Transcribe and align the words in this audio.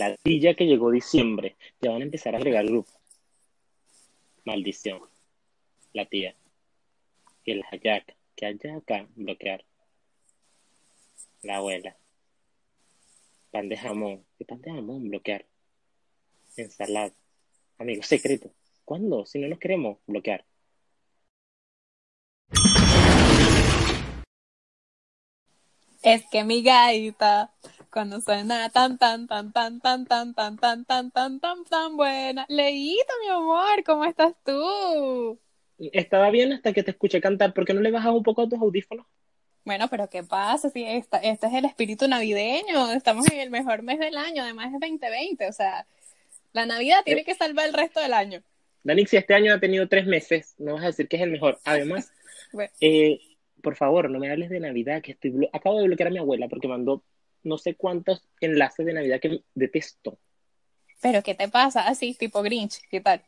ladilla 0.00 0.54
que 0.54 0.66
llegó 0.66 0.90
diciembre. 0.90 1.56
Ya 1.80 1.90
van 1.90 2.02
a 2.02 2.04
empezar 2.04 2.34
a 2.34 2.38
agregar 2.38 2.64
grupo. 2.66 2.90
Maldición. 4.44 5.00
La 5.92 6.06
tía. 6.06 6.34
El 7.44 7.62
hayaca. 7.70 8.14
Que 8.36 8.46
hayaca, 8.46 9.06
bloquear. 9.16 9.64
La 11.42 11.56
abuela. 11.56 11.96
Pan 13.50 13.68
de 13.68 13.76
jamón. 13.76 14.24
¿Qué 14.38 14.44
pan 14.44 14.60
de 14.62 14.70
jamón? 14.70 15.08
Bloquear. 15.08 15.44
Ensalada. 16.56 17.12
Amigo 17.78 18.02
secreto. 18.02 18.50
¿Cuándo? 18.84 19.26
Si 19.26 19.38
no 19.38 19.48
nos 19.48 19.58
queremos, 19.58 19.98
bloquear. 20.06 20.44
Es 26.02 26.24
que 26.30 26.44
mi 26.44 26.62
gaita, 26.62 27.52
cuando 27.90 28.20
suena 28.20 28.68
tan, 28.70 28.98
tan, 28.98 29.26
tan, 29.26 29.52
tan, 29.52 29.80
tan, 29.80 30.04
tan, 30.06 30.34
tan, 30.34 30.56
tan, 30.56 30.84
tan, 30.84 31.10
tan, 31.10 31.40
tan, 31.40 31.64
tan 31.64 31.96
buena. 31.96 32.46
Leíto, 32.48 33.12
mi 33.22 33.28
amor, 33.28 33.82
¿cómo 33.84 34.04
estás 34.04 34.34
tú? 34.44 35.38
Estaba 35.78 36.30
bien 36.30 36.52
hasta 36.52 36.72
que 36.72 36.82
te 36.82 36.90
escuché 36.92 37.20
cantar. 37.20 37.54
¿Por 37.54 37.64
qué 37.64 37.74
no 37.74 37.80
le 37.80 37.90
bajas 37.90 38.12
un 38.12 38.22
poco 38.22 38.42
a 38.42 38.48
tus 38.48 38.60
audífonos? 38.60 39.06
Bueno, 39.64 39.88
pero 39.88 40.08
¿qué 40.08 40.22
pasa? 40.22 40.70
Si 40.70 40.82
esta, 40.84 41.18
este 41.18 41.46
es 41.46 41.52
el 41.54 41.64
espíritu 41.64 42.08
navideño, 42.08 42.92
estamos 42.92 43.30
en 43.30 43.40
el 43.40 43.50
mejor 43.50 43.82
mes 43.82 43.98
del 43.98 44.16
año, 44.16 44.42
además 44.42 44.66
es 44.72 44.80
2020, 44.80 45.48
o 45.48 45.52
sea, 45.52 45.86
la 46.52 46.66
Navidad 46.66 47.02
tiene 47.04 47.24
que 47.24 47.34
salvar 47.34 47.66
el 47.66 47.74
resto 47.74 48.00
del 48.00 48.14
año. 48.14 48.42
Danix, 48.82 49.10
si 49.10 49.16
este 49.18 49.34
año 49.34 49.52
ha 49.54 49.60
tenido 49.60 49.86
tres 49.88 50.06
meses, 50.06 50.54
no 50.58 50.74
vas 50.74 50.82
a 50.84 50.86
decir 50.86 51.08
que 51.08 51.16
es 51.16 51.22
el 51.22 51.30
mejor. 51.30 51.58
Además, 51.64 52.10
Bueno. 52.52 52.70
eh, 52.80 53.20
por 53.62 53.76
favor, 53.76 54.10
no 54.10 54.18
me 54.18 54.30
hables 54.30 54.48
de 54.48 54.60
Navidad, 54.60 55.02
que 55.02 55.12
estoy 55.12 55.48
acabo 55.52 55.78
de 55.78 55.86
bloquear 55.86 56.08
a 56.08 56.10
mi 56.12 56.18
abuela 56.18 56.48
porque 56.48 56.66
mandó 56.66 57.02
no 57.42 57.58
sé 57.58 57.74
cuántos 57.74 58.22
enlaces 58.40 58.86
de 58.86 58.92
Navidad 58.92 59.20
que 59.20 59.42
detesto. 59.54 60.18
Pero 61.00 61.22
¿qué 61.22 61.34
te 61.34 61.48
pasa? 61.48 61.86
Así, 61.86 62.14
tipo 62.14 62.42
Grinch, 62.42 62.80
¿qué 62.90 63.00
tal? 63.00 63.22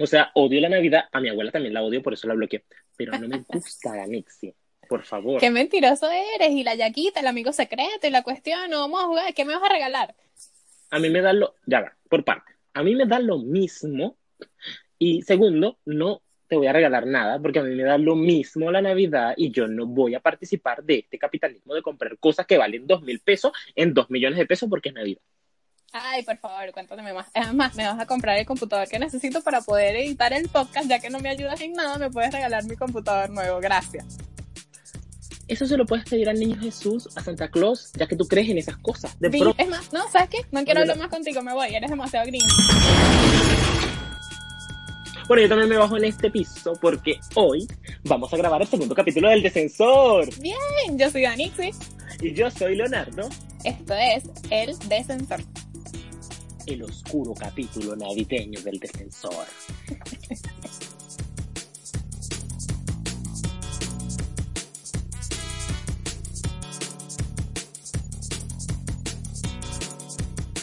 O 0.00 0.06
sea, 0.06 0.32
odio 0.34 0.60
la 0.60 0.68
Navidad, 0.68 1.04
a 1.12 1.20
mi 1.20 1.28
abuela 1.28 1.52
también 1.52 1.74
la 1.74 1.82
odio, 1.82 2.02
por 2.02 2.14
eso 2.14 2.26
la 2.26 2.34
bloqueé. 2.34 2.64
Pero 2.96 3.18
no 3.18 3.28
me 3.28 3.38
gusta 3.48 3.94
Danixi, 3.94 4.54
por 4.88 5.04
favor. 5.04 5.40
Qué 5.40 5.50
mentiroso 5.50 6.10
eres, 6.10 6.50
y 6.50 6.64
la 6.64 6.74
yaquita, 6.74 7.20
el 7.20 7.26
amigo 7.28 7.52
secreto, 7.52 8.06
y 8.06 8.10
la 8.10 8.22
cuestión, 8.22 8.70
no 8.70 8.80
vamos 8.80 9.02
a 9.02 9.06
jugar, 9.06 9.34
¿qué 9.34 9.44
me 9.44 9.54
vas 9.54 9.62
a 9.62 9.72
regalar? 9.72 10.14
A 10.90 10.98
mí 10.98 11.10
me 11.10 11.20
da 11.20 11.32
lo, 11.32 11.54
ya 11.66 11.80
va, 11.80 11.96
por 12.08 12.24
parte. 12.24 12.52
A 12.72 12.82
mí 12.82 12.94
me 12.94 13.06
da 13.06 13.20
lo 13.20 13.38
mismo. 13.38 14.16
Y 14.98 15.22
segundo, 15.22 15.78
no 15.84 16.22
te 16.54 16.58
voy 16.58 16.68
a 16.68 16.72
regalar 16.72 17.04
nada 17.04 17.40
porque 17.40 17.58
a 17.58 17.62
mí 17.64 17.74
me 17.74 17.82
da 17.82 17.98
lo 17.98 18.14
mismo 18.14 18.70
la 18.70 18.80
Navidad 18.80 19.34
y 19.36 19.50
yo 19.50 19.66
no 19.66 19.86
voy 19.86 20.14
a 20.14 20.20
participar 20.20 20.84
de 20.84 21.00
este 21.00 21.18
capitalismo 21.18 21.74
de 21.74 21.82
comprar 21.82 22.16
cosas 22.18 22.46
que 22.46 22.56
valen 22.56 22.86
dos 22.86 23.02
mil 23.02 23.18
pesos 23.18 23.50
en 23.74 23.92
dos 23.92 24.08
millones 24.08 24.38
de 24.38 24.46
pesos 24.46 24.70
porque 24.70 24.90
es 24.90 24.94
Navidad. 24.94 25.20
Ay, 25.92 26.22
por 26.22 26.38
favor, 26.38 26.70
cuéntame 26.70 27.12
más. 27.12 27.26
Además, 27.34 27.74
me 27.74 27.84
vas 27.84 27.98
a 27.98 28.06
comprar 28.06 28.38
el 28.38 28.46
computador 28.46 28.86
que 28.88 29.00
necesito 29.00 29.42
para 29.42 29.62
poder 29.62 29.96
editar 29.96 30.32
el 30.32 30.48
podcast, 30.48 30.88
ya 30.88 31.00
que 31.00 31.10
no 31.10 31.18
me 31.18 31.28
ayudas 31.28 31.60
en 31.60 31.72
nada, 31.72 31.98
me 31.98 32.08
puedes 32.08 32.32
regalar 32.32 32.62
mi 32.64 32.76
computador 32.76 33.30
nuevo, 33.30 33.58
gracias. 33.58 34.18
Eso 35.48 35.66
se 35.66 35.76
lo 35.76 35.86
puedes 35.86 36.08
pedir 36.08 36.28
al 36.28 36.38
niño 36.38 36.56
Jesús, 36.60 37.08
a 37.16 37.22
Santa 37.22 37.48
Claus, 37.48 37.92
ya 37.94 38.06
que 38.06 38.14
tú 38.14 38.28
crees 38.28 38.48
en 38.48 38.58
esas 38.58 38.76
cosas. 38.76 39.18
De 39.18 39.28
pronto, 39.28 39.56
es 39.58 39.68
más, 39.68 39.92
no, 39.92 40.08
¿sabes 40.08 40.30
qué? 40.30 40.38
No 40.52 40.64
quiero 40.64 40.82
hablar 40.82 40.98
más 40.98 41.08
contigo, 41.08 41.42
me 41.42 41.52
voy, 41.52 41.74
eres 41.74 41.90
demasiado 41.90 42.26
grinch. 42.26 43.63
Bueno, 45.28 45.42
yo 45.42 45.48
también 45.48 45.68
me 45.68 45.76
bajo 45.76 45.96
en 45.96 46.04
este 46.04 46.30
piso 46.30 46.72
porque 46.80 47.18
hoy 47.34 47.66
vamos 48.04 48.32
a 48.32 48.36
grabar 48.36 48.60
el 48.62 48.68
segundo 48.68 48.94
capítulo 48.94 49.28
del 49.30 49.42
Descensor. 49.42 50.28
Bien, 50.40 50.98
yo 50.98 51.10
soy 51.10 51.22
Danixi, 51.22 51.70
Y 52.20 52.34
yo 52.34 52.50
soy 52.50 52.76
Leonardo, 52.76 53.28
esto 53.64 53.94
es 53.94 54.24
El 54.50 54.78
Descensor. 54.88 55.40
el 56.66 56.82
oscuro 56.82 57.34
capítulo 57.34 57.94
navideño 57.96 58.60
del 58.62 58.78
Descensor. 58.78 59.46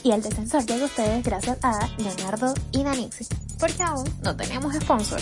Y 0.03 0.11
el 0.11 0.21
descensor 0.21 0.65
llega 0.65 0.83
a 0.83 0.85
ustedes 0.85 1.23
gracias 1.23 1.57
a 1.61 1.87
Leonardo 1.99 2.53
y 2.71 2.83
Danixi, 2.83 3.25
porque 3.61 3.83
aún 3.83 4.03
no 4.23 4.35
tenemos 4.35 4.73
sponsor. 4.73 5.21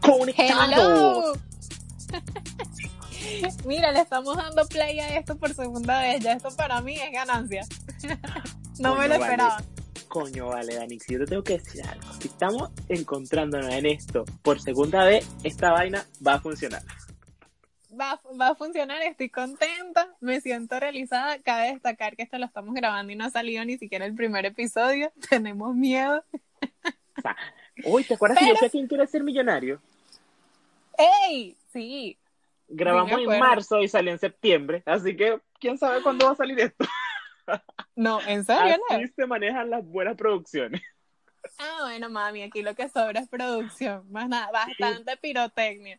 ¡Conectados! 0.00 0.64
¡Hello! 0.72 1.32
Mira, 3.66 3.92
le 3.92 4.00
estamos 4.00 4.34
dando 4.34 4.66
play 4.66 4.98
a 4.98 5.18
esto 5.18 5.36
por 5.36 5.52
segunda 5.54 6.00
vez, 6.00 6.20
ya 6.24 6.32
esto 6.32 6.48
para 6.56 6.80
mí 6.80 6.94
es 6.94 7.12
ganancia. 7.12 7.66
no 8.78 8.94
me 8.96 9.08
lo 9.08 9.18
vale. 9.18 9.24
esperaba. 9.24 9.62
Coño, 10.08 10.46
vale, 10.48 10.74
Danix, 10.74 11.06
yo 11.06 11.18
te 11.18 11.26
tengo 11.26 11.44
que 11.44 11.58
decir 11.58 11.86
algo. 11.86 12.12
Si 12.18 12.28
estamos 12.28 12.70
encontrándonos 12.88 13.72
en 13.72 13.86
esto 13.86 14.24
por 14.42 14.60
segunda 14.60 15.04
vez, 15.04 15.28
esta 15.44 15.70
vaina 15.70 16.04
va 16.26 16.34
a 16.34 16.40
funcionar. 16.40 16.82
Va, 18.00 18.20
va 18.40 18.48
a 18.48 18.54
funcionar, 18.54 19.02
estoy 19.02 19.28
contenta, 19.28 20.08
me 20.20 20.40
siento 20.40 20.80
realizada. 20.80 21.38
Cabe 21.42 21.72
destacar 21.72 22.16
que 22.16 22.22
esto 22.22 22.38
lo 22.38 22.46
estamos 22.46 22.74
grabando 22.74 23.12
y 23.12 23.16
no 23.16 23.24
ha 23.26 23.30
salido 23.30 23.64
ni 23.64 23.76
siquiera 23.76 24.06
el 24.06 24.14
primer 24.14 24.46
episodio. 24.46 25.12
Tenemos 25.28 25.74
miedo. 25.74 26.24
O 27.18 27.20
sea, 27.20 27.36
uy, 27.84 28.04
¿te 28.04 28.14
acuerdas 28.14 28.38
que 28.38 28.46
yo 28.46 28.66
a 28.66 28.70
quien 28.70 28.86
quiere 28.86 29.06
ser 29.06 29.22
millonario? 29.22 29.82
¡Ey! 30.96 31.56
Sí, 31.72 32.18
Grabamos 32.72 33.16
Sí, 33.16 33.24
en 33.28 33.40
marzo 33.40 33.80
y 33.80 33.88
salió 33.88 34.12
en 34.12 34.18
septiembre, 34.18 34.82
así 34.86 35.16
que 35.16 35.40
quién 35.58 35.76
sabe 35.76 36.02
cuándo 36.02 36.26
va 36.26 36.32
a 36.32 36.36
salir 36.36 36.58
esto. 36.60 36.84
no, 37.96 38.20
en 38.22 38.44
serio, 38.44 38.76
Así 38.88 39.02
no. 39.02 39.08
se 39.16 39.26
manejan 39.26 39.70
las 39.70 39.84
buenas 39.84 40.16
producciones. 40.16 40.80
Ah, 41.58 41.78
bueno, 41.82 42.10
mami, 42.10 42.42
aquí 42.42 42.62
lo 42.62 42.74
que 42.74 42.88
sobra 42.88 43.20
es 43.20 43.28
producción. 43.28 44.04
Más 44.10 44.28
nada, 44.28 44.50
bastante 44.52 45.16
pirotecnia. 45.16 45.98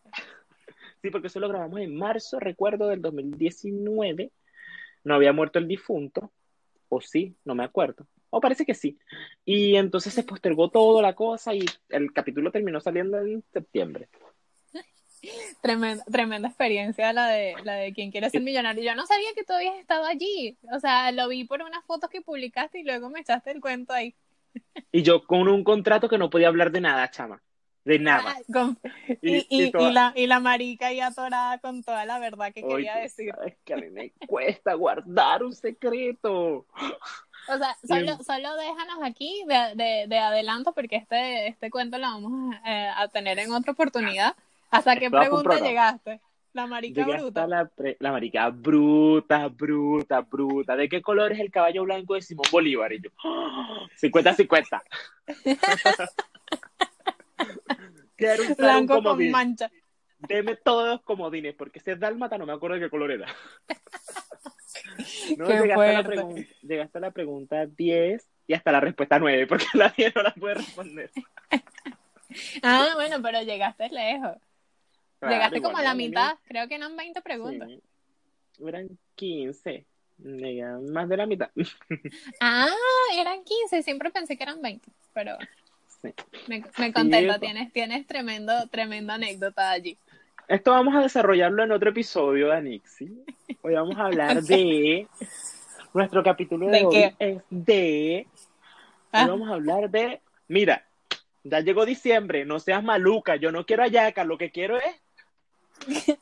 Sí, 1.01 1.09
porque 1.09 1.27
eso 1.27 1.39
lo 1.39 1.49
grabamos 1.49 1.79
en 1.79 1.95
marzo, 1.95 2.39
recuerdo, 2.39 2.87
del 2.87 3.01
2019. 3.01 4.31
No 5.03 5.15
había 5.15 5.33
muerto 5.33 5.57
el 5.57 5.67
difunto, 5.67 6.31
o 6.89 7.01
sí, 7.01 7.35
no 7.43 7.55
me 7.55 7.63
acuerdo. 7.63 8.05
O 8.29 8.39
parece 8.39 8.65
que 8.65 8.75
sí. 8.75 8.97
Y 9.43 9.75
entonces 9.75 10.13
se 10.13 10.23
postergó 10.23 10.69
toda 10.69 11.01
la 11.01 11.13
cosa 11.13 11.53
y 11.55 11.65
el 11.89 12.13
capítulo 12.13 12.51
terminó 12.51 12.79
saliendo 12.79 13.19
en 13.19 13.43
septiembre. 13.51 14.09
Tremenda, 15.61 16.03
tremenda 16.05 16.47
experiencia 16.47 17.13
la 17.13 17.27
de, 17.27 17.55
la 17.63 17.73
de 17.75 17.93
quien 17.93 18.11
quiere 18.11 18.29
ser 18.29 18.41
millonario. 18.41 18.83
Yo 18.83 18.95
no 18.95 19.05
sabía 19.05 19.29
que 19.35 19.43
tú 19.43 19.53
habías 19.53 19.77
estado 19.77 20.05
allí. 20.05 20.57
O 20.73 20.79
sea, 20.79 21.11
lo 21.11 21.27
vi 21.27 21.43
por 21.43 21.61
unas 21.61 21.83
fotos 21.85 22.09
que 22.09 22.21
publicaste 22.21 22.79
y 22.79 22.83
luego 22.83 23.09
me 23.09 23.19
echaste 23.19 23.51
el 23.51 23.61
cuento 23.61 23.93
ahí. 23.93 24.15
Y 24.91 25.03
yo 25.03 25.23
con 25.23 25.47
un 25.47 25.63
contrato 25.63 26.09
que 26.09 26.17
no 26.17 26.29
podía 26.29 26.47
hablar 26.47 26.71
de 26.71 26.81
nada, 26.81 27.09
chama. 27.11 27.41
De 27.83 27.97
nada. 27.99 28.35
Ah, 28.37 28.41
con- 28.53 28.77
Y- 29.21 29.37
y, 29.37 29.45
y- 29.49 29.63
y 29.63 29.71
toda- 29.71 29.89
y 29.89 29.93
la, 29.93 30.13
y 30.15 30.27
la 30.27 30.39
marica 30.39 30.87
ahí 30.87 30.99
atorada 30.99 31.57
con 31.59 31.83
toda 31.83 32.05
la 32.05 32.19
verdad 32.19 32.53
que 32.53 32.63
Oye, 32.63 32.75
quería 32.75 32.95
decir. 32.97 33.33
sabes 33.35 33.55
que 33.65 33.73
a 33.73 33.77
mí 33.77 33.89
me 33.89 34.11
cuesta 34.27 34.73
guardar 34.75 35.43
un 35.43 35.53
secreto. 35.55 36.65
O 37.49 37.57
sea, 37.57 37.75
solo, 37.87 38.17
solo 38.23 38.55
déjanos 38.55 38.99
aquí 39.03 39.43
de, 39.47 39.75
de, 39.83 40.05
de 40.07 40.17
adelanto 40.19 40.73
porque 40.73 40.97
este, 40.97 41.47
este 41.47 41.71
cuento 41.71 41.97
lo 41.97 42.03
vamos 42.05 42.55
eh, 42.65 42.87
a 42.95 43.07
tener 43.07 43.39
en 43.39 43.51
otra 43.51 43.71
oportunidad. 43.73 44.35
¿Hasta 44.69 44.95
qué 44.97 45.09
pregunta 45.09 45.59
llegaste? 45.59 46.21
La 46.53 46.67
marica 46.67 47.05
Llegué 47.05 47.17
bruta. 47.17 47.47
la, 47.47 47.65
pre- 47.65 47.97
la 47.99 48.11
marica 48.11 48.49
bruta, 48.49 49.47
bruta, 49.47 50.19
bruta. 50.21 50.75
¿De 50.75 50.87
qué 50.89 51.01
color 51.01 51.31
es 51.31 51.39
el 51.39 51.49
caballo 51.49 51.83
blanco 51.83 52.13
de 52.13 52.21
Simón 52.21 52.45
Bolívar? 52.51 52.91
Y 52.93 53.01
yo, 53.01 53.09
¡ah! 53.23 53.87
50-50. 53.99 54.81
Quiero 58.15 58.43
usar 58.43 58.51
un 58.51 58.55
Blanco 58.57 58.93
con 58.95 59.03
comodín. 59.03 59.31
mancha. 59.31 59.71
Deme 60.19 60.55
todos 60.55 60.87
los 60.87 61.01
comodines, 61.01 61.55
porque 61.55 61.79
ese 61.79 61.93
es 61.93 61.99
dálmata, 61.99 62.37
no 62.37 62.45
me 62.45 62.53
acuerdo 62.53 62.75
de 62.75 62.81
qué 62.83 62.89
color 62.89 63.11
era. 63.11 63.27
No, 65.37 65.47
llegaste, 65.47 65.73
a 65.73 65.93
la 65.93 66.03
fuerte. 66.03 66.21
pregun- 66.21 66.47
llegaste 66.61 66.97
a 66.97 67.01
la 67.01 67.11
pregunta 67.11 67.65
10 67.65 68.27
y 68.47 68.53
hasta 68.53 68.71
la 68.71 68.79
respuesta 68.79 69.19
9, 69.19 69.47
porque 69.47 69.65
la 69.73 69.89
10 69.89 70.15
no 70.15 70.23
la 70.23 70.33
puede 70.33 70.55
responder. 70.55 71.11
Ah, 72.63 72.91
bueno, 72.95 73.21
pero 73.21 73.41
llegaste 73.41 73.89
lejos. 73.89 74.37
Claro, 75.19 75.33
llegaste 75.35 75.61
como 75.61 75.77
a 75.77 75.81
la 75.83 75.93
mitad. 75.93 76.35
Creo 76.47 76.65
que 76.69 76.75
eran 76.75 76.95
20 76.95 77.21
preguntas. 77.21 77.67
Sí. 77.67 77.81
Eran 78.65 78.87
15. 79.15 79.85
Eran 80.23 80.85
más 80.93 81.09
de 81.09 81.17
la 81.17 81.25
mitad. 81.25 81.49
Ah, 82.39 82.69
eran 83.17 83.43
15. 83.43 83.83
Siempre 83.83 84.11
pensé 84.11 84.37
que 84.37 84.43
eran 84.43 84.61
20. 84.61 84.89
Pero 85.13 85.37
Sí. 86.01 86.13
me, 86.47 86.63
me 86.77 86.93
contenta. 86.93 87.33
Sí, 87.35 87.39
tienes, 87.39 87.73
tienes 87.73 88.07
tremendo, 88.07 88.53
tremenda 88.69 89.15
anécdota 89.15 89.71
allí. 89.71 89.97
Esto 90.47 90.71
vamos 90.71 90.95
a 90.95 91.01
desarrollarlo 91.01 91.63
en 91.63 91.71
otro 91.71 91.91
episodio 91.91 92.47
de 92.47 92.57
Anixi. 92.57 93.23
Hoy 93.61 93.73
vamos 93.73 93.97
a 93.97 94.05
hablar 94.05 94.41
de. 94.43 95.07
Nuestro 95.93 96.23
capítulo 96.23 96.67
de, 96.67 96.79
¿De 96.79 96.85
hoy 96.85 96.93
qué? 96.93 97.15
es 97.19 97.41
de. 97.49 98.27
Ah. 99.11 99.23
Hoy 99.23 99.29
vamos 99.29 99.49
a 99.49 99.53
hablar 99.53 99.89
de. 99.89 100.21
Mira, 100.47 100.85
Ya 101.43 101.59
llegó 101.61 101.85
diciembre, 101.85 102.45
no 102.45 102.59
seas 102.59 102.83
maluca, 102.83 103.35
yo 103.35 103.51
no 103.51 103.65
quiero 103.65 103.83
ayaca, 103.83 104.23
lo 104.23 104.37
que 104.37 104.51
quiero 104.51 104.77
es... 104.77 104.95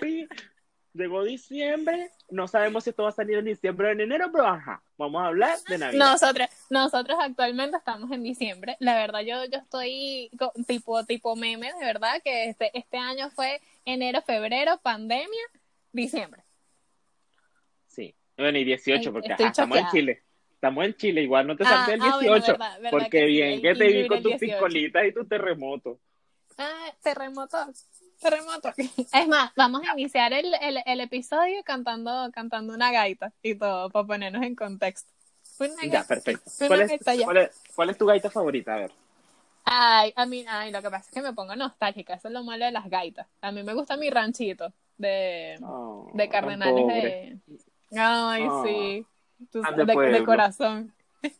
Pi. 0.00 0.28
Llegó 0.96 1.24
diciembre, 1.24 2.10
no 2.30 2.48
sabemos 2.48 2.84
si 2.84 2.90
esto 2.90 3.02
va 3.02 3.10
a 3.10 3.12
salir 3.12 3.36
en 3.36 3.44
diciembre 3.44 3.88
o 3.88 3.90
en 3.90 4.00
enero, 4.00 4.30
pero 4.32 4.46
ajá, 4.46 4.82
vamos 4.96 5.22
a 5.22 5.26
hablar 5.26 5.58
de 5.68 5.78
Navidad. 5.78 6.12
Nosotros, 6.12 6.48
nosotros 6.70 7.18
actualmente 7.20 7.76
estamos 7.76 8.10
en 8.12 8.22
diciembre. 8.22 8.76
La 8.80 8.94
verdad, 8.96 9.20
yo, 9.20 9.44
yo 9.44 9.58
estoy 9.58 10.30
co- 10.38 10.52
tipo, 10.66 11.04
tipo 11.04 11.36
meme, 11.36 11.72
de 11.78 11.84
verdad, 11.84 12.22
que 12.22 12.48
este, 12.48 12.70
este 12.76 12.96
año 12.96 13.30
fue 13.30 13.60
enero, 13.84 14.22
febrero, 14.22 14.78
pandemia, 14.82 15.44
diciembre. 15.92 16.42
Sí, 17.86 18.14
bueno, 18.36 18.58
y 18.58 18.64
18, 18.64 19.00
Ay, 19.00 19.12
porque 19.12 19.32
ajá, 19.32 19.48
estamos 19.48 19.78
en. 19.78 19.88
Chile. 19.90 20.22
Estamos 20.54 20.84
en 20.86 20.94
Chile, 20.94 21.22
igual 21.22 21.46
no 21.46 21.56
te 21.56 21.64
Ah, 21.64 21.68
saltes 21.68 21.94
el 21.94 22.00
ah, 22.00 22.16
18, 22.16 22.30
bueno, 22.30 22.46
verdad, 22.46 22.80
verdad 22.80 22.90
porque 22.90 23.10
que 23.10 23.24
bien 23.26 23.60
que 23.60 23.74
te 23.74 23.88
vi 23.92 24.08
con 24.08 24.22
tus 24.22 24.32
18. 24.32 24.38
piscolitas 24.40 25.04
y 25.06 25.12
tus 25.12 25.28
terremotos. 25.28 25.98
Ah, 26.58 26.86
terremoto, 27.02 27.58
terremoto. 28.20 28.72
Es 29.12 29.28
más, 29.28 29.52
vamos 29.56 29.82
a 29.88 29.92
iniciar 29.98 30.32
el, 30.32 30.52
el, 30.60 30.78
el 30.84 31.00
episodio 31.00 31.62
cantando, 31.64 32.30
cantando 32.32 32.74
una 32.74 32.90
gaita 32.92 33.32
y 33.42 33.54
todo, 33.54 33.90
para 33.90 34.06
ponernos 34.06 34.42
en 34.42 34.54
contexto. 34.54 35.10
Una 35.58 35.68
Ya, 35.82 35.88
gaita. 35.88 36.04
perfecto. 36.06 36.50
Una 36.60 36.68
¿Cuál 36.68 36.80
es, 36.82 36.88
gaita 36.88 37.14
ya. 37.14 37.24
cuál, 37.24 37.36
es, 37.38 37.50
cuál 37.74 37.90
es 37.90 37.98
tu 37.98 38.06
gaita 38.06 38.30
favorita? 38.30 38.74
A 38.74 38.76
ver. 38.78 38.92
Ay, 39.64 40.12
a 40.14 40.26
mí, 40.26 40.44
ay, 40.48 40.70
lo 40.70 40.80
que 40.80 40.90
pasa 40.90 41.08
es 41.08 41.14
que 41.14 41.22
me 41.22 41.32
pongo 41.32 41.56
nostálgica, 41.56 42.14
eso 42.14 42.28
es 42.28 42.34
lo 42.34 42.44
malo 42.44 42.64
de 42.64 42.70
las 42.72 42.88
gaitas. 42.88 43.26
A 43.40 43.50
mí 43.50 43.62
me 43.62 43.74
gusta 43.74 43.96
mi 43.96 44.10
ranchito 44.10 44.72
de, 44.96 45.58
Oh, 45.62 46.10
de 46.14 46.28
Cardenales 46.28 46.86
de... 46.86 47.38
Ay, 47.98 48.44
Ah, 48.48 48.62
sí, 48.64 49.06
Tú 49.50 49.60
de 49.62 50.24
corazón. 50.24 50.92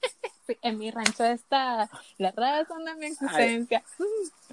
Sí, 0.46 0.56
en 0.62 0.79
mi 0.79 0.93
rancho 0.93 1.25
está 1.25 1.90
la 2.19 2.31
razón 2.31 2.84
de 2.84 2.94
mi 2.94 3.06
existencia. 3.06 3.82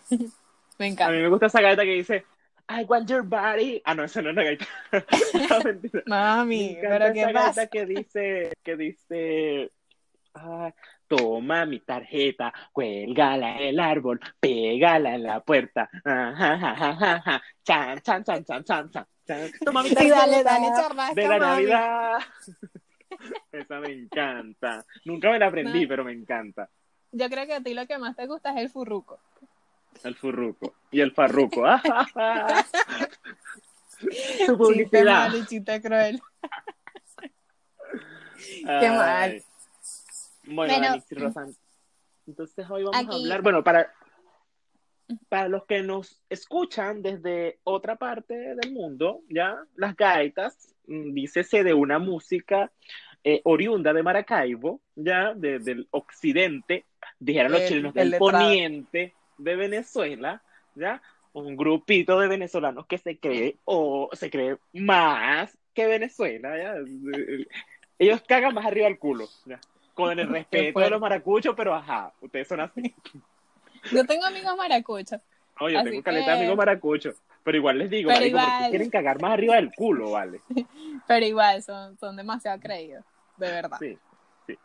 Me 0.83 0.88
A 0.88 0.91
encanta. 0.91 1.13
mí 1.13 1.21
me 1.21 1.30
gusta 1.30 1.45
esa 1.45 1.62
gaita 1.62 1.83
que 1.83 1.94
dice 1.94 2.25
I 2.69 2.83
want 2.83 3.09
your 3.09 3.24
body. 3.24 3.81
Ah, 3.85 3.94
no, 3.95 4.03
esa 4.03 4.21
no 4.21 4.30
es 4.30 4.33
una 4.33 4.44
gaita. 4.44 4.65
No, 6.06 6.06
Mami, 6.06 6.77
pero 6.81 7.13
¿qué 7.13 7.21
esa 7.21 7.31
pasa? 7.33 7.62
gaita 7.62 7.68
que 7.68 7.85
dice, 7.85 8.53
que 8.63 8.75
dice, 8.77 9.71
ah, 10.33 10.74
toma 11.07 11.65
mi 11.65 11.80
tarjeta, 11.80 12.53
cuélgala 12.71 13.57
en 13.57 13.62
el 13.68 13.80
árbol, 13.80 14.19
pégala 14.39 15.15
en 15.15 15.24
la 15.24 15.39
puerta, 15.41 15.89
ajá, 16.03 16.53
ajá, 16.53 16.71
ajá, 16.71 17.15
ajá, 17.15 17.44
chan, 17.63 18.01
chan, 18.01 18.24
chan, 18.24 18.44
chan, 18.44 18.63
chan, 18.65 18.91
chan, 18.91 19.06
chan. 19.27 19.51
Toma 19.63 19.83
mi 19.83 19.89
Sí, 19.89 19.95
tarjeta 19.95 20.15
dale, 20.18 20.44
dale, 20.44 20.68
chorrasca, 20.81 21.13
de 21.15 21.27
la 21.27 21.38
mami. 21.39 21.63
Navidad. 21.63 22.19
Esa 23.51 23.80
me 23.80 23.91
encanta. 23.94 24.85
Nunca 25.06 25.30
me 25.31 25.39
la 25.39 25.47
aprendí, 25.47 25.83
No. 25.83 25.88
pero 25.88 26.03
me 26.03 26.12
encanta. 26.13 26.69
Yo 27.12 27.30
creo 27.30 27.45
que 27.45 27.53
a 27.53 27.62
ti 27.62 27.74
lo 27.74 27.85
que 27.88 27.97
más 28.00 28.15
te 28.15 28.25
gusta 28.25 28.51
es 28.51 28.57
el 28.57 28.69
furruco. 28.69 29.19
El 30.04 30.16
furruco 30.16 30.74
y 30.92 31.01
el 31.01 31.12
farruco. 31.12 31.63
Su 34.45 34.57
publicidad. 34.57 35.31
chiste 35.48 35.81
cruel. 35.81 36.22
Ay. 38.68 38.90
mal. 38.90 39.44
Bueno, 40.45 40.74
Pero- 40.80 41.04
y 41.10 41.16
Rosan, 41.25 41.56
entonces 42.28 42.69
hoy 42.69 42.84
vamos 42.84 43.10
a 43.10 43.13
hablar, 43.18 43.42
bueno, 43.42 43.63
para, 43.63 43.94
para 45.30 45.48
los 45.48 45.66
que 45.66 45.81
nos 45.84 46.22
escuchan 46.30 47.01
desde 47.01 47.60
otra 47.63 47.95
parte 47.95 48.56
del 48.56 48.74
mundo, 48.74 49.22
¿ya? 49.30 49.57
Las 49.75 49.95
gaitas, 49.95 50.75
mm, 50.88 51.13
dícese 51.13 51.63
de 51.63 51.74
una 51.74 51.98
música 52.00 52.72
eh, 53.24 53.40
oriunda 53.45 53.94
de 53.94 54.04
Maracaibo, 54.04 54.81
¿ya? 54.95 55.34
De- 55.34 55.60
del 55.60 55.88
occidente, 55.92 56.86
dijeron 57.19 57.54
los 57.54 57.66
chilenos, 57.66 57.95
el 57.95 58.12
del 58.12 58.19
poniente 58.19 59.16
de 59.38 59.56
Venezuela, 59.56 60.41
¿ya? 60.75 61.01
Un 61.33 61.56
grupito 61.57 62.19
de 62.19 62.27
venezolanos 62.27 62.85
que 62.85 62.97
se 62.97 63.18
cree, 63.18 63.57
o 63.65 64.09
se 64.13 64.30
cree 64.30 64.57
más 64.74 65.57
que 65.74 65.88
Venezuela, 65.88 66.57
¿ya? 66.57 66.75
Ellos 68.00 68.21
cagan 68.27 68.53
más 68.53 68.65
arriba 68.65 68.88
del 68.88 69.00
culo, 69.00 69.27
¿ya? 69.45 69.59
Con 69.94 70.19
el 70.19 70.27
respeto 70.30 70.80
de 70.80 70.89
los 70.89 71.01
maracuchos, 71.01 71.53
pero 71.56 71.74
ajá, 71.74 72.12
ustedes 72.21 72.47
son 72.47 72.59
así. 72.62 72.94
Yo 73.91 74.06
tengo 74.06 74.25
amigos 74.25 74.56
maracuchos. 74.57 75.19
No, 75.59 75.69
yo 75.69 75.80
Así 75.80 75.89
tengo 75.91 76.03
caleta 76.03 76.31
de 76.31 76.31
que- 76.31 76.39
amigos 76.39 76.57
maracuchos, 76.57 77.15
pero 77.44 77.57
igual 77.57 77.77
les 77.77 77.89
digo, 77.89 78.09
marico, 78.09 78.38
¿por 78.38 78.45
qué 78.45 78.51
igual. 78.53 78.69
quieren 78.71 78.89
cagar 78.89 79.21
más 79.21 79.31
arriba 79.33 79.56
del 79.56 79.71
culo, 79.74 80.12
vale? 80.12 80.39
Pero 81.07 81.25
igual, 81.25 81.62
son, 81.62 81.97
son 82.00 82.15
demasiado 82.15 82.59
creídos. 82.59 83.03
De 83.38 83.51
verdad. 83.51 83.77
Sí. 83.80 83.97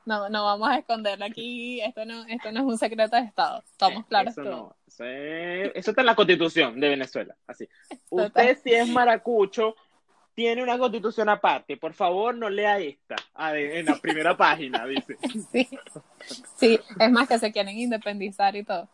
No, 0.04 0.28
no 0.28 0.44
vamos 0.44 0.68
a 0.68 0.78
esconderlo 0.78 1.24
aquí. 1.24 1.80
Esto 1.80 2.04
no, 2.04 2.24
esto 2.26 2.50
no 2.52 2.60
es 2.60 2.66
un 2.66 2.78
secreto 2.78 3.16
de 3.16 3.22
Estado. 3.22 3.62
Estamos 3.70 4.06
claros 4.06 4.32
Eso 4.32 4.42
no, 4.42 4.76
eso, 4.86 5.04
es- 5.04 5.72
eso 5.74 5.90
está 5.90 6.02
en 6.02 6.06
la 6.06 6.14
constitución 6.14 6.78
de 6.80 6.88
Venezuela, 6.88 7.36
así. 7.46 7.68
Total. 8.10 8.26
Usted 8.26 8.58
si 8.62 8.72
es 8.74 8.88
maracucho, 8.88 9.74
tiene 10.34 10.62
una 10.62 10.78
constitución 10.78 11.28
aparte, 11.28 11.76
por 11.76 11.94
favor 11.94 12.34
no 12.34 12.48
lea 12.48 12.78
esta, 12.78 13.16
en 13.54 13.86
la 13.86 13.96
primera 13.96 14.36
página, 14.36 14.86
dice. 14.86 15.16
Sí. 15.52 15.68
sí, 16.56 16.80
es 17.00 17.10
más 17.10 17.26
que 17.28 17.38
se 17.38 17.50
quieren 17.52 17.76
independizar 17.78 18.54
y 18.56 18.62
todo. 18.64 18.88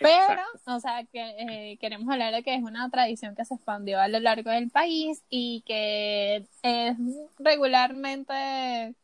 Pero, 0.00 0.32
Exacto. 0.32 0.76
o 0.76 0.80
sea, 0.80 1.04
que 1.06 1.72
eh, 1.72 1.78
queremos 1.80 2.08
hablar 2.12 2.32
de 2.32 2.42
que 2.44 2.54
es 2.54 2.62
una 2.62 2.88
tradición 2.90 3.34
que 3.34 3.44
se 3.44 3.54
expandió 3.54 3.98
a 4.00 4.06
lo 4.06 4.20
largo 4.20 4.50
del 4.50 4.70
país 4.70 5.24
y 5.28 5.62
que 5.66 6.46
es 6.62 6.96
regularmente 7.38 8.94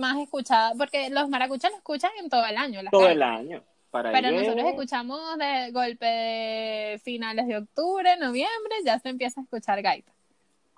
más 0.00 0.18
escuchada, 0.18 0.72
porque 0.76 1.08
los 1.10 1.28
maracuchos 1.28 1.70
lo 1.70 1.76
escuchan 1.76 2.10
en 2.20 2.28
todo 2.28 2.44
el 2.44 2.56
año. 2.56 2.82
las 2.82 2.90
Todo 2.90 3.08
el 3.08 3.22
año. 3.22 3.62
Para 3.92 4.10
Pero 4.12 4.30
nosotros 4.32 4.58
es- 4.64 4.66
escuchamos 4.70 5.20
de 5.38 5.70
golpe 5.72 6.06
de 6.06 7.00
finales 7.04 7.46
de 7.46 7.58
octubre, 7.58 8.16
noviembre, 8.18 8.74
ya 8.84 8.98
se 8.98 9.08
empieza 9.10 9.40
a 9.40 9.44
escuchar 9.44 9.82
gaita. 9.82 10.12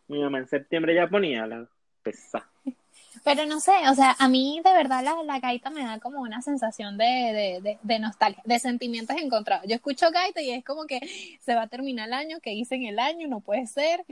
Mi 0.09 0.19
mamá 0.21 0.39
en 0.39 0.49
septiembre 0.49 0.95
ya 0.95 1.07
ponía 1.07 1.47
la 1.47 1.67
pesa. 2.03 2.49
Pero 3.25 3.45
no 3.47 3.61
sé, 3.61 3.73
o 3.91 3.95
sea, 3.95 4.17
a 4.19 4.29
mí 4.29 4.61
de 4.65 4.73
verdad 4.73 5.05
la, 5.05 5.23
la 5.23 5.39
gaita 5.41 5.69
me 5.71 5.85
da 5.85 6.01
como 6.01 6.23
una 6.23 6.41
sensación 6.43 6.97
de, 6.99 7.05
de, 7.05 7.61
de, 7.63 7.79
de 7.83 7.99
nostalgia, 7.99 8.43
de 8.47 8.59
sentimientos 8.59 9.17
encontrados. 9.17 9.67
Yo 9.69 9.75
escucho 9.75 10.11
gaita 10.11 10.41
y 10.41 10.51
es 10.51 10.65
como 10.65 10.87
que 10.87 10.99
se 11.41 11.55
va 11.55 11.63
a 11.63 11.69
terminar 11.69 12.09
el 12.09 12.15
año, 12.15 12.41
que 12.41 12.53
hice 12.55 12.75
en 12.77 12.85
el 12.87 12.99
año, 12.99 13.29
no 13.29 13.41
puede 13.41 13.67
ser. 13.67 14.05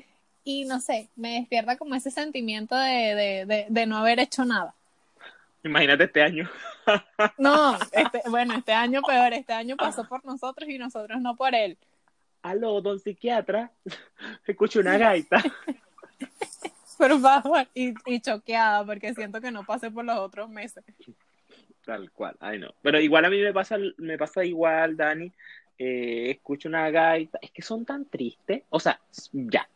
Y 0.44 0.64
no 0.64 0.80
sé, 0.80 1.08
me 1.16 1.34
despierta 1.40 1.76
como 1.76 1.94
ese 1.94 2.10
sentimiento 2.10 2.74
de, 2.76 3.66
de 3.68 3.86
no 3.86 3.96
haber 3.98 4.20
hecho 4.20 4.44
nada. 4.44 4.74
Imagínate 5.64 6.04
este 6.04 6.22
año. 6.22 6.48
No, 7.38 7.78
este, 7.92 8.22
bueno, 8.28 8.54
este 8.54 8.72
año 8.72 9.00
peor, 9.02 9.32
este 9.32 9.52
año 9.52 9.76
pasó 9.76 10.08
por 10.08 10.24
nosotros 10.24 10.68
y 10.68 10.76
nosotros 10.78 11.20
no 11.20 11.36
por 11.36 11.54
él. 11.54 11.78
Aló, 12.42 12.80
don 12.80 12.98
psiquiatra, 12.98 13.70
escucho 14.46 14.80
una 14.80 14.98
gaita. 14.98 15.40
Por 16.98 17.20
favor, 17.20 17.66
y, 17.74 17.94
y 18.06 18.20
choqueada 18.20 18.84
porque 18.84 19.14
siento 19.14 19.40
que 19.40 19.50
no 19.50 19.64
pasé 19.64 19.90
por 19.90 20.04
los 20.04 20.18
otros 20.18 20.50
meses. 20.50 20.84
Tal 21.84 22.10
cual, 22.10 22.36
ay 22.40 22.58
no. 22.58 22.74
Pero 22.82 23.00
igual 23.00 23.24
a 23.24 23.30
mí 23.30 23.40
me 23.40 23.52
pasa, 23.52 23.76
me 23.98 24.18
pasa 24.18 24.44
igual, 24.44 24.96
Dani. 24.96 25.32
eh, 25.78 26.30
escucho 26.32 26.68
una 26.68 26.90
gaita, 26.90 27.38
es 27.40 27.50
que 27.52 27.62
son 27.62 27.84
tan 27.86 28.04
tristes. 28.04 28.64
O 28.70 28.80
sea, 28.80 29.00
ya. 29.32 29.68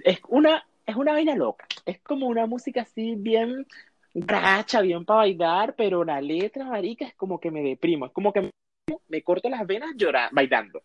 Es 0.00 0.20
una, 0.28 0.66
es 0.84 0.96
una 0.96 1.12
vaina 1.12 1.34
loca. 1.34 1.66
Es 1.86 2.00
como 2.00 2.26
una 2.26 2.46
música 2.46 2.82
así 2.82 3.14
bien 3.16 3.66
gracha, 4.16 4.80
bien 4.80 5.04
para 5.04 5.18
bailar, 5.18 5.74
pero 5.76 6.04
la 6.04 6.20
letra, 6.20 6.64
marica, 6.64 7.04
es 7.04 7.14
como 7.14 7.38
que 7.38 7.50
me 7.50 7.62
deprimo. 7.62 8.06
Es 8.06 8.12
como 8.12 8.32
que 8.32 8.50
me, 9.08 9.22
corto 9.22 9.48
las 9.48 9.66
venas 9.66 9.90
llorando, 9.96 10.34
bailando. 10.34 10.82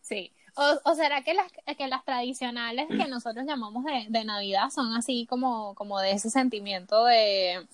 Sí. 0.00 0.32
O, 0.84 0.94
será 0.94 1.22
que 1.22 1.34
las, 1.34 1.52
que 1.52 1.86
las 1.86 2.04
tradicionales 2.04 2.88
que 2.88 3.06
nosotros 3.08 3.46
llamamos 3.46 3.84
de, 3.84 4.06
de 4.08 4.24
Navidad 4.24 4.70
son 4.70 4.92
así 4.96 5.24
como, 5.30 5.74
como 5.76 6.00
de 6.00 6.10
ese 6.10 6.30
sentimiento 6.30 7.04
de, 7.04 7.64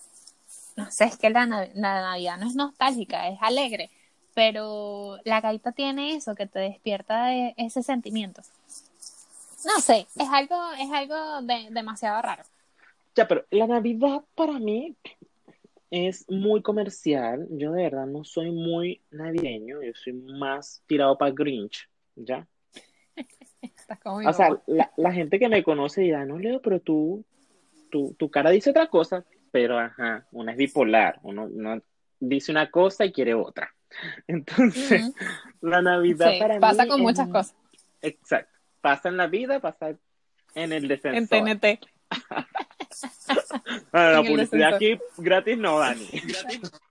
no 0.76 0.90
sé, 0.90 1.04
es 1.04 1.16
que 1.16 1.30
la, 1.30 1.46
la 1.46 2.02
Navidad 2.02 2.36
no 2.36 2.46
es 2.46 2.54
nostálgica, 2.54 3.28
es 3.28 3.38
alegre, 3.40 3.90
pero 4.34 5.18
la 5.24 5.40
gaita 5.40 5.72
tiene 5.72 6.14
eso 6.14 6.34
que 6.34 6.46
te 6.46 6.58
despierta 6.58 7.26
de 7.26 7.54
ese 7.56 7.82
sentimiento. 7.82 8.42
No 9.64 9.80
sé, 9.80 10.06
es 10.16 10.28
algo, 10.30 10.72
es 10.72 10.90
algo 10.92 11.40
de, 11.42 11.68
demasiado 11.70 12.20
raro. 12.20 12.44
Ya, 13.16 13.28
pero 13.28 13.44
la 13.50 13.66
Navidad 13.66 14.22
para 14.34 14.58
mí 14.58 14.96
es 15.90 16.28
muy 16.28 16.62
comercial. 16.62 17.46
Yo 17.50 17.72
de 17.72 17.84
verdad 17.84 18.06
no 18.06 18.24
soy 18.24 18.50
muy 18.50 19.00
navideño, 19.10 19.82
yo 19.82 19.92
soy 19.94 20.12
más 20.14 20.82
tirado 20.86 21.16
para 21.16 21.30
Grinch, 21.30 21.88
¿ya? 22.16 22.46
Estás 23.62 24.00
como 24.00 24.18
mi 24.18 24.26
O 24.26 24.32
sea, 24.32 24.48
la, 24.66 24.90
la 24.96 25.12
gente 25.12 25.38
que 25.38 25.48
me 25.48 25.62
conoce 25.62 26.00
dirá, 26.00 26.24
no, 26.24 26.38
Leo, 26.38 26.60
pero 26.60 26.80
tú, 26.80 27.24
tu, 27.90 28.14
tu 28.18 28.28
cara 28.30 28.50
dice 28.50 28.70
otra 28.70 28.88
cosa, 28.88 29.24
pero 29.52 29.78
ajá, 29.78 30.26
una 30.32 30.52
es 30.52 30.58
bipolar, 30.58 31.20
uno, 31.22 31.44
uno 31.44 31.80
dice 32.18 32.50
una 32.50 32.70
cosa 32.70 33.04
y 33.04 33.12
quiere 33.12 33.34
otra. 33.34 33.72
Entonces, 34.26 35.12
la 35.60 35.80
Navidad 35.82 36.32
Sí, 36.32 36.38
para 36.40 36.58
pasa 36.58 36.82
mí 36.82 36.88
con 36.88 37.00
es- 37.00 37.02
muchas 37.04 37.28
cosas. 37.28 37.54
Exacto. 38.02 38.50
Pasa 38.80 39.08
en 39.08 39.16
la 39.16 39.28
vida, 39.28 39.60
pasa 39.60 39.96
en 40.54 40.72
el 40.72 40.82
En 40.84 40.88
defensor. 40.88 41.38
TNT. 41.44 41.78
No, 43.92 44.12
no, 44.12 44.24
publicidad 44.24 44.74
aquí 44.74 44.98
gratis 45.18 45.58
no, 45.58 45.78
Dani. 45.78 46.08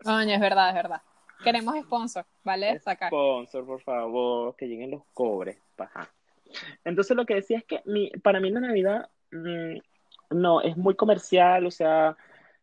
Coño, 0.03 0.33
es 0.33 0.39
verdad, 0.39 0.69
es 0.69 0.75
verdad. 0.75 1.01
Queremos 1.43 1.75
sponsor, 1.83 2.25
¿vale? 2.43 2.74
Destacar. 2.74 3.10
Sponsor, 3.10 3.65
por 3.65 3.81
favor, 3.81 4.55
que 4.55 4.67
lleguen 4.67 4.91
los 4.91 5.03
cobres. 5.13 5.57
Ajá. 5.77 6.10
Entonces 6.86 7.17
lo 7.17 7.25
que 7.25 7.36
decía 7.36 7.57
es 7.57 7.65
que 7.65 7.81
mi, 7.86 8.10
para 8.22 8.39
mí 8.39 8.50
la 8.50 8.60
Navidad 8.62 9.10
mm, 9.31 9.77
no 10.31 10.62
es 10.62 10.77
muy 10.77 10.95
comercial, 10.95 11.65
o 11.65 11.72
sea, 11.72 12.15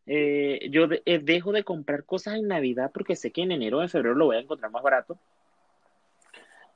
eh, 0.07 0.69
yo 0.71 0.87
de- 0.87 1.03
eh, 1.05 1.19
dejo 1.19 1.53
de 1.53 1.65
comprar 1.65 2.05
cosas 2.05 2.35
en 2.37 2.49
Navidad 2.49 2.91
porque 2.95 3.17
sé 3.17 3.31
que 3.33 3.43
en 3.43 3.53
enero 3.53 3.79
o 3.79 3.83
en 3.83 3.89
febrero 3.91 4.15
lo 4.15 4.27
voy 4.27 4.37
a 4.37 4.41
encontrar 4.41 4.71
más 4.71 4.83
barato. 4.83 5.19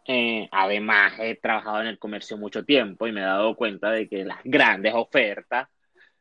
Eh, 0.07 0.49
además, 0.53 1.15
he 1.19 1.35
trabajado 1.37 1.81
en 1.81 1.87
el 1.87 1.99
comercio 1.99 2.37
mucho 2.37 2.65
tiempo 2.65 3.07
y 3.07 3.13
me 3.13 3.23
he 3.23 3.25
dado 3.25 3.55
cuenta 3.57 3.91
de 3.91 4.07
que 4.09 4.25
las 4.25 4.39
grandes 4.45 4.93
ofertas, 4.95 5.69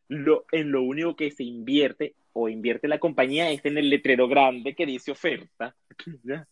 lo, 0.10 0.46
en 0.52 0.72
lo 0.72 0.84
único 0.84 1.16
que 1.16 1.32
se 1.32 1.44
invierte 1.44 2.14
o 2.34 2.50
invierte 2.50 2.88
la 2.88 3.00
compañía 3.00 3.50
es 3.52 3.64
en 3.66 3.78
el 3.78 3.90
letrero 3.90 4.28
grande 4.28 4.76
que 4.76 4.86
dice 4.86 5.12
oferta. 5.12 5.76
¿Ya? 6.24 6.48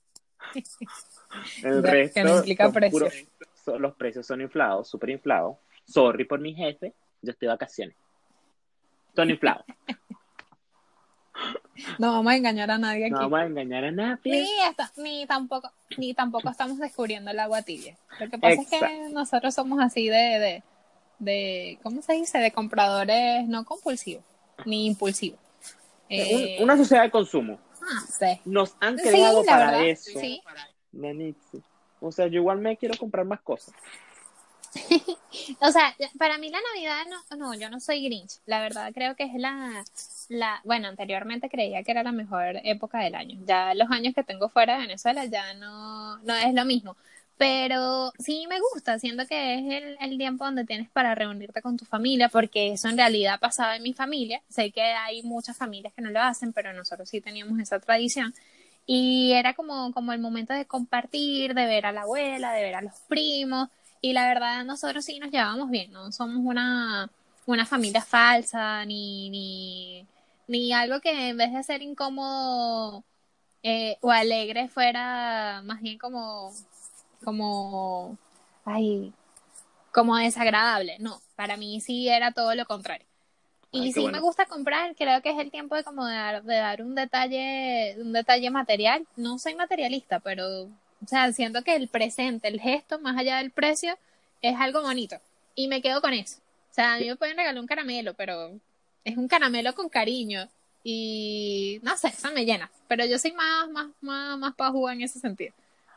El 1.63 1.81
Ya, 1.83 1.91
resto 1.91 2.13
que 2.15 2.23
no 2.23 2.37
implica 2.37 2.71
precio. 2.71 3.07
los 3.79 3.95
precios 3.95 4.25
son 4.27 4.41
inflados, 4.41 4.89
súper 4.89 5.11
inflados. 5.11 5.57
Sorry 5.85 6.25
por 6.25 6.39
mi 6.39 6.53
jefe, 6.53 6.93
yo 7.21 7.31
estoy 7.31 7.47
de 7.47 7.53
vacaciones. 7.53 7.95
Son 9.15 9.29
inflados. 9.29 9.65
No 11.97 12.11
vamos 12.11 12.33
a 12.33 12.35
engañar 12.35 12.69
a 12.69 12.77
nadie 12.77 13.05
aquí. 13.05 13.11
No 13.13 13.21
vamos 13.29 13.39
a 13.39 13.45
engañar 13.45 13.85
a 13.85 13.91
nadie. 13.91 14.41
Ni, 14.41 14.47
esta- 14.69 14.91
ni 14.97 15.25
tampoco, 15.25 15.71
ni 15.97 16.13
tampoco 16.13 16.49
estamos 16.49 16.77
descubriendo 16.77 17.31
el 17.31 17.39
agua 17.39 17.61
tibia. 17.63 17.97
Lo 18.19 18.29
que 18.29 18.37
pasa 18.37 18.61
es 18.61 18.69
que 18.69 19.09
nosotros 19.11 19.55
somos 19.55 19.79
así 19.81 20.07
de, 20.07 20.15
de, 20.39 20.63
de, 21.21 21.79
¿cómo 21.83 22.01
se 22.01 22.13
dice? 22.13 22.39
De 22.39 22.51
compradores 22.51 23.47
no 23.47 23.63
compulsivos, 23.65 24.23
ni 24.65 24.85
impulsivos. 24.87 25.39
Eh, 26.09 26.57
Un- 26.57 26.63
una 26.65 26.77
sociedad 26.77 27.03
de 27.03 27.11
consumo. 27.11 27.59
ah, 27.81 28.05
sí. 28.09 28.41
Nos 28.45 28.75
han 28.79 28.97
creado 28.97 29.43
para 29.45 29.71
verdad, 29.71 29.87
eso. 29.87 30.19
sí. 30.19 30.41
O 32.01 32.11
sea, 32.11 32.27
yo 32.27 32.39
igual 32.39 32.57
me 32.57 32.75
quiero 32.77 32.97
comprar 32.97 33.25
más 33.25 33.41
cosas. 33.41 33.73
O 35.61 35.71
sea, 35.71 35.95
para 36.17 36.37
mí 36.37 36.49
la 36.49 36.59
Navidad 36.73 37.03
no, 37.09 37.37
no, 37.37 37.53
yo 37.53 37.69
no 37.69 37.79
soy 37.79 38.03
Grinch. 38.03 38.39
La 38.45 38.61
verdad 38.61 38.91
creo 38.93 39.15
que 39.15 39.23
es 39.23 39.33
la, 39.35 39.83
la, 40.29 40.61
bueno, 40.63 40.87
anteriormente 40.87 41.49
creía 41.49 41.83
que 41.83 41.91
era 41.91 42.03
la 42.03 42.11
mejor 42.11 42.59
época 42.63 42.99
del 42.99 43.15
año. 43.15 43.39
Ya 43.45 43.73
los 43.73 43.89
años 43.91 44.13
que 44.13 44.23
tengo 44.23 44.49
fuera 44.49 44.75
de 44.75 44.81
Venezuela 44.87 45.25
ya 45.25 45.53
no, 45.55 46.17
no 46.19 46.35
es 46.35 46.53
lo 46.53 46.65
mismo. 46.65 46.95
Pero 47.41 48.13
sí 48.19 48.45
me 48.47 48.59
gusta, 48.59 48.99
siento 48.99 49.25
que 49.25 49.55
es 49.55 49.63
el, 49.63 49.97
el 49.99 50.17
tiempo 50.19 50.45
donde 50.45 50.63
tienes 50.63 50.91
para 50.91 51.15
reunirte 51.15 51.63
con 51.63 51.75
tu 51.75 51.85
familia, 51.85 52.29
porque 52.29 52.71
eso 52.73 52.87
en 52.87 52.97
realidad 52.97 53.39
pasaba 53.39 53.75
en 53.75 53.81
mi 53.81 53.93
familia. 53.93 54.43
Sé 54.47 54.69
que 54.69 54.83
hay 54.83 55.23
muchas 55.23 55.57
familias 55.57 55.91
que 55.91 56.03
no 56.03 56.11
lo 56.11 56.21
hacen, 56.21 56.53
pero 56.53 56.71
nosotros 56.71 57.09
sí 57.09 57.19
teníamos 57.19 57.59
esa 57.59 57.79
tradición. 57.79 58.31
Y 58.85 59.31
era 59.31 59.55
como, 59.55 59.91
como 59.91 60.13
el 60.13 60.19
momento 60.19 60.53
de 60.53 60.67
compartir, 60.67 61.55
de 61.55 61.65
ver 61.65 61.87
a 61.87 61.91
la 61.91 62.03
abuela, 62.03 62.53
de 62.53 62.61
ver 62.61 62.75
a 62.75 62.83
los 62.83 62.93
primos. 63.07 63.69
Y 64.01 64.13
la 64.13 64.27
verdad, 64.27 64.63
nosotros 64.63 65.03
sí 65.03 65.17
nos 65.17 65.31
llevamos 65.31 65.71
bien, 65.71 65.91
no 65.91 66.11
somos 66.11 66.45
una, 66.45 67.09
una 67.47 67.65
familia 67.65 68.03
falsa, 68.03 68.85
ni, 68.85 69.31
ni, 69.31 70.05
ni 70.47 70.73
algo 70.73 71.01
que 71.01 71.29
en 71.29 71.37
vez 71.37 71.51
de 71.53 71.63
ser 71.63 71.81
incómodo 71.81 73.03
eh, 73.63 73.97
o 74.01 74.11
alegre 74.11 74.67
fuera 74.69 75.63
más 75.65 75.81
bien 75.81 75.97
como, 75.97 76.53
como, 77.23 78.17
ay, 78.65 79.13
como 79.91 80.17
desagradable. 80.17 80.97
No, 80.99 81.21
para 81.35 81.57
mí 81.57 81.81
sí 81.81 82.09
era 82.09 82.31
todo 82.31 82.55
lo 82.55 82.65
contrario. 82.65 83.05
Y 83.71 83.83
Ay, 83.83 83.93
sí 83.93 84.01
bueno. 84.01 84.17
me 84.17 84.21
gusta 84.21 84.45
comprar, 84.45 84.95
creo 84.95 85.21
que 85.21 85.31
es 85.31 85.39
el 85.39 85.49
tiempo 85.49 85.75
de 85.75 85.83
como 85.83 86.05
de 86.05 86.13
dar, 86.13 86.43
de 86.43 86.55
dar 86.55 86.81
un 86.81 86.93
detalle, 86.93 87.95
un 87.99 88.11
detalle 88.11 88.49
material. 88.49 89.07
No 89.15 89.39
soy 89.39 89.55
materialista, 89.55 90.19
pero, 90.19 90.63
o 90.63 91.07
sea, 91.07 91.31
siento 91.31 91.63
que 91.63 91.75
el 91.75 91.87
presente, 91.87 92.49
el 92.49 92.59
gesto, 92.59 92.99
más 92.99 93.17
allá 93.17 93.37
del 93.37 93.51
precio, 93.51 93.97
es 94.41 94.59
algo 94.59 94.81
bonito. 94.81 95.17
Y 95.55 95.67
me 95.69 95.81
quedo 95.81 96.01
con 96.01 96.13
eso. 96.13 96.39
O 96.71 96.73
sea, 96.73 96.95
a 96.95 96.99
mí 96.99 97.07
me 97.07 97.15
pueden 97.15 97.37
regalar 97.37 97.61
un 97.61 97.67
caramelo, 97.67 98.13
pero 98.13 98.51
es 99.05 99.17
un 99.17 99.27
caramelo 99.29 99.73
con 99.73 99.87
cariño. 99.87 100.49
Y 100.83 101.79
no 101.83 101.95
sé, 101.95 102.09
eso 102.09 102.31
me 102.33 102.45
llena. 102.45 102.69
Pero 102.89 103.05
yo 103.05 103.19
soy 103.19 103.31
más, 103.31 103.69
más, 103.69 103.87
más, 104.01 104.37
más 104.37 104.53
jugar 104.71 104.95
en 104.95 105.03
ese 105.03 105.19
sentido. 105.19 105.53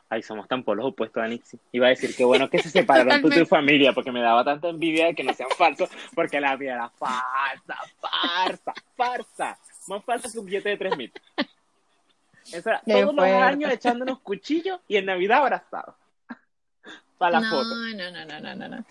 Ay, 0.09 0.21
somos 0.21 0.47
tan 0.47 0.63
polos 0.63 0.85
opuestos, 0.85 1.23
Anixi. 1.23 1.57
Iba 1.71 1.87
a 1.87 1.89
decir 1.89 2.15
que 2.15 2.23
bueno 2.23 2.49
que 2.49 2.59
se 2.59 2.69
separaron 2.69 3.21
tú 3.21 3.27
y 3.29 3.39
tu 3.39 3.45
familia, 3.45 3.91
porque 3.91 4.11
me 4.11 4.21
daba 4.21 4.43
tanta 4.43 4.69
envidia 4.69 5.07
de 5.07 5.15
que 5.15 5.23
no 5.23 5.33
sean 5.33 5.49
falsos, 5.57 5.89
porque 6.13 6.39
la 6.39 6.55
vida 6.55 6.73
era 6.73 6.89
falsa, 6.89 7.75
farsa, 7.99 8.73
farsa. 8.95 9.59
Más 9.87 10.03
falsa 10.03 10.31
que 10.31 10.39
un 10.39 10.45
billete 10.45 10.69
de 10.69 10.77
3 10.77 10.97
mil. 10.97 11.11
Eso 12.51 12.69
era 12.69 12.81
todos 12.85 13.15
los 13.15 13.25
años 13.25 13.71
echándonos 13.71 14.19
cuchillos 14.19 14.79
y 14.87 14.97
en 14.97 15.05
Navidad 15.05 15.39
abrazados. 15.39 15.95
Para 17.17 17.39
la 17.39 17.41
no, 17.41 17.49
foto. 17.49 17.75
no, 17.75 18.11
no, 18.11 18.25
no, 18.25 18.39
no, 18.39 18.55
no, 18.55 18.67
no. 18.67 18.85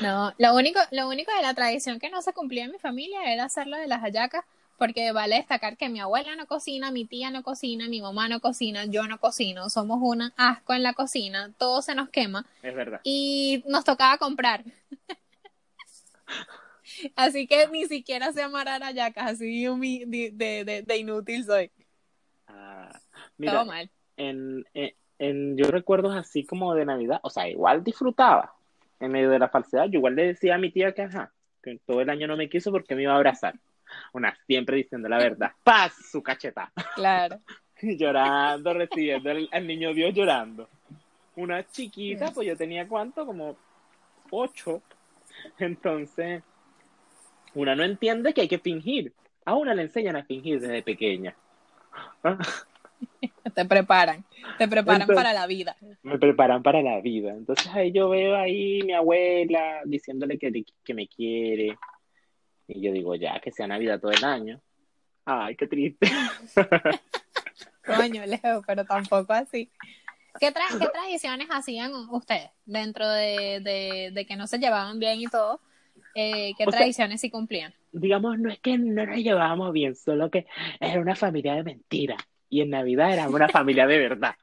No, 0.00 0.32
lo 0.38 0.54
único, 0.54 0.80
lo 0.92 1.08
único 1.08 1.34
de 1.34 1.42
la 1.42 1.54
tradición 1.54 1.98
que 1.98 2.10
no 2.10 2.22
se 2.22 2.32
cumplía 2.32 2.64
en 2.64 2.72
mi 2.72 2.78
familia 2.78 3.32
era 3.32 3.44
hacer 3.44 3.66
lo 3.66 3.76
de 3.76 3.88
las 3.88 4.00
hallacas, 4.00 4.44
porque 4.78 5.12
vale 5.12 5.36
destacar 5.36 5.76
que 5.76 5.88
mi 5.88 6.00
abuela 6.00 6.36
no 6.36 6.46
cocina, 6.46 6.90
mi 6.92 7.04
tía 7.04 7.30
no 7.30 7.42
cocina, 7.42 7.88
mi 7.88 8.00
mamá 8.00 8.28
no 8.28 8.40
cocina, 8.40 8.84
yo 8.86 9.06
no 9.08 9.18
cocino, 9.18 9.68
somos 9.68 9.98
un 10.00 10.32
asco 10.36 10.72
en 10.72 10.82
la 10.84 10.94
cocina, 10.94 11.52
todo 11.58 11.82
se 11.82 11.94
nos 11.94 12.08
quema 12.08 12.46
Es 12.62 12.74
verdad. 12.74 13.00
y 13.02 13.64
nos 13.66 13.84
tocaba 13.84 14.16
comprar. 14.18 14.64
Así 17.16 17.46
que 17.46 17.68
ni 17.68 17.86
siquiera 17.86 18.32
sé 18.32 18.42
amarrar 18.42 18.82
hallacas, 18.82 19.32
así 19.32 19.64
de, 19.66 20.30
de, 20.32 20.82
de- 20.86 20.96
inútil 20.96 21.44
soy. 21.44 21.70
Ah, 22.46 22.90
Todo 22.92 23.30
mira, 23.36 23.64
mal. 23.64 23.90
en, 24.16 24.64
en, 24.74 24.94
en- 25.18 25.56
yo 25.56 25.70
recuerdos 25.70 26.16
así 26.16 26.44
como 26.46 26.74
de 26.74 26.84
Navidad, 26.86 27.20
o 27.22 27.30
sea, 27.30 27.48
igual 27.48 27.84
disfrutaba 27.84 28.54
en 29.00 29.12
medio 29.12 29.30
de 29.30 29.38
la 29.38 29.48
falsedad. 29.48 29.84
Yo 29.86 29.98
igual 29.98 30.16
le 30.16 30.28
decía 30.28 30.54
a 30.54 30.58
mi 30.58 30.72
tía 30.72 30.92
que, 30.92 31.02
ajá, 31.02 31.32
que 31.62 31.78
todo 31.86 32.00
el 32.00 32.10
año 32.10 32.26
no 32.26 32.36
me 32.36 32.48
quiso 32.48 32.70
porque 32.72 32.94
me 32.94 33.02
iba 33.02 33.12
a 33.12 33.16
abrazar. 33.16 33.54
Una 34.12 34.36
siempre 34.46 34.76
diciendo 34.76 35.08
la 35.08 35.18
verdad. 35.18 35.52
¡Paz! 35.64 35.94
Su 36.10 36.22
cacheta. 36.22 36.72
Claro. 36.94 37.40
llorando, 37.80 38.74
recibiendo 38.74 39.30
al, 39.30 39.48
al 39.52 39.66
niño 39.66 39.94
Dios 39.94 40.12
llorando. 40.14 40.68
Una 41.36 41.64
chiquita, 41.70 42.32
pues 42.32 42.48
yo 42.48 42.56
tenía 42.56 42.88
cuánto, 42.88 43.24
como 43.24 43.56
ocho. 44.30 44.82
Entonces, 45.58 46.42
una 47.54 47.76
no 47.76 47.84
entiende 47.84 48.34
que 48.34 48.40
hay 48.42 48.48
que 48.48 48.58
fingir. 48.58 49.12
A 49.44 49.54
una 49.54 49.74
le 49.74 49.82
enseñan 49.82 50.16
a 50.16 50.24
fingir 50.24 50.60
desde 50.60 50.82
pequeña. 50.82 51.34
Te 53.54 53.64
preparan, 53.64 54.24
te 54.58 54.68
preparan 54.68 55.02
Entonces- 55.02 55.16
para 55.24 55.32
la 55.32 55.46
vida. 55.46 55.76
me 56.02 56.18
preparan 56.18 56.62
para 56.62 56.82
la 56.82 57.00
vida. 57.00 57.30
Entonces 57.32 57.66
ahí 57.74 57.92
yo 57.92 58.08
veo 58.08 58.36
ahí 58.36 58.82
mi 58.82 58.92
abuela 58.92 59.80
diciéndole 59.84 60.38
que, 60.38 60.64
que 60.84 60.94
me 60.94 61.06
quiere. 61.08 61.78
Y 62.68 62.80
yo 62.82 62.92
digo, 62.92 63.14
ya, 63.14 63.40
que 63.40 63.50
sea 63.50 63.66
Navidad 63.66 63.98
todo 64.00 64.12
el 64.12 64.22
año. 64.24 64.60
Ay, 65.24 65.56
qué 65.56 65.66
triste. 65.66 66.06
Coño, 67.84 68.22
Leo, 68.26 68.62
pero 68.66 68.84
tampoco 68.84 69.32
así. 69.32 69.70
¿Qué, 70.38 70.52
tra- 70.52 70.78
qué 70.78 70.86
tradiciones 70.88 71.48
hacían 71.50 71.92
ustedes 72.10 72.50
dentro 72.66 73.08
de, 73.10 73.60
de, 73.60 74.10
de 74.12 74.26
que 74.26 74.36
no 74.36 74.46
se 74.46 74.58
llevaban 74.58 74.98
bien 74.98 75.20
y 75.20 75.26
todo? 75.26 75.60
Eh, 76.14 76.52
¿Qué 76.56 76.64
O 76.66 76.70
sea- 76.70 76.80
tradiciones 76.80 77.20
sí 77.20 77.30
cumplían? 77.30 77.74
Digamos, 77.90 78.38
no 78.38 78.50
es 78.50 78.58
que 78.60 78.76
no 78.76 79.06
nos 79.06 79.16
llevábamos 79.16 79.72
bien, 79.72 79.96
solo 79.96 80.30
que 80.30 80.46
era 80.78 81.00
una 81.00 81.16
familia 81.16 81.54
de 81.54 81.62
mentira. 81.64 82.16
Y 82.50 82.60
en 82.60 82.70
Navidad 82.70 83.12
éramos 83.12 83.34
una 83.34 83.48
familia 83.48 83.86
de 83.86 83.98
verdad. 83.98 84.34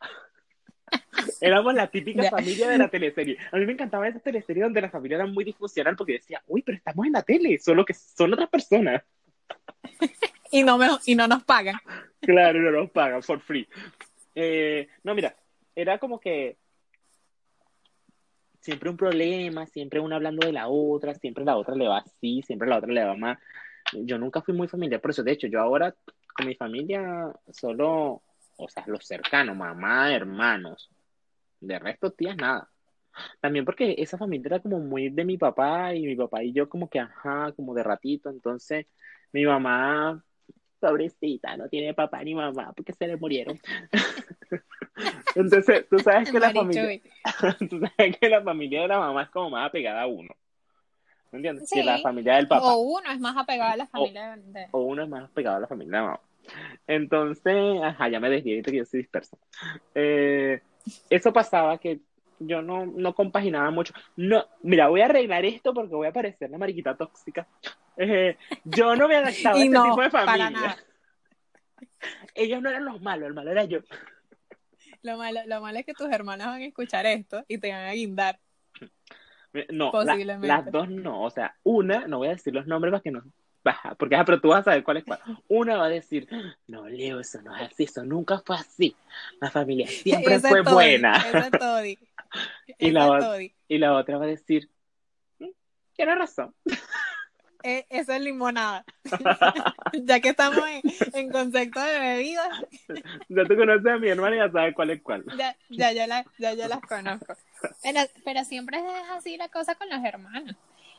Éramos 1.41 1.73
la 1.73 1.87
típica 1.87 2.29
familia 2.29 2.69
de 2.69 2.77
la 2.77 2.89
teleserie. 2.89 3.37
A 3.51 3.57
mí 3.57 3.65
me 3.65 3.73
encantaba 3.73 4.07
esa 4.07 4.19
teleserie 4.19 4.63
donde 4.63 4.81
la 4.81 4.89
familia 4.89 5.15
era 5.15 5.25
muy 5.25 5.43
disfuncional 5.43 5.95
porque 5.95 6.13
decía, 6.13 6.41
uy, 6.47 6.61
pero 6.61 6.77
estamos 6.77 7.05
en 7.05 7.13
la 7.13 7.23
tele, 7.23 7.57
solo 7.59 7.85
que 7.85 7.93
son 7.93 8.33
otras 8.33 8.49
personas. 8.49 9.03
Y 10.51 10.63
no, 10.63 10.77
me, 10.77 10.87
y 11.05 11.15
no 11.15 11.27
nos 11.27 11.43
pagan. 11.43 11.75
Claro, 12.21 12.59
no 12.59 12.71
nos 12.71 12.89
pagan 12.91 13.21
for 13.21 13.41
free. 13.41 13.67
Eh, 14.33 14.87
no, 15.03 15.13
mira, 15.13 15.35
era 15.75 15.97
como 15.97 16.19
que 16.19 16.57
siempre 18.61 18.89
un 18.89 18.97
problema, 18.97 19.65
siempre 19.67 19.99
una 19.99 20.15
hablando 20.15 20.45
de 20.45 20.53
la 20.53 20.67
otra, 20.67 21.13
siempre 21.13 21.45
la 21.45 21.57
otra 21.57 21.75
le 21.75 21.87
va 21.87 21.99
así, 21.99 22.41
siempre 22.41 22.67
la 22.67 22.77
otra 22.77 22.91
le 22.91 23.03
va 23.03 23.15
más. 23.15 23.37
Yo 23.93 24.17
nunca 24.17 24.41
fui 24.41 24.53
muy 24.53 24.67
familiar, 24.67 25.01
por 25.01 25.11
eso, 25.11 25.23
de 25.23 25.33
hecho, 25.33 25.47
yo 25.47 25.61
ahora 25.61 25.93
con 26.35 26.47
mi 26.47 26.55
familia 26.55 27.31
solo, 27.51 28.23
o 28.57 28.69
sea, 28.69 28.83
los 28.87 29.05
cercanos, 29.05 29.55
mamá, 29.55 30.13
hermanos, 30.13 30.89
de 31.59 31.79
resto, 31.79 32.11
tías, 32.11 32.35
nada. 32.37 32.69
También 33.39 33.63
porque 33.65 33.95
esa 33.97 34.17
familia 34.17 34.47
era 34.47 34.59
como 34.59 34.79
muy 34.79 35.09
de 35.09 35.23
mi 35.23 35.37
papá 35.37 35.93
y 35.95 36.05
mi 36.05 36.15
papá 36.15 36.43
y 36.43 36.51
yo 36.51 36.67
como 36.67 36.89
que, 36.89 36.99
ajá, 36.99 37.53
como 37.53 37.73
de 37.73 37.83
ratito, 37.83 38.29
entonces 38.29 38.87
mi 39.31 39.45
mamá 39.45 40.21
pobrecita, 40.79 41.57
no 41.57 41.69
tiene 41.69 41.93
papá 41.93 42.23
ni 42.23 42.35
mamá 42.35 42.73
porque 42.73 42.93
se 42.93 43.07
le 43.07 43.17
murieron. 43.17 43.59
Entonces, 45.35 45.85
tú 45.89 45.99
sabes 45.99 46.31
que 46.31 46.39
la 46.39 46.51
familia, 46.51 47.01
tú 47.69 47.79
sabes 47.79 48.17
que 48.17 48.29
la 48.29 48.41
familia 48.41 48.83
de 48.83 48.87
la 48.87 48.99
mamá 48.99 49.23
es 49.23 49.29
como 49.29 49.49
más 49.49 49.67
apegada 49.67 50.03
a 50.03 50.07
uno. 50.07 50.33
¿Me 51.31 51.39
entiendes? 51.39 51.67
Sí. 51.67 51.79
Que 51.79 51.83
la 51.83 51.97
familia 51.97 52.35
del 52.35 52.47
papá. 52.47 52.73
O 52.73 52.77
uno 52.77 53.11
es 53.11 53.19
más 53.19 53.35
apegado 53.35 53.73
a 53.73 53.77
la 53.77 53.87
familia 53.87 54.37
de... 54.37 54.67
o 54.71 54.79
uno 54.79 55.03
es 55.03 55.09
más 55.09 55.29
pegado 55.31 55.57
a 55.57 55.59
la 55.59 55.67
familia 55.67 55.91
de 55.91 55.97
la 55.97 56.03
mamá. 56.03 56.21
Entonces, 56.87 57.81
ajá, 57.83 58.07
ya 58.07 58.19
me 58.19 58.29
desvié, 58.29 58.61
que 58.61 58.77
yo 58.77 58.85
soy 58.85 59.01
disperso. 59.01 59.37
Eh, 59.93 60.61
eso 61.09 61.33
pasaba 61.33 61.77
que 61.77 61.99
yo 62.39 62.61
no, 62.61 62.85
no 62.85 63.13
compaginaba 63.15 63.71
mucho. 63.71 63.93
No, 64.15 64.45
mira, 64.61 64.87
voy 64.87 65.01
a 65.01 65.05
arreglar 65.05 65.45
esto 65.45 65.73
porque 65.73 65.95
voy 65.95 66.07
a 66.07 66.13
parecer 66.13 66.49
la 66.49 66.57
mariquita 66.57 66.95
tóxica. 66.95 67.47
Eh, 67.97 68.37
yo 68.63 68.95
no 68.95 69.07
me 69.07 69.15
adaptaba 69.15 69.55
a 69.59 69.59
este 69.59 69.69
no, 69.69 69.83
tipo 69.83 70.01
de 70.01 70.09
familia. 70.09 70.77
Ellos 72.35 72.61
no 72.61 72.69
eran 72.69 72.85
los 72.85 73.01
malos, 73.01 73.27
el 73.27 73.33
malo 73.33 73.51
era 73.51 73.65
yo. 73.65 73.79
Lo 75.01 75.17
malo, 75.17 75.41
lo 75.45 75.61
malo 75.61 75.77
es 75.79 75.85
que 75.85 75.93
tus 75.93 76.11
hermanas 76.11 76.47
van 76.47 76.61
a 76.61 76.65
escuchar 76.65 77.05
esto 77.05 77.43
y 77.47 77.57
te 77.57 77.71
van 77.71 77.85
a 77.85 77.93
guindar. 77.93 78.39
No, 79.71 79.91
la- 80.03 80.17
las 80.41 80.71
dos 80.71 80.89
no. 80.89 81.23
O 81.23 81.29
sea, 81.29 81.55
una, 81.63 82.07
no 82.07 82.17
voy 82.17 82.27
a 82.27 82.31
decir 82.31 82.53
los 82.53 82.67
nombres 82.67 82.91
para 82.91 83.01
que 83.01 83.11
no. 83.11 83.23
Porque 83.97 84.15
ah, 84.15 84.23
pero 84.25 84.39
tú 84.39 84.49
vas 84.49 84.61
a 84.61 84.63
saber 84.65 84.83
cuál 84.83 84.97
es 84.97 85.05
cuál. 85.05 85.19
Una 85.47 85.77
va 85.77 85.85
a 85.85 85.89
decir, 85.89 86.27
no, 86.67 86.87
Leo, 86.87 87.19
eso 87.19 87.41
no 87.41 87.55
es 87.55 87.63
así, 87.71 87.83
eso 87.85 88.03
nunca 88.03 88.39
fue 88.45 88.55
así. 88.57 88.95
La 89.41 89.49
familia 89.49 89.87
siempre 89.87 90.35
Esa 90.35 90.49
fue 90.49 90.63
Todi, 90.63 90.73
buena. 90.73 91.15
Esa 91.17 91.51
Todi. 91.51 91.97
Y 92.79 92.89
Esa 92.89 93.07
la 93.07 93.19
Todi. 93.19 93.53
Y 93.67 93.77
la 93.77 93.93
otra 93.95 94.17
va 94.17 94.25
a 94.25 94.27
decir, 94.27 94.69
"Mm, 95.39 95.47
tienes 95.95 96.17
razón. 96.17 96.53
Eh, 97.63 97.85
Eso 97.89 98.13
es 98.13 98.21
limonada. 98.21 98.85
ya 99.93 100.19
que 100.19 100.29
estamos 100.29 100.63
en, 100.67 100.81
en 101.13 101.31
concepto 101.31 101.79
de 101.81 101.99
bebidas, 101.99 102.49
Ya 103.29 103.43
tú 103.45 103.55
conoces 103.55 103.87
a 103.87 103.97
mi 103.97 104.09
hermana 104.09 104.35
y 104.35 104.39
ya 104.39 104.51
sabes 104.51 104.75
cuál 104.75 104.89
es 104.91 105.01
cuál. 105.01 105.23
ya, 105.37 105.55
ya, 105.69 105.91
ya, 105.91 106.05
la- 106.05 106.25
ya, 106.37 106.53
ya 106.53 106.67
las 106.67 106.81
conozco. 106.81 107.33
Pero, 107.81 107.99
pero 108.23 108.43
siempre 108.43 108.77
es 108.77 109.09
así 109.11 109.37
la 109.37 109.47
cosa 109.49 109.73
con 109.75 109.89
los 109.89 110.03
hermanos. 110.03 110.55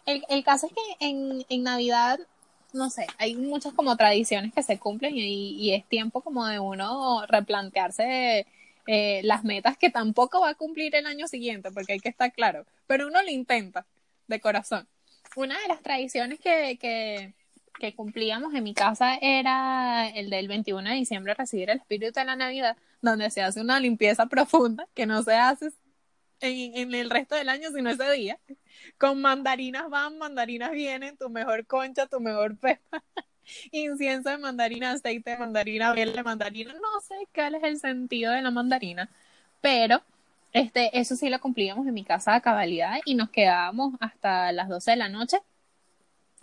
El, 0.07 0.25
el 0.29 0.43
caso 0.45 0.67
es 0.67 0.73
que 0.73 1.07
en, 1.07 1.45
en 1.49 1.63
Navidad, 1.63 2.19
no 2.77 2.91
sé, 2.91 3.07
hay 3.19 3.35
muchas 3.35 3.73
como 3.73 3.97
tradiciones 3.97 4.53
que 4.53 4.63
se 4.63 4.79
cumplen 4.79 5.15
y, 5.17 5.73
es 5.73 5.85
tiempo 5.87 6.21
como 6.21 6.47
de 6.47 6.61
uno 6.61 7.27
replantearse 7.27 8.47
eh, 8.87 9.21
las 9.25 9.45
metas 9.45 9.77
que 9.77 9.91
tampoco 9.91 10.41
va 10.41 10.51
a 10.51 10.55
cumplir 10.55 10.95
el 10.95 11.07
año 11.07 11.27
siguiente, 11.27 11.71
porque 11.73 11.95
hay 11.95 12.01
que 12.01 12.09
estar 12.09 12.33
claro. 12.33 12.65
Pero 12.87 13.09
uno 13.09 13.23
lo 13.23 13.31
intenta 13.31 13.85
de 14.29 14.41
corazón. 14.41 14.87
Una 15.35 15.59
de 15.61 15.69
las 15.69 15.83
tradiciones 15.83 16.39
que, 16.39 16.79
que, 16.81 17.35
que 17.79 17.95
cumplíamos 17.95 18.55
en 18.55 18.65
mi 18.65 18.75
casa 18.75 19.19
era 19.21 20.09
el 20.09 20.31
del 20.31 20.49
21 20.49 20.89
de 20.89 20.97
diciembre 20.97 21.35
recibir 21.35 21.71
el 21.71 21.79
espíritu 21.79 22.13
de 22.21 22.25
la 22.25 22.37
Navidad, 22.37 22.77
donde 23.03 23.31
se 23.31 23.43
hace 23.43 23.61
una 23.61 23.81
limpieza 23.81 24.27
profunda 24.27 24.87
que 24.95 25.07
no 25.07 25.23
se 25.23 25.35
hace 25.35 25.71
en, 26.41 26.95
el 26.95 27.11
resto 27.11 27.35
del 27.35 27.49
año, 27.49 27.71
sino 27.75 27.91
ese 27.91 28.11
día. 28.13 28.39
Con 28.99 29.21
mandarinas 29.21 29.89
van, 29.91 30.19
mandarinas 30.19 30.71
vienen, 30.73 31.17
tu 31.17 31.31
mejor 31.31 31.67
concha, 31.67 32.07
tu 32.07 32.21
mejor 32.21 32.57
pepa, 32.59 33.03
incienso 33.73 34.31
de 34.31 34.39
mandarina, 34.39 34.93
aceite 34.93 35.31
de 35.33 35.39
mandarina, 35.39 35.95
miel 35.95 36.13
de 36.15 36.23
mandarina, 36.23 36.73
no 36.75 37.01
sé 37.03 37.15
cuál 37.35 37.57
es 37.57 37.65
el 37.65 37.79
sentido 37.81 38.33
de 38.33 38.43
la 38.43 38.51
mandarina, 38.51 39.09
pero 39.61 40.03
este, 40.53 40.99
eso 40.99 41.17
sí 41.17 41.29
lo 41.31 41.41
cumplíamos 41.41 41.87
en 41.87 41.95
mi 41.95 42.05
casa 42.05 42.35
a 42.35 42.41
cabalidad 42.41 42.99
y 43.05 43.15
nos 43.15 43.31
quedábamos 43.31 43.95
hasta 44.01 44.53
las 44.53 44.69
12 44.69 44.93
de 44.93 44.97
la 44.99 45.09
noche 45.09 45.39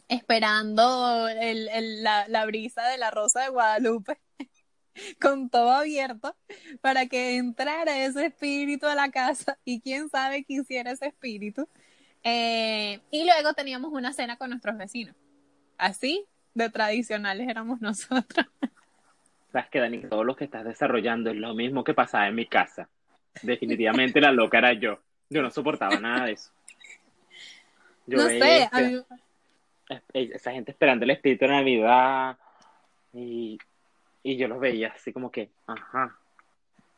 esperando 0.08 1.28
el, 1.30 1.68
el- 1.70 2.04
la, 2.04 2.28
la 2.28 2.46
brisa 2.46 2.84
de 2.88 2.98
la 2.98 3.12
Rosa 3.12 3.42
de 3.42 3.50
Guadalupe 3.50 4.20
con 5.22 5.50
todo 5.50 5.72
abierto 5.72 6.36
para 6.82 7.06
que 7.08 7.38
entrara 7.38 8.06
ese 8.06 8.28
espíritu 8.28 8.86
a 8.88 8.96
la 8.96 9.10
casa 9.12 9.58
y 9.66 9.82
quién 9.82 10.10
sabe 10.10 10.44
qué 10.44 10.56
hiciera 10.56 10.92
ese 10.92 11.08
espíritu. 11.08 11.68
Eh, 12.24 13.02
y 13.12 13.26
luego 13.26 13.54
teníamos 13.54 13.92
una 13.92 14.14
cena 14.14 14.38
con 14.38 14.50
nuestros 14.50 14.78
vecinos. 14.78 15.16
Así 15.78 16.26
de 16.54 16.70
tradicionales 16.70 17.50
éramos 17.50 17.82
nosotros. 17.82 18.46
Sabes 19.52 19.70
que, 19.70 19.80
Dani, 19.80 20.00
todo 20.02 20.24
lo 20.24 20.36
que 20.36 20.46
estás 20.46 20.64
desarrollando 20.64 21.30
es 21.30 21.36
lo 21.38 21.54
mismo 21.54 21.84
que 21.84 21.94
pasaba 21.94 22.28
en 22.28 22.36
mi 22.36 22.46
casa. 22.48 22.90
Definitivamente 23.42 24.22
la 24.22 24.32
loca 24.32 24.58
era 24.60 24.74
yo. 24.74 25.00
Yo 25.30 25.42
no 25.42 25.52
soportaba 25.52 26.00
nada 26.00 26.26
de 26.26 26.34
eso. 26.34 26.52
Yo 28.06 28.18
no 28.18 28.28
sé, 28.28 28.64
este- 28.64 28.84
mí- 28.84 29.04
esa 30.14 30.52
gente 30.52 30.72
esperando 30.72 31.06
el 31.06 31.12
espíritu 31.12 31.46
de 31.46 31.52
Navidad 31.52 32.38
y, 33.14 33.58
y 34.24 34.38
yo 34.38 34.48
los 34.48 34.60
veía 34.60 34.90
así 34.90 35.12
como 35.12 35.32
que, 35.32 35.52
ajá. 35.68 36.18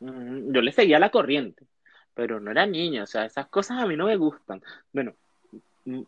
Mm, 0.00 0.52
Yo 0.52 0.62
le 0.62 0.72
seguía 0.72 0.98
la 0.98 1.10
corriente, 1.10 1.66
pero 2.14 2.40
no 2.40 2.50
era 2.50 2.66
niño, 2.66 3.02
o 3.02 3.06
sea, 3.06 3.24
esas 3.24 3.48
cosas 3.48 3.82
a 3.82 3.86
mí 3.86 3.96
no 3.96 4.06
me 4.06 4.16
gustan. 4.16 4.62
Bueno, 4.92 5.14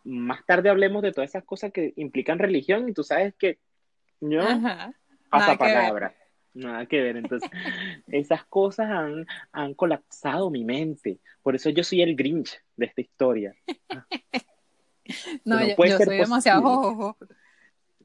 más 0.05 0.45
tarde 0.47 0.71
hablemos 0.71 1.03
de 1.03 1.13
todas 1.13 1.31
esas 1.31 1.45
cosas 1.45 1.73
que 1.73 1.93
implican 1.97 2.39
religión 2.39 2.89
y 2.89 2.93
tú 2.93 3.03
sabes 3.03 3.35
que 3.35 3.59
yo 4.21 4.43
Ajá. 4.43 4.93
pasa 5.31 5.47
nada 5.47 5.53
que 5.53 5.59
palabra, 5.59 6.15
nada 6.55 6.87
que 6.87 7.01
ver. 7.01 7.17
Entonces, 7.17 7.51
esas 8.09 8.45
cosas 8.47 8.89
han, 8.91 9.27
han 9.53 9.75
colapsado 9.75 10.51
mi 10.51 10.65
mente. 10.65 11.19
Por 11.43 11.55
eso 11.55 11.71
yo 11.71 11.85
soy 11.85 12.03
el 12.03 12.17
Grinch 12.17 12.61
de 12.77 12.87
esta 12.87 13.01
historia. 13.01 13.55
No, 15.43 15.59
no 15.59 15.87
yo, 15.87 15.97
soy 15.97 16.19
demasiado 16.19 16.63
posible. 16.63 17.35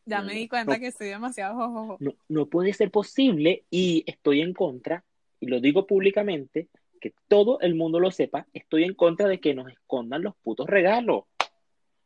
Ya 0.06 0.22
me 0.22 0.34
di 0.34 0.48
cuenta 0.48 0.74
no. 0.74 0.80
que 0.80 0.92
soy 0.92 1.08
demasiado 1.08 1.56
jojojo. 1.56 1.98
no, 2.00 2.14
no 2.30 2.46
puede 2.48 2.74
ser 2.74 2.92
posible 2.92 3.64
y 3.70 4.04
estoy 4.06 4.42
en 4.42 4.54
contra, 4.54 5.04
y 5.40 5.48
lo 5.48 5.60
digo 5.60 5.88
públicamente, 5.88 6.68
que 7.00 7.14
todo 7.28 7.60
el 7.62 7.76
mundo 7.76 8.00
lo 8.00 8.12
sepa, 8.12 8.48
estoy 8.54 8.84
en 8.86 8.94
contra 8.94 9.28
de 9.28 9.40
que 9.40 9.54
nos 9.54 9.70
escondan 9.72 10.24
los 10.24 10.36
putos 10.38 10.68
regalos. 10.68 11.24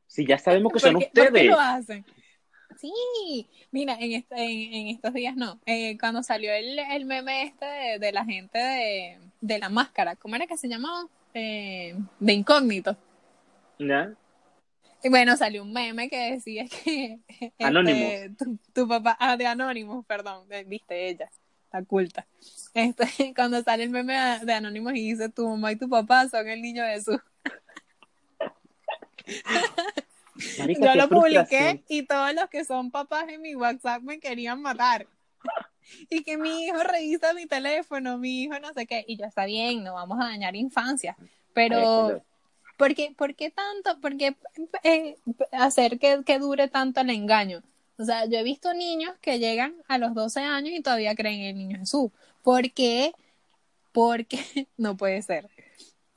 Si 0.08 0.26
ya 0.26 0.38
sabemos 0.38 0.72
que 0.74 0.80
son 0.80 0.94
¿Por 0.94 1.04
qué- 1.04 1.08
por 1.14 1.24
qué 1.24 1.28
ustedes. 1.30 1.48
lo 1.52 1.60
hacen? 1.60 2.06
Sí, 2.80 3.48
mira, 3.72 3.96
en, 4.00 4.12
est- 4.14 4.32
en, 4.32 4.74
en 4.74 4.88
estos 4.88 5.14
días 5.14 5.36
no. 5.36 5.60
Eh, 5.66 5.98
cuando 6.00 6.22
salió 6.24 6.52
el, 6.54 6.78
el 6.80 7.06
meme 7.06 7.44
este 7.44 7.66
de, 7.66 8.00
de 8.00 8.12
la 8.12 8.26
gente 8.26 8.58
de, 8.60 9.20
de 9.42 9.60
la 9.60 9.70
máscara, 9.70 10.16
¿cómo 10.16 10.36
era 10.36 10.46
que 10.48 10.58
se 10.58 10.68
llamaba? 10.68 11.08
Eh, 11.34 11.96
de 12.20 12.34
incógnito. 12.34 12.96
¿Ya? 13.80 14.14
Y 15.04 15.10
bueno, 15.10 15.38
salió 15.38 15.64
un 15.64 15.74
meme 15.74 16.10
que 16.10 16.32
decía 16.34 16.66
que 16.84 17.20
este, 17.28 17.64
Anonymous. 17.64 18.38
tu, 18.38 18.58
tu 18.74 18.88
papá, 18.88 19.16
ah, 19.20 19.38
de 19.38 19.46
Anonymous, 19.46 20.06
perdón, 20.06 20.48
viste 20.66 21.10
ella, 21.10 21.30
está 21.66 21.84
culta. 21.84 22.26
Este, 22.74 23.06
cuando 23.36 23.62
sale 23.64 23.84
el 23.84 23.90
meme 23.90 24.14
de, 24.44 24.54
Anonymous 24.54 24.96
y 24.96 25.12
dice 25.12 25.30
tu 25.30 25.48
mamá 25.48 25.72
y 25.72 25.76
tu 25.76 25.90
papá 25.90 26.28
son 26.30 26.48
el 26.48 26.62
niño 26.62 26.84
Jesús. 26.86 27.20
Marica, 30.60 30.94
Yo 30.94 31.02
lo 31.02 31.10
publiqué 31.10 31.84
y 31.88 32.04
todos 32.04 32.32
los 32.34 32.48
que 32.50 32.64
son 32.64 32.92
papás 32.92 33.26
en 33.28 33.42
mi 33.42 33.56
WhatsApp 33.56 34.04
me 34.04 34.20
querían 34.20 34.62
matar. 34.62 35.08
Y 36.10 36.24
que 36.24 36.38
mi 36.38 36.66
hijo 36.66 36.84
revisa 36.84 37.34
mi 37.34 37.48
teléfono, 37.48 38.18
mi 38.18 38.44
hijo 38.44 38.60
no 38.60 38.72
sé 38.74 38.86
qué. 38.86 39.04
Y 39.08 39.18
ya 39.18 39.26
está 39.28 39.46
bien, 39.46 39.84
no 39.84 39.94
vamos 39.96 40.20
a 40.20 40.26
dañar 40.26 40.56
infancia. 40.56 41.18
Pero. 41.54 42.22
¿Por 42.78 42.96
qué, 42.96 43.14
por 43.18 43.36
qué 43.36 43.52
tanto? 43.52 44.00
¿Por 44.00 44.18
qué 44.18 44.36
eh, 44.84 45.18
hacer 45.52 46.00
que, 46.00 46.24
que 46.26 46.40
dure 46.40 46.68
tanto 46.68 47.02
el 47.02 47.10
engaño? 47.10 47.62
O 48.00 48.06
sea, 48.06 48.26
yo 48.26 48.38
he 48.38 48.44
visto 48.44 48.74
niños 48.74 49.16
que 49.22 49.40
llegan 49.40 49.74
a 49.88 49.98
los 49.98 50.14
12 50.14 50.40
años 50.42 50.74
y 50.74 50.82
todavía 50.82 51.16
creen 51.16 51.42
en 51.42 51.48
el 51.48 51.56
niño 51.56 51.80
Jesús. 51.80 52.12
¿Por 52.44 52.72
qué? 52.72 53.12
Porque 53.92 54.38
no 54.78 54.96
puede 54.96 55.22
ser. 55.24 55.50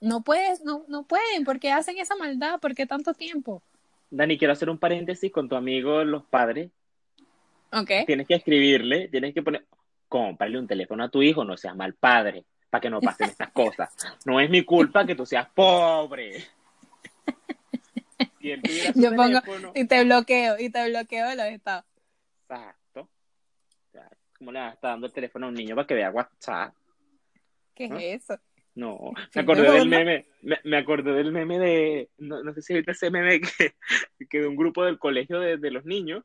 No 0.00 0.22
puedes, 0.22 0.62
no, 0.62 0.84
no 0.88 1.02
pueden, 1.04 1.44
¿por 1.44 1.58
qué 1.58 1.72
hacen 1.72 1.98
esa 1.98 2.16
maldad? 2.16 2.60
¿Por 2.60 2.74
qué 2.74 2.86
tanto 2.86 3.12
tiempo? 3.14 3.62
Dani, 4.10 4.38
quiero 4.38 4.52
hacer 4.52 4.70
un 4.70 4.78
paréntesis 4.78 5.30
con 5.30 5.48
tu 5.48 5.56
amigo 5.56 6.04
los 6.04 6.24
padres. 6.24 6.70
¿Ok? 7.72 7.90
Tienes 8.06 8.26
que 8.26 8.34
escribirle, 8.34 9.08
tienes 9.08 9.32
que 9.34 9.42
poner, 9.42 9.64
cómprale 10.08 10.58
un 10.58 10.66
teléfono 10.66 11.04
a 11.04 11.08
tu 11.08 11.22
hijo, 11.22 11.44
no 11.44 11.56
seas 11.56 11.76
mal 11.76 11.94
padre, 11.94 12.44
para 12.70 12.80
que 12.80 12.90
no 12.90 13.00
pasen 13.00 13.30
estas 13.30 13.50
cosas. 13.50 13.94
No 14.24 14.40
es 14.40 14.48
mi 14.48 14.64
culpa 14.64 15.04
que 15.04 15.14
tú 15.16 15.26
seas 15.26 15.48
pobre. 15.54 16.44
Si 18.40 18.48
Yo 18.94 19.10
pongo, 19.14 19.40
teléfono, 19.40 19.72
y 19.74 19.84
te 19.86 20.04
bloqueo, 20.04 20.58
y 20.58 20.70
te 20.70 20.88
bloqueo 20.88 21.28
de 21.28 21.36
los 21.36 21.46
estados. 21.46 21.84
exacto. 22.48 23.00
O 23.02 23.90
sea, 23.92 24.08
¿Cómo 24.38 24.52
le 24.52 24.60
vas 24.60 24.70
a 24.70 24.74
estar 24.74 24.90
dando 24.92 25.06
el 25.06 25.12
teléfono 25.12 25.46
a 25.46 25.48
un 25.48 25.54
niño 25.54 25.74
para 25.74 25.86
que 25.86 25.94
vea 25.94 26.10
WhatsApp? 26.10 26.74
¿Qué 27.74 27.84
es 27.84 28.22
eso? 28.22 28.38
No, 28.74 28.98
me 29.34 29.42
acordé 29.42 29.62
de 29.62 29.70
del 29.72 29.88
meme, 29.88 30.26
me, 30.42 30.58
me 30.64 30.76
acordé 30.76 31.12
del 31.12 31.32
meme 31.32 31.58
de, 31.58 32.08
no, 32.18 32.42
no 32.42 32.54
sé 32.54 32.62
si 32.62 32.72
viste 32.72 32.92
ese 32.92 33.10
meme 33.10 33.40
que, 33.40 33.74
que 34.30 34.40
de 34.40 34.46
un 34.46 34.56
grupo 34.56 34.84
del 34.84 34.98
colegio 34.98 35.40
de, 35.40 35.56
de 35.58 35.70
los 35.70 35.84
niños 35.84 36.24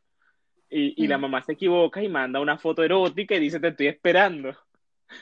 y, 0.70 1.04
y 1.04 1.08
la 1.08 1.18
Mm. 1.18 1.22
mamá 1.22 1.42
se 1.44 1.54
equivoca 1.54 2.02
y 2.04 2.08
manda 2.08 2.40
una 2.40 2.58
foto 2.58 2.84
erótica 2.84 3.36
y 3.36 3.40
dice 3.40 3.60
te 3.60 3.70
estoy 3.70 3.88
esperando. 3.88 4.56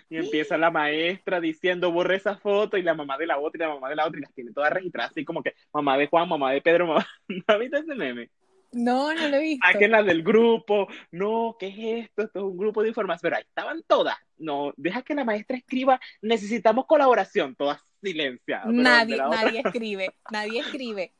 Y 0.10 0.18
empieza 0.18 0.58
la 0.58 0.72
maestra 0.72 1.40
diciendo 1.40 1.92
borre 1.92 2.16
esa 2.16 2.38
foto 2.38 2.78
y 2.78 2.84
la 2.84 2.94
mamá 2.94 3.18
de 3.18 3.28
la 3.28 3.38
otra 3.40 3.66
y 3.66 3.68
la 3.68 3.74
mamá 3.74 3.90
de 3.90 3.96
la 3.96 4.06
otra 4.08 4.20
y 4.20 4.22
las 4.22 4.34
tiene 4.34 4.52
todas 4.52 4.72
registradas 4.72 5.12
así 5.12 5.26
como 5.26 5.44
que 5.44 5.54
mamá 5.74 5.98
de 5.98 6.08
Juan, 6.08 6.30
mamá 6.30 6.52
de 6.52 6.62
Pedro, 6.62 6.88
mamá. 6.88 7.06
¿No 7.48 7.60
viste 7.60 7.80
ese 7.80 7.96
meme? 7.96 8.30
No, 8.72 9.14
no 9.14 9.28
lo 9.30 9.38
he 9.38 9.42
visto. 9.42 9.68
Las 9.88 10.06
del 10.06 10.24
grupo. 10.24 10.88
No, 11.12 11.56
¿qué 11.60 11.68
es 11.68 12.06
esto? 12.06 12.24
Esto 12.24 12.40
es 12.40 12.46
un 12.46 12.58
grupo 12.58 12.82
de 12.82 12.88
información. 12.90 13.20
Pero 13.22 13.36
ahí 13.36 13.44
estaban 13.48 13.84
todas. 13.88 14.18
No, 14.40 14.74
deja 14.78 15.04
que 15.04 15.14
la 15.14 15.24
maestra 15.24 15.58
escriba. 15.58 16.00
Necesitamos 16.24 16.88
colaboración. 16.88 17.56
Todas 17.56 17.80
silenciadas. 18.02 18.68
Nadie, 18.68 19.18
la 19.18 19.28
otra- 19.28 19.44
nadie 19.44 19.62
escribe, 19.66 20.10
nadie 20.32 20.60
escribe. 20.62 21.14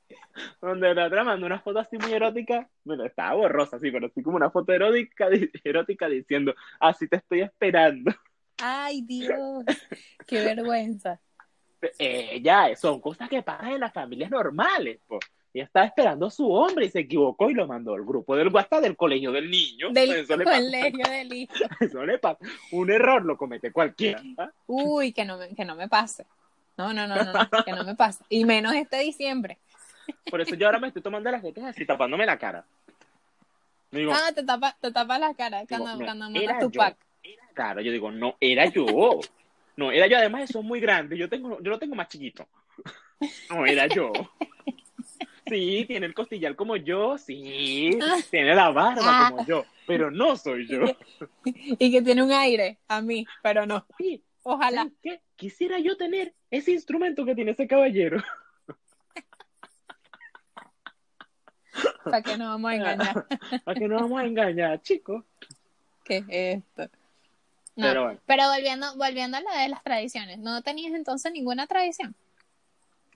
donde 0.62 0.94
la 0.96 1.06
otra 1.06 1.24
mandó 1.24 1.46
una 1.46 1.60
foto 1.60 1.80
así 1.80 1.98
muy 1.98 2.12
erótica, 2.14 2.68
bueno, 2.84 3.06
estaba 3.06 3.36
borrosa 3.36 3.78
así, 3.78 3.90
pero 3.92 4.08
así 4.08 4.22
como 4.22 4.36
una 4.38 4.50
foto 4.50 4.74
erótica, 4.74 5.28
erótica 5.64 6.10
diciendo, 6.10 6.54
así 6.80 7.08
te 7.08 7.18
estoy 7.18 7.42
esperando. 7.42 8.12
Ay, 8.58 9.02
Dios, 9.02 9.66
qué 10.28 10.42
vergüenza. 10.44 11.20
Eh, 12.00 12.40
ya, 12.42 12.76
son 12.76 13.02
cosas 13.02 13.28
que 13.30 13.42
pasan 13.42 13.72
en 13.74 13.80
las 13.82 13.94
familias 13.94 14.30
normales, 14.32 15.00
pues. 15.08 15.22
Ella 15.56 15.66
estaba 15.66 15.86
esperando 15.86 16.26
a 16.26 16.32
su 16.32 16.52
hombre 16.52 16.88
y 16.88 16.90
se 16.90 17.02
equivocó 17.02 17.48
y 17.48 17.54
lo 17.54 17.68
mandó 17.68 17.94
al 17.94 18.04
grupo 18.04 18.36
del 18.36 18.48
WhatsApp 18.48 18.82
del 18.82 18.96
colegio 18.98 19.32
del 19.32 19.52
niño. 19.52 19.90
Del 19.92 20.12
Eso 20.14 20.36
le 20.36 20.46
pasa. 20.46 20.58
colegio 20.58 21.06
del 21.08 21.34
hijo. 21.34 21.54
Eso 21.80 22.04
le 22.06 22.18
pasa. 22.18 22.40
Un 22.72 22.90
error 22.90 23.24
lo 23.24 23.38
comete 23.38 23.72
cualquiera. 23.72 24.20
¿ah? 24.40 24.50
Uy, 24.66 25.14
que 25.14 25.26
no 25.26 25.38
me, 25.38 25.54
que 25.54 25.64
no 25.64 25.76
me 25.76 25.88
pase. 25.88 26.26
No, 26.76 26.92
no, 26.92 27.06
no, 27.06 27.18
no, 27.24 27.34
no, 27.34 27.64
que 27.64 27.72
no 27.72 27.84
me 27.84 27.94
pase. 27.94 28.24
Y 28.30 28.46
menos 28.46 28.74
este 28.74 28.98
diciembre. 28.98 29.60
Por 30.32 30.42
eso 30.42 30.56
yo 30.56 30.66
ahora 30.66 30.80
me 30.80 30.88
estoy 30.88 31.04
tomando 31.04 31.30
las 31.30 31.44
fotos 31.44 31.64
así, 31.66 31.86
tapándome 31.86 32.26
la 32.26 32.40
cara. 32.40 32.66
Digo, 33.92 34.12
Ah, 34.12 34.32
te 34.34 34.42
tapa, 34.44 34.76
te 34.82 34.92
tapa 34.92 35.20
la 35.20 35.36
cara 35.36 35.66
digo, 35.66 35.84
cuando, 35.84 35.98
no, 35.98 36.04
cuando 36.06 36.30
mandas 36.32 36.60
tu 36.62 36.72
yo. 36.72 36.80
pack. 36.80 36.98
Era- 37.24 37.44
Claro, 37.54 37.82
yo 37.82 37.92
digo, 37.92 38.12
no, 38.12 38.36
era 38.40 38.66
yo. 38.66 39.20
No, 39.76 39.92
era 39.92 40.08
yo, 40.08 40.18
además 40.18 40.50
eso 40.50 40.60
es 40.60 40.66
muy 40.66 40.80
grande. 40.80 41.18
Yo 41.18 41.30
tengo, 41.30 41.60
yo 41.62 41.72
lo 41.72 41.80
tengo 41.80 41.96
más 41.96 42.08
chiquito. 42.10 42.48
No, 43.50 43.66
era 43.66 43.88
yo. 43.88 44.12
Sí, 45.48 45.84
tiene 45.88 46.06
el 46.06 46.14
costillar 46.14 46.56
como 46.56 46.76
yo, 46.78 47.18
sí, 47.18 47.90
tiene 48.32 48.56
la 48.56 48.70
barba 48.72 49.02
Ah. 49.04 49.30
como 49.32 49.46
yo, 49.46 49.66
pero 49.86 50.10
no 50.10 50.36
soy 50.38 50.68
yo. 50.68 50.82
Y 51.46 51.92
que 51.92 52.02
tiene 52.02 52.24
un 52.24 52.32
aire 52.32 52.78
a 52.88 53.02
mí, 53.02 53.26
pero 53.42 53.66
no. 53.66 53.86
Sí, 53.98 54.24
Ojalá. 54.46 54.90
Quisiera 55.38 55.80
yo 55.80 55.96
tener 55.96 56.34
ese 56.52 56.72
instrumento 56.72 57.24
que 57.26 57.34
tiene 57.36 57.52
ese 57.52 57.66
caballero. 57.68 58.22
¿Para 62.04 62.22
qué 62.22 62.38
nos 62.38 62.50
vamos 62.50 62.72
a 62.72 62.76
engañar? 62.76 63.26
Para 63.66 63.80
que 63.80 63.88
no 63.88 63.96
vamos 63.96 64.22
a 64.22 64.26
engañar, 64.26 64.82
chicos. 64.82 65.24
¿Qué 66.04 66.18
es 66.28 66.64
esto? 66.78 66.90
No, 67.76 67.88
Pero 67.88 68.20
pero, 68.26 68.44
bueno. 68.44 68.54
volviendo, 68.54 68.96
volviendo 68.98 69.38
a 69.38 69.42
la 69.42 69.62
de 69.62 69.70
las 69.70 69.84
tradiciones, 69.84 70.40
¿no 70.40 70.62
tenías 70.62 70.94
entonces 70.94 71.32
ninguna 71.32 71.66
tradición? 71.68 72.16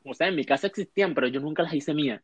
O 0.04 0.14
sea, 0.14 0.28
en 0.28 0.36
mi 0.36 0.46
casa 0.46 0.68
existían, 0.68 1.14
pero 1.14 1.28
yo 1.28 1.40
nunca 1.40 1.64
las 1.64 1.74
hice 1.74 1.94
mías. 1.94 2.22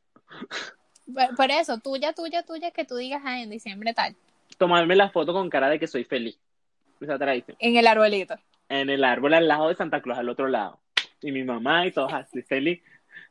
Por, 1.13 1.36
por 1.36 1.52
eso, 1.52 1.78
tuya, 1.80 2.13
tuya, 2.13 2.43
tuya, 2.43 2.72
que 2.72 2.86
tú 2.86 2.96
digas, 2.96 3.22
ah, 3.26 3.41
en 3.41 3.50
diciembre 3.50 3.93
tal, 3.93 4.15
Tomarme 4.58 4.96
la 4.96 5.10
foto 5.10 5.34
con 5.34 5.50
cara 5.50 5.69
de 5.69 5.80
que 5.80 5.88
soy 5.88 6.04
feliz. 6.04 6.38
Esa 7.02 7.17
tradición. 7.17 7.58
en 7.60 7.76
el 7.76 7.88
arbolito. 7.88 8.36
En 8.69 8.89
el 8.89 9.04
árbol 9.04 9.34
al 9.34 9.48
lado 9.48 9.67
de 9.67 9.76
Santa 9.76 10.02
Claus, 10.02 10.19
al 10.19 10.30
otro 10.30 10.48
lado. 10.48 10.80
Y 11.22 11.32
mi 11.32 11.43
mamá 11.43 11.86
y 11.86 11.91
todos 11.91 12.13
así, 12.13 12.41
feliz. 12.43 12.82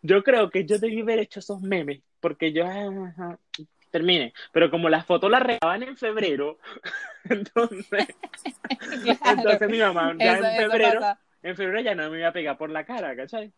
Yo 0.03 0.23
creo 0.23 0.51
que 0.51 0.67
yo 0.67 0.79
debí 0.79 1.01
haber 1.01 1.21
hecho 1.21 1.41
esos 1.41 1.61
memes, 1.61 2.01
porque 2.21 2.53
yo 2.53 2.67
ah, 2.67 3.39
termine. 3.93 4.33
Pero 4.51 4.69
como 4.73 4.89
las 4.89 5.07
fotos 5.07 5.31
las 5.31 5.43
regaban 5.43 5.83
en 5.85 5.97
febrero, 5.97 6.59
entonces, 7.31 8.09
Claro, 9.21 9.39
entonces 9.39 9.69
mi 9.71 9.79
mamá 9.79 10.15
ya 10.19 10.35
eso- 10.35 10.45
en 10.47 10.57
febrero, 10.71 11.01
en 11.45 11.57
febrero 11.57 11.81
ya 11.83 11.95
no 11.95 12.11
me 12.11 12.19
iba 12.19 12.29
a 12.29 12.33
pegar 12.33 12.59
por 12.59 12.71
la 12.71 12.85
cara, 12.85 13.15
¿cachai? 13.15 13.53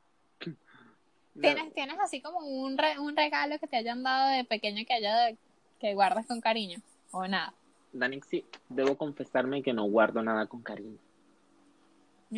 ¿Tienes, 1.40 1.72
tienes 1.74 1.96
así 2.00 2.20
como 2.20 2.38
un, 2.40 2.78
re- 2.78 2.98
un 2.98 3.16
regalo 3.16 3.58
que 3.58 3.66
te 3.66 3.76
hayan 3.76 4.02
dado 4.04 4.30
de 4.36 4.44
pequeño 4.44 4.84
que 4.86 4.94
haya 4.94 5.34
que 5.80 5.94
guardas 5.94 6.26
con 6.26 6.40
cariño 6.40 6.78
o 7.10 7.26
nada. 7.26 7.52
Danix, 7.92 8.26
sí, 8.28 8.44
debo 8.68 8.96
confesarme 8.96 9.62
que 9.62 9.72
no 9.72 9.84
guardo 9.84 10.22
nada 10.22 10.46
con 10.46 10.62
cariño. 10.62 10.98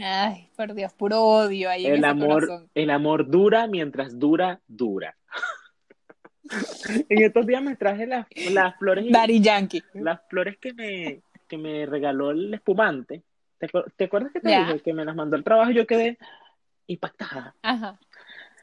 Ay, 0.03 0.49
por 0.57 0.75
Dios, 0.75 0.93
puro 0.95 1.23
odio 1.23 1.71
ahí 1.71 1.87
en 1.87 1.93
El 1.93 1.99
ese 2.01 2.07
amor, 2.07 2.47
corazón. 2.47 2.71
el 2.75 2.91
amor 2.91 3.31
dura 3.31 3.67
mientras 3.67 4.19
dura, 4.19 4.61
dura. 4.67 5.17
en 7.09 7.23
estos 7.23 7.47
días 7.47 7.63
me 7.63 7.77
traje 7.77 8.07
las, 8.07 8.27
las 8.51 8.77
flores 8.79 9.07
Daddy 9.11 9.41
Yankee. 9.41 9.83
las 9.95 10.21
flores 10.29 10.59
que 10.59 10.73
me, 10.75 11.21
que 11.49 11.59
me 11.59 11.87
regaló 11.87 12.31
el 12.31 12.55
espumante. 12.55 13.23
¿Te, 13.59 13.69
te 13.97 14.05
acuerdas 14.05 14.33
que 14.33 14.41
te 14.41 14.49
dije 14.49 14.81
que 14.81 14.93
me 14.93 15.05
las 15.05 15.17
mandó 15.17 15.37
al 15.37 15.45
trabajo 15.45 15.71
y 15.71 15.75
yo 15.75 15.87
quedé 15.87 16.19
impactada? 16.87 17.55
Ajá. 17.63 17.99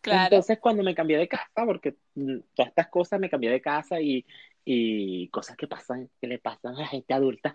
Claro. 0.01 0.35
Entonces 0.35 0.59
cuando 0.59 0.83
me 0.83 0.93
cambié 0.93 1.17
de 1.17 1.27
casa, 1.27 1.47
porque 1.65 1.95
todas 2.13 2.69
estas 2.69 2.87
cosas 2.87 3.19
me 3.19 3.29
cambié 3.29 3.49
de 3.49 3.61
casa 3.61 4.01
y, 4.01 4.25
y 4.65 5.29
cosas 5.29 5.55
que 5.55 5.67
pasan, 5.67 6.09
que 6.19 6.27
le 6.27 6.39
pasan 6.39 6.75
a 6.75 6.79
la 6.79 6.87
gente 6.87 7.13
adulta, 7.13 7.53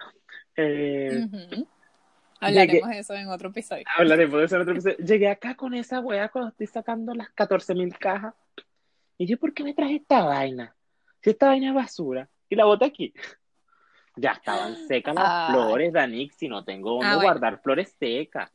eh. 0.57 1.27
Hablaremos 2.41 2.89
de 2.91 2.99
eso 2.99 3.15
en 3.15 3.29
otro 3.29 3.49
episodio. 3.49 3.85
Hablaremos 3.97 4.39
de 4.39 4.45
eso 4.47 4.57
en 4.57 4.63
otro 4.63 4.73
episodio. 4.75 4.97
Llegué 4.99 5.29
acá 5.29 5.55
con 5.55 5.75
esa 5.75 6.01
wea 6.01 6.29
cuando 6.29 6.51
estoy 6.51 6.67
sacando 6.67 7.15
las 7.15 7.29
14.000 7.35 7.99
cajas. 7.99 8.35
Y 9.19 9.27
yo, 9.27 9.39
¿por 9.39 9.53
qué 9.53 9.65
me 9.65 9.75
traje 9.75 9.97
esta 9.97 10.23
vaina? 10.23 10.75
Si 11.23 11.31
esta 11.31 11.49
vaina 11.49 11.69
es 11.69 11.75
basura. 11.75 12.29
Y 12.49 12.55
la 12.57 12.65
boté 12.65 12.87
aquí. 12.87 13.13
Ya 14.21 14.33
estaban 14.33 14.75
secas 14.89 15.15
las 15.15 15.53
flores, 15.53 15.93
Danix, 15.93 16.35
si 16.35 16.49
no 16.49 16.65
tengo 16.65 16.91
donde 16.91 17.07
Ah, 17.07 17.15
bueno. 17.15 17.29
guardar 17.29 17.63
flores 17.63 17.95
secas. 18.01 18.51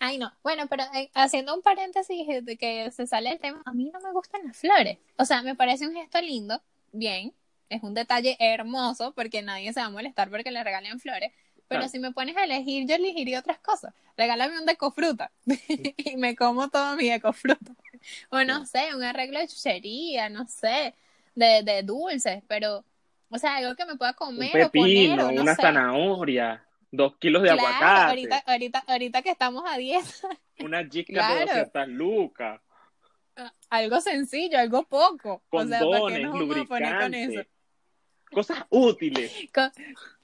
Ay, 0.00 0.18
no. 0.18 0.32
Bueno, 0.42 0.66
pero 0.68 0.82
eh, 0.94 1.10
haciendo 1.14 1.54
un 1.54 1.62
paréntesis 1.62 2.26
de 2.44 2.56
que 2.56 2.90
se 2.90 3.06
sale 3.06 3.30
el 3.30 3.38
tema, 3.38 3.62
a 3.64 3.72
mí 3.72 3.88
no 3.92 4.00
me 4.00 4.10
gustan 4.10 4.40
las 4.44 4.56
flores. 4.56 4.98
O 5.16 5.24
sea, 5.24 5.42
me 5.42 5.54
parece 5.54 5.86
un 5.86 5.94
gesto 5.94 6.20
lindo, 6.20 6.60
bien, 6.90 7.32
es 7.68 7.82
un 7.84 7.94
detalle 7.94 8.36
hermoso 8.40 9.12
porque 9.12 9.42
nadie 9.42 9.72
se 9.72 9.78
va 9.78 9.86
a 9.86 9.90
molestar 9.90 10.28
porque 10.28 10.50
le 10.50 10.64
regalen 10.64 10.98
flores. 10.98 11.32
Pero 11.68 11.86
si 11.88 12.00
me 12.00 12.10
pones 12.10 12.36
a 12.36 12.42
elegir, 12.42 12.84
yo 12.88 12.96
elegiría 12.96 13.38
otras 13.38 13.58
cosas. 13.60 13.94
Regálame 14.16 14.58
un 14.58 14.66
decofruta 14.66 15.30
y 15.46 16.16
me 16.16 16.34
como 16.34 16.68
todo 16.68 16.96
mi 16.96 17.10
decofruta. 17.10 17.72
O 18.30 18.44
no 18.44 18.64
sé, 18.66 18.94
un 18.94 19.02
arreglo 19.02 19.38
de 19.40 19.48
chuchería, 19.48 20.28
no 20.28 20.46
sé, 20.46 20.94
de, 21.34 21.62
de 21.64 21.82
dulces, 21.82 22.42
pero, 22.48 22.84
o 23.30 23.38
sea, 23.38 23.56
algo 23.56 23.74
que 23.76 23.84
me 23.86 23.96
pueda 23.96 24.14
Un 24.36 24.48
comer 24.48 24.62
o 24.62 24.72
poner, 24.72 25.20
pepino, 25.20 25.28
o 25.28 25.32
no 25.32 25.42
una 25.42 25.54
sé. 25.56 25.62
zanahoria, 25.62 26.66
dos 26.90 27.16
kilos 27.18 27.42
de 27.42 27.50
Claro, 27.50 28.02
aguacate, 28.06 28.08
ahorita, 28.08 28.38
ahorita, 28.46 28.78
ahorita 28.86 29.22
que 29.22 29.30
estamos 29.30 29.64
a 29.66 29.76
10, 29.78 30.22
una 30.58 30.88
chica 30.88 31.22
Claro. 31.22 31.24
de 31.24 31.40
200 31.46 31.88
lucas, 31.88 32.60
algo 33.70 34.00
sencillo, 34.00 34.58
algo 34.58 34.84
poco. 34.84 35.42
o 35.54 35.64
sea, 35.66 35.88
¿para 35.88 36.04
qué 36.04 36.18
condones, 36.18 36.20
nos 36.20 36.36
con 36.96 37.14
eso? 37.14 37.40
lubricantes, 37.40 37.48
cosas 38.30 38.66
útiles. 38.70 39.38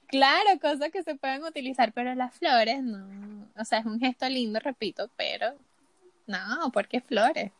Claro, 0.07 0.59
cosas 0.61 0.91
que 0.91 1.03
se 1.03 1.15
pueden 1.15 1.43
utilizar, 1.43 1.91
pero 1.93 2.13
las 2.15 2.33
flores 2.35 2.81
no. 2.83 3.49
O 3.57 3.65
sea, 3.65 3.79
es 3.79 3.85
un 3.85 3.99
gesto 3.99 4.27
lindo, 4.29 4.59
repito, 4.59 5.09
pero 5.17 5.55
no, 6.27 6.71
porque 6.73 7.01
flores. 7.01 7.51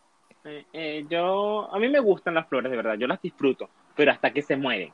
Eh, 0.45 0.65
eh, 0.73 1.05
yo, 1.10 1.73
a 1.73 1.79
mí 1.79 1.89
me 1.89 1.99
gustan 1.99 2.36
las 2.36 2.47
flores, 2.47 2.69
de 2.69 2.77
verdad, 2.77 2.95
yo 2.97 3.08
las 3.08 3.21
disfruto, 3.21 3.69
pero 3.95 4.12
hasta 4.12 4.31
que 4.31 4.41
se 4.41 4.55
mueren. 4.55 4.93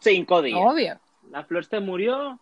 Cinco 0.00 0.42
días. 0.42 0.58
Obvio. 0.60 1.00
La 1.30 1.44
flor 1.44 1.64
se 1.64 1.78
murió. 1.80 2.40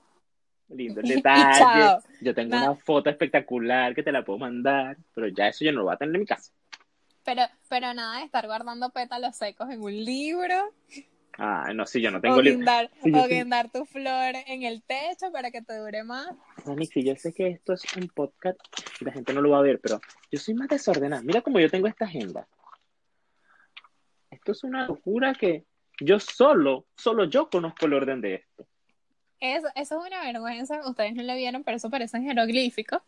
Lindo 0.69 1.01
el 1.05 1.09
detalle. 1.09 1.99
Yo 2.21 2.35
tengo 2.35 2.57
Na- 2.57 2.71
una 2.71 2.75
foto 2.81 3.11
espectacular 3.11 3.95
que 3.95 4.03
te 4.03 4.13
la 4.13 4.25
puedo 4.25 4.39
mandar, 4.39 4.97
pero 5.15 5.29
ya 5.29 5.49
eso 5.49 5.65
yo 5.65 5.73
no 5.73 5.81
lo 5.81 5.85
voy 5.85 5.95
a 5.95 5.99
tener 5.99 6.15
en 6.15 6.21
mi 6.21 6.27
casa. 6.27 6.53
Pero, 7.23 7.43
pero 7.69 7.93
nada 7.93 8.19
de 8.19 8.25
estar 8.25 8.47
guardando 8.47 8.89
pétalos 8.91 9.37
secos 9.37 9.69
en 9.69 9.83
un 9.83 9.95
libro 9.95 10.73
Ah, 11.43 11.73
no, 11.75 11.87
sí, 11.87 12.03
yo 12.03 12.11
no 12.11 12.19
o 12.19 12.21
tengo 12.21 12.43
libro. 12.43 12.59
guindar, 12.59 12.91
Sí, 13.03 13.11
o 13.15 13.27
guindar 13.27 13.71
tu 13.73 13.87
flor 13.87 14.35
en 14.47 14.63
el 14.63 14.83
techo 14.83 15.33
para 15.33 15.51
que 15.51 15.63
te 15.63 15.75
dure 15.79 16.05
más. 16.05 16.29
Sí, 16.93 17.03
yo 17.03 17.17
sé 17.17 17.33
que 17.33 17.49
esto 17.49 17.73
es 17.73 17.83
un 17.97 18.09
podcast 18.09 18.61
y 19.01 19.07
la 19.07 19.13
gente 19.13 19.33
no 19.33 19.41
lo 19.41 19.49
va 19.49 19.59
a 19.61 19.63
ver, 19.63 19.81
pero 19.81 20.03
yo 20.31 20.39
soy 20.39 20.53
más 20.53 20.69
desordenada. 20.69 21.23
Mira 21.23 21.41
cómo 21.41 21.59
yo 21.59 21.71
tengo 21.71 21.87
esta 21.87 22.05
agenda. 22.05 22.47
Esto 24.31 24.53
es 24.53 24.65
una 24.65 24.87
locura 24.87 25.33
que 25.33 25.65
yo 26.01 26.21
solo, 26.21 26.85
solo 26.95 27.25
yo 27.25 27.49
conozco 27.49 27.87
el 27.87 27.95
orden 27.95 28.21
de 28.21 28.35
esto. 28.35 28.67
Eso, 29.41 29.69
eso 29.75 29.99
es 29.99 30.07
una 30.07 30.21
vergüenza. 30.21 30.87
Ustedes 30.87 31.15
no 31.15 31.23
lo 31.23 31.35
vieron, 31.35 31.65
pero 31.65 31.79
eso 31.79 31.89
parecen 31.89 32.23
jeroglíficos 32.23 33.01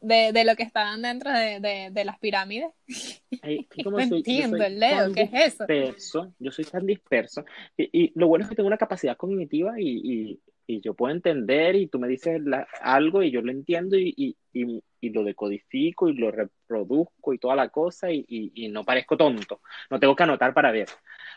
de, 0.00 0.32
de 0.32 0.44
lo 0.44 0.56
que 0.56 0.62
estaban 0.62 1.02
dentro 1.02 1.30
de, 1.32 1.60
de, 1.60 1.90
de 1.92 2.04
las 2.04 2.18
pirámides. 2.18 2.70
Ay, 3.42 3.66
No 3.84 3.90
soy- 3.92 4.18
entiendo, 4.18 4.56
soy 4.58 4.70
Leo, 4.70 5.12
¿qué 5.12 5.22
es 5.22 5.30
eso? 5.54 5.66
disperso, 5.66 6.34
yo 6.38 6.50
soy 6.50 6.64
tan 6.64 6.86
disperso. 6.86 7.44
Y, 7.76 8.04
y 8.04 8.12
lo 8.14 8.28
bueno 8.28 8.44
es 8.44 8.48
que 8.50 8.56
tengo 8.56 8.66
una 8.66 8.76
capacidad 8.78 9.16
cognitiva 9.16 9.80
y, 9.80 9.88
y, 9.88 10.40
y 10.66 10.80
yo 10.80 10.94
puedo 10.94 11.12
entender 11.14 11.76
y 11.76 11.86
tú 11.88 11.98
me 11.98 12.08
dices 12.08 12.40
la- 12.42 12.66
algo 12.82 13.22
y 13.22 13.30
yo 13.30 13.40
lo 13.42 13.50
entiendo 13.50 13.96
y, 13.96 14.12
y, 14.16 14.36
y, 14.52 14.82
y 15.00 15.10
lo 15.10 15.24
decodifico 15.24 16.08
y 16.08 16.14
lo 16.14 16.30
reproduzco 16.30 17.32
y 17.32 17.38
toda 17.38 17.56
la 17.56 17.68
cosa 17.70 18.10
y, 18.10 18.24
y, 18.28 18.52
y 18.54 18.68
no 18.68 18.84
parezco 18.84 19.16
tonto. 19.16 19.60
No 19.90 19.98
tengo 19.98 20.14
que 20.16 20.22
anotar 20.22 20.52
para 20.54 20.70
ver. 20.72 20.88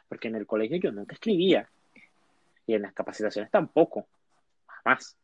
Porque 0.10 0.28
en 0.28 0.36
el 0.36 0.46
colegio 0.46 0.78
yo 0.78 0.92
nunca 0.92 1.14
escribía 1.14 1.70
y 2.68 2.74
en 2.76 2.82
las 2.84 2.94
capacitaciones 2.94 3.50
tampoco. 3.52 4.08
Jamás. 4.68 5.16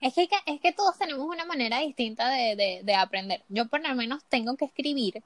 Es 0.00 0.14
que, 0.14 0.28
es 0.46 0.60
que 0.60 0.72
todos 0.72 0.98
tenemos 0.98 1.26
una 1.26 1.44
manera 1.44 1.80
distinta 1.80 2.28
de, 2.28 2.56
de, 2.56 2.80
de 2.84 2.94
aprender. 2.94 3.42
Yo 3.48 3.66
por 3.66 3.86
lo 3.86 3.94
menos 3.94 4.22
tengo 4.28 4.56
que 4.56 4.66
escribir 4.66 5.22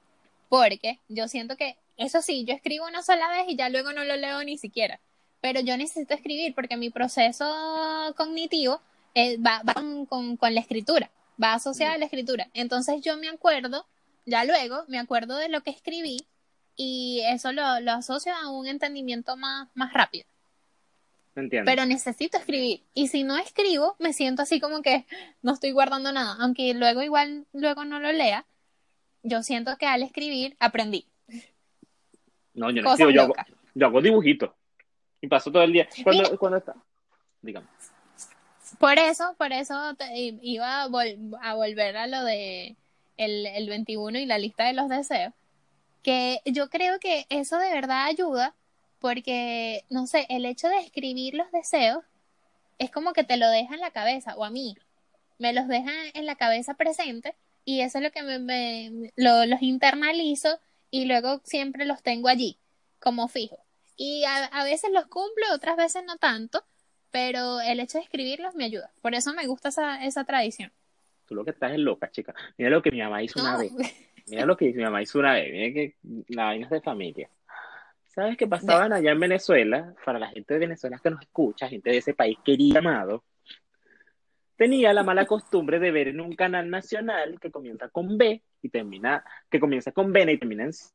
porque 0.49 0.99
yo 1.07 1.27
siento 1.27 1.55
que, 1.55 1.77
eso 1.97 2.21
sí, 2.21 2.45
yo 2.45 2.53
escribo 2.53 2.87
una 2.87 3.03
sola 3.03 3.29
vez 3.29 3.45
y 3.47 3.55
ya 3.55 3.69
luego 3.69 3.93
no 3.93 4.03
lo 4.03 4.15
leo 4.15 4.43
ni 4.43 4.57
siquiera. 4.57 4.99
Pero 5.41 5.59
yo 5.59 5.77
necesito 5.77 6.13
escribir 6.13 6.53
porque 6.55 6.77
mi 6.77 6.89
proceso 6.89 7.45
cognitivo 8.15 8.81
eh, 9.15 9.37
va, 9.37 9.61
con, 10.07 10.37
con, 10.37 10.53
la 10.53 10.59
escritura, 10.59 11.09
va 11.41 11.53
asociado 11.53 11.93
a 11.93 11.97
la 11.97 12.05
escritura. 12.05 12.49
Entonces 12.53 13.01
yo 13.01 13.17
me 13.17 13.29
acuerdo 13.29 13.85
ya 14.25 14.43
luego 14.45 14.83
me 14.87 14.99
acuerdo 14.99 15.37
de 15.37 15.49
lo 15.49 15.61
que 15.61 15.71
escribí 15.71 16.17
y 16.75 17.21
eso 17.25 17.51
lo, 17.51 17.79
lo 17.79 17.91
asocio 17.91 18.33
a 18.33 18.49
un 18.49 18.67
entendimiento 18.67 19.35
más, 19.37 19.67
más 19.73 19.93
rápido. 19.93 20.25
Entiendo. 21.35 21.69
Pero 21.69 21.85
necesito 21.85 22.37
escribir. 22.37 22.83
Y 22.93 23.07
si 23.07 23.23
no 23.23 23.37
escribo, 23.37 23.95
me 23.99 24.11
siento 24.13 24.41
así 24.41 24.59
como 24.59 24.81
que 24.81 25.05
no 25.41 25.53
estoy 25.53 25.71
guardando 25.71 26.11
nada. 26.11 26.35
Aunque 26.39 26.73
luego 26.73 27.01
igual, 27.01 27.45
luego 27.53 27.85
no 27.85 27.99
lo 27.99 28.11
lea, 28.11 28.45
yo 29.23 29.41
siento 29.43 29.77
que 29.77 29.85
al 29.85 30.03
escribir 30.03 30.55
aprendí. 30.59 31.07
no, 32.53 32.69
yo 32.69 32.81
no 32.81 32.89
Cosas 32.89 32.99
escribo, 32.99 33.11
yo 33.11 33.21
hago, 33.23 33.33
yo 33.75 33.85
hago 33.87 34.01
dibujitos. 34.01 34.51
Y 35.21 35.27
paso 35.27 35.51
todo 35.51 35.63
el 35.63 35.71
día. 35.73 35.87
Mira. 36.05 36.35
cuando 36.37 36.57
está. 36.57 36.75
Dígame. 37.41 37.67
Por 38.79 38.97
eso, 38.97 39.35
por 39.37 39.51
eso 39.51 39.95
te- 39.95 40.09
iba 40.41 40.83
a, 40.83 40.87
vol- 40.87 41.37
a 41.41 41.53
volver 41.55 41.95
a 41.97 42.07
lo 42.07 42.23
de 42.23 42.75
el, 43.17 43.45
el 43.45 43.69
21 43.69 44.17
y 44.19 44.25
la 44.25 44.37
lista 44.37 44.65
de 44.65 44.73
los 44.73 44.89
deseos. 44.89 45.33
Que 46.01 46.41
yo 46.45 46.69
creo 46.69 46.99
que 46.99 47.25
eso 47.29 47.57
de 47.59 47.69
verdad 47.71 48.05
ayuda 48.05 48.55
porque, 49.01 49.83
no 49.89 50.07
sé, 50.07 50.25
el 50.29 50.45
hecho 50.45 50.69
de 50.69 50.77
escribir 50.79 51.33
los 51.33 51.51
deseos 51.51 52.05
es 52.79 52.91
como 52.91 53.13
que 53.13 53.23
te 53.23 53.37
lo 53.37 53.49
deja 53.49 53.73
en 53.75 53.81
la 53.81 53.91
cabeza, 53.91 54.35
o 54.37 54.45
a 54.45 54.49
mí, 54.51 54.77
me 55.39 55.53
los 55.53 55.67
deja 55.67 55.91
en 56.13 56.25
la 56.25 56.35
cabeza 56.35 56.75
presente 56.75 57.35
y 57.65 57.81
eso 57.81 57.97
es 57.97 58.03
lo 58.03 58.11
que 58.11 58.23
me, 58.23 58.39
me- 58.39 59.11
lo- 59.15 59.45
los 59.45 59.61
internalizo 59.61 60.59
y 60.91 61.05
luego 61.05 61.41
siempre 61.43 61.85
los 61.85 62.01
tengo 62.03 62.27
allí, 62.29 62.57
como 62.99 63.27
fijo. 63.27 63.57
Y 63.97 64.23
a, 64.23 64.45
a 64.45 64.63
veces 64.63 64.91
los 64.93 65.05
cumplo, 65.07 65.45
otras 65.53 65.77
veces 65.77 66.03
no 66.05 66.17
tanto, 66.17 66.63
pero 67.11 67.59
el 67.61 67.79
hecho 67.79 67.97
de 67.97 68.03
escribirlos 68.03 68.55
me 68.55 68.65
ayuda. 68.65 68.91
Por 69.01 69.13
eso 69.15 69.33
me 69.33 69.45
gusta 69.47 69.69
esa, 69.69 70.03
esa 70.05 70.23
tradición. 70.23 70.71
Tú 71.27 71.35
lo 71.35 71.43
que 71.43 71.51
estás 71.51 71.71
es 71.71 71.79
loca, 71.79 72.09
chica. 72.11 72.33
Mira 72.57 72.69
lo 72.69 72.81
que 72.81 72.91
mi 72.91 72.99
mamá 72.99 73.21
hizo 73.23 73.39
una 73.41 73.57
vez. 73.57 73.71
Mira 74.27 74.45
lo 74.45 74.55
que 74.57 74.71
mi 74.73 74.83
mamá 74.83 75.01
hizo 75.01 75.19
una 75.19 75.33
vez. 75.33 75.51
Mira 75.51 75.73
que 75.73 75.95
la 76.29 76.45
vaina 76.45 76.65
es 76.65 76.71
de 76.71 76.81
familia. 76.81 77.29
¿Sabes 78.13 78.35
qué 78.35 78.45
pasaban 78.45 78.91
allá 78.91 79.11
en 79.11 79.19
Venezuela? 79.21 79.95
Para 80.03 80.19
la 80.19 80.27
gente 80.27 80.53
de 80.53 80.59
Venezuela 80.59 80.99
que 81.01 81.09
nos 81.09 81.21
escucha, 81.21 81.69
gente 81.69 81.91
de 81.91 81.97
ese 81.97 82.13
país 82.13 82.37
querido 82.43 82.79
amado, 82.79 83.23
tenía 84.57 84.91
la 84.91 85.03
mala 85.03 85.25
costumbre 85.25 85.79
de 85.79 85.91
ver 85.91 86.09
en 86.09 86.19
un 86.19 86.35
canal 86.35 86.69
nacional 86.69 87.39
que 87.39 87.51
comienza 87.51 87.87
con 87.87 88.17
B 88.17 88.43
y 88.61 88.69
termina, 88.69 89.23
que 89.49 89.61
comienza 89.61 89.93
con 89.93 90.11
B 90.11 90.29
y 90.29 90.37
termina 90.37 90.65
en 90.65 90.73
C. 90.73 90.89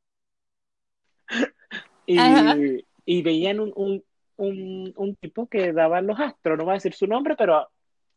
Y, 2.05 2.19
y 3.07 3.23
veían 3.23 3.61
un, 3.61 3.73
un, 3.75 4.05
un, 4.37 4.93
un 4.95 5.17
tipo 5.17 5.49
que 5.49 5.73
daba 5.73 6.03
los 6.03 6.21
astros, 6.21 6.59
no 6.59 6.65
voy 6.65 6.73
a 6.73 6.75
decir 6.75 6.93
su 6.93 7.07
nombre, 7.07 7.35
pero 7.35 7.67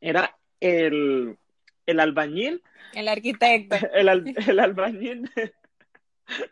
era 0.01 0.37
el, 0.59 1.37
el 1.85 1.99
albañil, 2.01 2.61
el 2.93 3.07
arquitecto 3.07 3.77
el, 3.93 4.35
el 4.47 4.59
albañil 4.59 5.31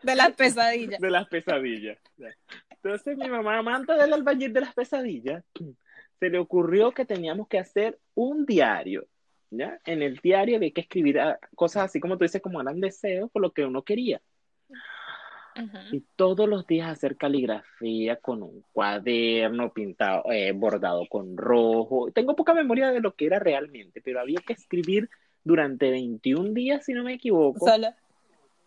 de, 0.03 0.15
las 0.15 0.31
pesadillas. 0.33 0.99
de 0.99 1.11
las 1.11 1.27
pesadillas. 1.27 1.97
Entonces 2.69 3.17
mi 3.17 3.29
mamá, 3.29 3.57
amante 3.57 3.93
del 3.93 4.13
albañil 4.13 4.53
de 4.53 4.61
las 4.61 4.73
pesadillas, 4.73 5.43
se 6.19 6.29
le 6.29 6.39
ocurrió 6.39 6.91
que 6.91 7.05
teníamos 7.05 7.47
que 7.47 7.59
hacer 7.59 7.99
un 8.15 8.45
diario, 8.45 9.07
¿ya? 9.49 9.79
En 9.85 10.01
el 10.01 10.17
diario 10.17 10.57
había 10.57 10.71
que 10.71 10.81
escribir 10.81 11.19
ah, 11.19 11.39
cosas 11.55 11.85
así 11.85 11.99
como 11.99 12.17
tú 12.17 12.23
dices, 12.23 12.41
como 12.41 12.61
eran 12.61 12.79
deseos 12.79 13.29
por 13.31 13.41
lo 13.41 13.51
que 13.51 13.65
uno 13.65 13.83
quería. 13.83 14.21
Y 15.91 16.01
todos 16.15 16.47
los 16.47 16.67
días 16.67 16.87
hacer 16.87 17.17
caligrafía 17.17 18.17
con 18.17 18.43
un 18.43 18.63
cuaderno 18.73 19.73
pintado, 19.73 20.23
eh, 20.31 20.51
bordado 20.51 21.07
con 21.09 21.35
rojo. 21.35 22.11
Tengo 22.11 22.35
poca 22.35 22.53
memoria 22.53 22.91
de 22.91 22.99
lo 22.99 23.15
que 23.15 23.25
era 23.25 23.39
realmente, 23.39 24.01
pero 24.01 24.19
había 24.19 24.39
que 24.45 24.53
escribir 24.53 25.09
durante 25.43 25.89
21 25.89 26.53
días, 26.53 26.85
si 26.85 26.93
no 26.93 27.03
me 27.03 27.13
equivoco. 27.13 27.65
Solo, 27.65 27.87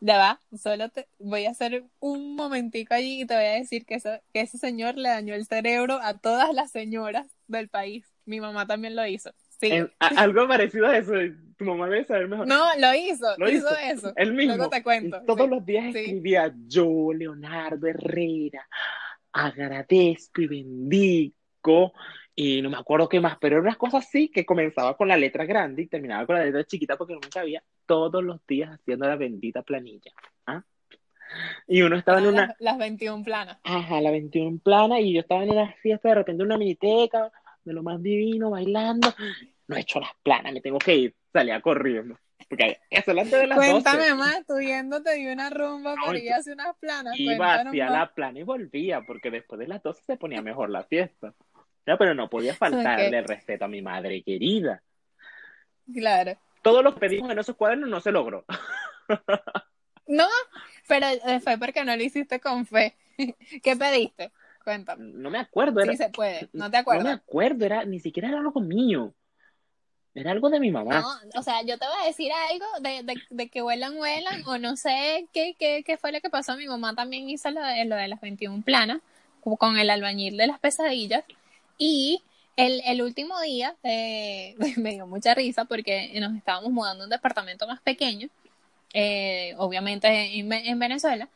ya 0.01 0.19
va, 0.19 0.41
solo 0.57 0.89
te 0.89 1.09
voy 1.19 1.45
a 1.47 1.51
hacer 1.51 1.85
un 2.01 2.35
momentico 2.37 2.95
allí 2.95 3.23
y 3.23 3.27
te 3.27 3.35
voy 3.35 3.45
a 3.45 3.51
decir 3.53 3.85
que, 3.85 3.95
eso, 3.97 4.11
que 4.33 4.41
ese 4.41 4.59
señor 4.59 4.97
le 4.97 5.09
dañó 5.11 5.35
el 5.35 5.47
cerebro 5.47 5.99
a 6.03 6.19
todas 6.19 6.53
las 6.55 6.71
señoras 6.71 7.27
del 7.49 7.69
país. 7.69 8.07
Mi 8.25 8.41
mamá 8.41 8.67
también 8.67 8.97
lo 8.97 9.07
hizo. 9.07 9.31
Sí. 9.61 9.69
En- 9.73 9.93
a- 9.99 10.07
algo 10.23 10.49
parecido 10.49 10.87
a 10.87 10.97
eso, 10.97 11.13
tu 11.59 11.65
mamá 11.67 11.87
debe 11.89 12.05
saber 12.05 12.29
mejor. 12.29 12.47
No, 12.49 12.65
lo 12.79 12.95
hizo, 12.95 13.27
Lo 13.37 13.51
hizo, 13.51 13.67
hizo. 13.69 13.77
eso. 13.79 14.13
Él 14.17 14.33
mismo. 14.33 14.57
Luego 14.57 14.71
te 14.71 14.83
cuento. 14.83 15.21
Y 15.23 15.27
todos 15.27 15.45
sí. 15.45 15.51
los 15.55 15.67
días 15.67 15.93
Sí. 15.93 15.99
escribía 15.99 16.55
yo, 16.67 17.13
Leonardo 17.13 17.87
Herrera, 17.87 18.67
agradezco 19.33 20.43
y 20.43 20.47
bendigo. 20.47 21.93
Y 22.35 22.63
no 22.63 22.71
me 22.71 22.77
acuerdo 22.77 23.09
qué 23.09 23.21
más, 23.21 23.37
pero 23.41 23.57
eran 23.57 23.67
unas 23.67 23.77
cosas 23.77 24.07
así 24.07 24.29
que 24.29 24.47
comenzaba 24.47 24.97
con 24.97 25.09
la 25.09 25.17
letra 25.17 25.45
grande 25.45 25.83
y 25.83 25.87
terminaba 25.87 26.27
con 26.27 26.37
la 26.37 26.45
letra 26.45 26.65
chiquita 26.65 26.97
porque 26.97 27.15
no 27.15 27.21
me 27.21 27.29
cabía 27.29 27.63
todos 27.87 28.23
los 28.23 28.45
días 28.47 28.71
haciendo 28.71 29.07
la 29.07 29.17
bendita 29.17 29.63
planilla. 29.63 30.13
¿ah? 30.47 30.63
Y 31.67 31.83
uno 31.83 31.97
estaba 31.97 32.19
en 32.19 32.27
una, 32.27 32.47
las, 32.47 32.57
las 32.59 32.79
21 32.79 33.25
planas. 33.25 33.59
ajá, 33.63 34.01
la 34.01 34.11
21 34.11 34.59
plana 34.63 35.01
y 35.01 35.13
yo 35.15 35.21
estaba 35.21 35.43
en 35.45 35.51
una 35.51 35.73
fiesta 35.75 36.09
de 36.09 36.15
repente 36.15 36.43
en 36.43 36.47
una 36.47 36.59
miniteca, 36.59 37.31
de 37.65 37.73
lo 37.73 37.83
más 37.83 38.03
divino, 38.03 38.51
bailando. 38.51 39.13
No 39.69 39.77
he 39.77 39.81
hecho 39.81 40.01
las 40.01 40.11
planas, 40.23 40.53
me 40.53 40.61
tengo 40.61 40.79
que 40.79 40.97
ir. 40.97 41.15
Salía 41.33 41.61
corriendo. 41.61 42.19
Porque 42.49 42.81
hacerlo 42.91 43.21
antes 43.21 43.39
de 43.39 43.47
las 43.47 43.59
12. 43.59 43.71
Cuéntame 43.71 44.15
más, 44.15 44.45
tú 44.47 44.59
yéndote 44.61 45.11
de 45.11 45.33
una 45.33 45.51
rumba 45.51 45.95
No, 45.95 46.07
por 46.07 46.17
ir 46.17 46.33
a 46.33 46.39
hacer 46.39 46.55
unas 46.55 46.77
planas. 46.79 47.15
Iba 47.17 47.55
hacia 47.55 47.87
más. 47.87 47.93
la 47.93 48.13
plana 48.13 48.41
y 48.41 48.43
volvía, 48.43 49.03
porque 49.03 49.31
después 49.31 49.61
de 49.61 49.69
las 49.69 49.83
12 49.83 50.03
se 50.03 50.17
ponía 50.17 50.43
mejor 50.43 50.71
la 50.71 50.83
fiesta. 50.83 51.35
Ya, 51.87 51.97
pero 51.97 52.15
no 52.15 52.29
podía 52.29 52.55
faltarle 52.57 53.19
el 53.19 53.25
respeto 53.25 53.65
a 53.65 53.69
mi 53.69 53.83
madre 53.83 54.23
querida. 54.23 54.83
Claro. 55.93 56.37
Todos 56.63 56.85
los 56.85 56.95
pedimos 56.95 57.31
en 57.31 57.39
esos 57.39 57.57
cuadernos 57.57 57.89
no 57.89 58.01
se 58.01 58.13
logró. 58.13 58.45
No, 60.11 60.27
pero 60.89 61.07
eh, 61.07 61.39
fue 61.39 61.57
porque 61.57 61.85
no 61.85 61.95
lo 61.95 62.03
hiciste 62.03 62.41
con 62.41 62.67
fe. 62.67 62.97
¿Qué 63.63 63.77
pediste? 63.77 64.33
Cuéntame. 64.65 65.05
No 65.15 65.31
me 65.31 65.39
acuerdo, 65.39 65.81
era, 65.81 65.93
Sí 65.93 65.99
se 65.99 66.11
puede, 66.11 66.49
no 66.53 66.69
te 66.69 66.83
no 66.83 67.01
me 67.01 67.13
acuerdo, 67.13 67.65
era, 67.65 67.85
ni 67.85 68.01
siquiera 68.01 68.29
era 68.29 68.39
algo 68.39 68.61
mío. 68.61 69.15
Era 70.13 70.33
algo 70.33 70.51
de 70.51 70.59
mi 70.59 70.73
mamá. 70.73 71.01
No, 71.01 71.39
o 71.39 71.43
sea, 71.45 71.63
yo 71.63 71.79
te 71.79 71.87
voy 71.87 71.95
a 72.03 72.07
decir 72.07 72.33
algo 72.51 72.67
de, 72.81 73.05
de, 73.05 73.23
de 73.31 73.49
que 73.49 73.63
vuelan, 73.63 73.97
vuelan, 73.97 74.43
o 74.47 74.59
no 74.59 74.77
sé 74.77 75.29
qué, 75.33 75.55
qué, 75.57 75.85
qué 75.87 75.97
fue 75.97 76.11
lo 76.11 76.21
que 76.21 76.29
pasó. 76.29 76.57
Mi 76.57 76.67
mamá 76.67 76.97
también 76.97 77.29
hizo 77.29 77.49
lo 77.53 77.63
de, 77.63 77.85
lo 77.85 77.95
de 77.95 78.09
las 78.09 78.21
21 78.21 78.63
planas, 78.63 79.01
con 79.41 79.79
el 79.79 79.89
albañil 79.89 80.37
de 80.37 80.49
las 80.49 80.59
pesadillas. 80.59 81.23
Y 81.81 82.23
el, 82.57 82.83
el 82.87 83.03
último 83.03 83.41
día 83.41 83.77
eh, 83.85 84.55
me 84.79 84.93
dio 84.93 85.09
mucha 85.09 85.35
risa 85.35 85.65
porque 85.67 86.13
nos 86.21 86.37
estábamos 86.37 86.73
mudando 86.73 87.05
a 87.05 87.07
un 87.07 87.11
departamento 87.11 87.67
más 87.67 87.81
pequeño, 87.83 88.29
eh, 88.95 89.55
obviamente 89.59 90.09
en, 90.39 90.49
Ve- 90.51 90.69
en 90.69 90.79
Venezuela. 90.81 91.31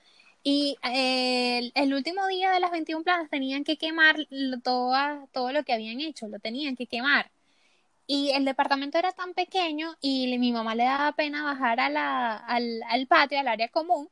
Y 0.44 0.78
eh, 0.84 1.58
el, 1.58 1.72
el 1.76 1.94
último 1.94 2.26
día 2.28 2.52
de 2.52 2.60
las 2.60 2.72
21 2.72 3.04
planas 3.04 3.30
tenían 3.30 3.64
que 3.64 3.78
quemar 3.78 4.16
toda- 4.64 5.26
todo 5.32 5.52
lo 5.52 5.64
que 5.64 5.74
habían 5.74 6.00
hecho, 6.00 6.28
lo 6.28 6.40
tenían 6.40 6.76
que 6.76 6.86
quemar. 6.86 7.30
Y 8.06 8.30
el 8.32 8.44
departamento 8.44 8.98
era 8.98 9.12
tan 9.12 9.34
pequeño 9.34 9.96
y 10.00 10.38
mi 10.38 10.52
mamá 10.52 10.74
le 10.74 10.84
daba 10.84 11.12
pena 11.12 11.44
bajar 11.44 11.80
a 11.80 12.36
al, 12.38 12.82
al 12.88 13.06
patio, 13.08 13.38
al 13.40 13.48
área 13.48 13.68
común. 13.68 14.10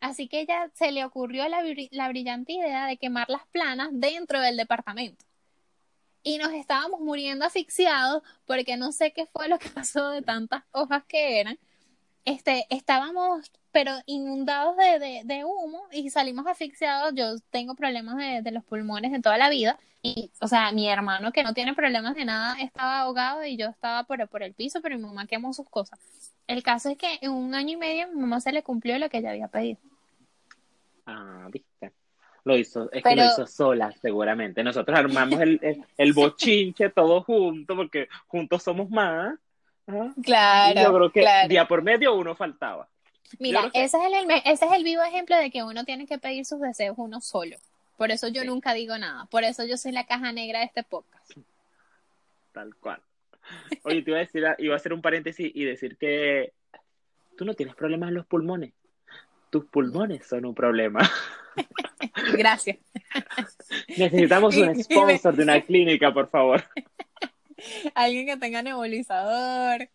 Así 0.00 0.28
que 0.28 0.40
ella 0.42 0.70
se 0.74 0.92
le 0.92 1.04
ocurrió 1.04 1.48
la, 1.48 1.62
la 1.92 2.08
brillante 2.10 2.54
idea 2.54 2.86
de 2.86 2.98
quemar 2.98 3.30
las 3.30 3.46
planas 3.52 3.90
dentro 3.92 4.40
del 4.40 4.56
departamento. 4.58 5.24
Y 6.22 6.38
nos 6.38 6.52
estábamos 6.52 7.00
muriendo 7.00 7.44
asfixiados 7.46 8.22
porque 8.46 8.76
no 8.76 8.92
sé 8.92 9.12
qué 9.12 9.26
fue 9.26 9.48
lo 9.48 9.58
que 9.58 9.68
pasó 9.70 10.10
de 10.10 10.22
tantas 10.22 10.64
hojas 10.72 11.04
que 11.06 11.40
eran. 11.40 11.58
Este, 12.24 12.66
estábamos, 12.70 13.50
pero 13.72 13.92
inundados 14.06 14.76
de, 14.76 14.98
de, 14.98 15.22
de 15.24 15.44
humo 15.44 15.82
y 15.92 16.10
salimos 16.10 16.46
asfixiados. 16.46 17.14
Yo 17.14 17.38
tengo 17.50 17.74
problemas 17.74 18.16
de, 18.18 18.42
de 18.42 18.50
los 18.52 18.64
pulmones 18.64 19.12
de 19.12 19.20
toda 19.20 19.38
la 19.38 19.50
vida. 19.50 19.78
Y, 20.02 20.32
o 20.40 20.48
sea, 20.48 20.72
mi 20.72 20.88
hermano 20.88 21.32
que 21.32 21.42
no 21.42 21.54
tiene 21.54 21.74
problemas 21.74 22.14
de 22.14 22.24
nada 22.24 22.56
estaba 22.60 23.00
ahogado 23.00 23.44
y 23.44 23.56
yo 23.56 23.68
estaba 23.68 24.04
por, 24.04 24.26
por 24.28 24.42
el 24.42 24.54
piso, 24.54 24.80
pero 24.82 24.96
mi 24.96 25.04
mamá 25.04 25.26
quemó 25.26 25.52
sus 25.52 25.68
cosas. 25.68 25.98
El 26.46 26.62
caso 26.62 26.90
es 26.90 26.98
que 26.98 27.18
en 27.22 27.32
un 27.32 27.54
año 27.54 27.70
y 27.74 27.76
medio 27.76 28.08
mi 28.08 28.20
mamá 28.20 28.40
se 28.40 28.52
le 28.52 28.62
cumplió 28.62 28.98
lo 28.98 29.08
que 29.10 29.18
ella 29.18 29.30
había 29.30 29.48
pedido. 29.48 29.78
Ah, 31.06 31.48
viste. 31.52 31.92
Lo 32.44 32.56
hizo, 32.56 32.90
es 32.92 33.02
que 33.02 33.16
lo 33.16 33.24
hizo 33.24 33.46
sola, 33.46 33.92
seguramente. 34.00 34.62
Nosotros 34.64 34.98
armamos 34.98 35.40
el, 35.40 35.58
el, 35.62 35.84
el 35.98 36.12
bochinche 36.12 36.88
todos 36.90 37.24
juntos, 37.24 37.76
porque 37.76 38.08
juntos 38.26 38.62
somos 38.62 38.88
más. 38.90 39.38
Ajá. 39.86 40.12
Y 40.16 40.22
Claro, 40.22 40.80
yo 40.82 40.94
creo 40.94 41.12
que 41.12 41.20
claro. 41.20 41.48
día 41.48 41.66
por 41.68 41.82
medio 41.82 42.14
uno 42.14 42.34
faltaba. 42.34 42.88
Mira, 43.38 43.70
ese 43.74 43.96
es 43.98 44.04
el, 44.04 44.30
ese 44.44 44.64
es 44.66 44.72
el 44.72 44.82
vivo 44.84 45.02
ejemplo 45.02 45.36
de 45.36 45.50
que 45.50 45.62
uno 45.62 45.84
tiene 45.84 46.06
que 46.06 46.18
pedir 46.18 46.44
sus 46.44 46.60
deseos 46.60 46.94
uno 46.98 47.20
solo. 47.20 47.56
Por 47.96 48.10
eso 48.10 48.28
yo 48.28 48.40
Sí. 48.42 48.46
nunca 48.48 48.72
digo 48.74 48.96
nada. 48.98 49.26
Por 49.26 49.44
eso 49.44 49.64
yo 49.64 49.76
soy 49.76 49.92
la 49.92 50.04
caja 50.06 50.32
negra 50.32 50.60
de 50.60 50.64
este 50.64 50.82
podcast. 50.82 51.30
Tal 52.52 52.74
cual. 52.76 53.00
Oye, 53.84 54.02
te 54.02 54.10
iba 54.10 54.18
a 54.18 54.22
decir, 54.22 54.44
iba 54.58 54.74
a 54.74 54.76
hacer 54.76 54.92
un 54.92 55.02
paréntesis 55.02 55.50
y 55.54 55.64
decir 55.64 55.96
que 55.96 56.52
tú 57.36 57.44
no 57.44 57.54
tienes 57.54 57.74
problemas 57.74 58.08
en 58.08 58.14
los 58.16 58.26
pulmones. 58.26 58.72
Tus 59.50 59.64
pulmones 59.66 60.26
son 60.26 60.46
un 60.46 60.54
problema. 60.54 61.00
Gracias. 62.38 62.78
Necesitamos 63.88 64.56
un 64.56 64.74
sponsor 64.82 65.34
de 65.34 65.42
una 65.42 65.60
clínica, 65.60 66.12
por 66.12 66.28
favor. 66.28 66.62
Alguien 67.94 68.26
que 68.26 68.36
tenga 68.36 68.62
nebulizador 68.62 69.88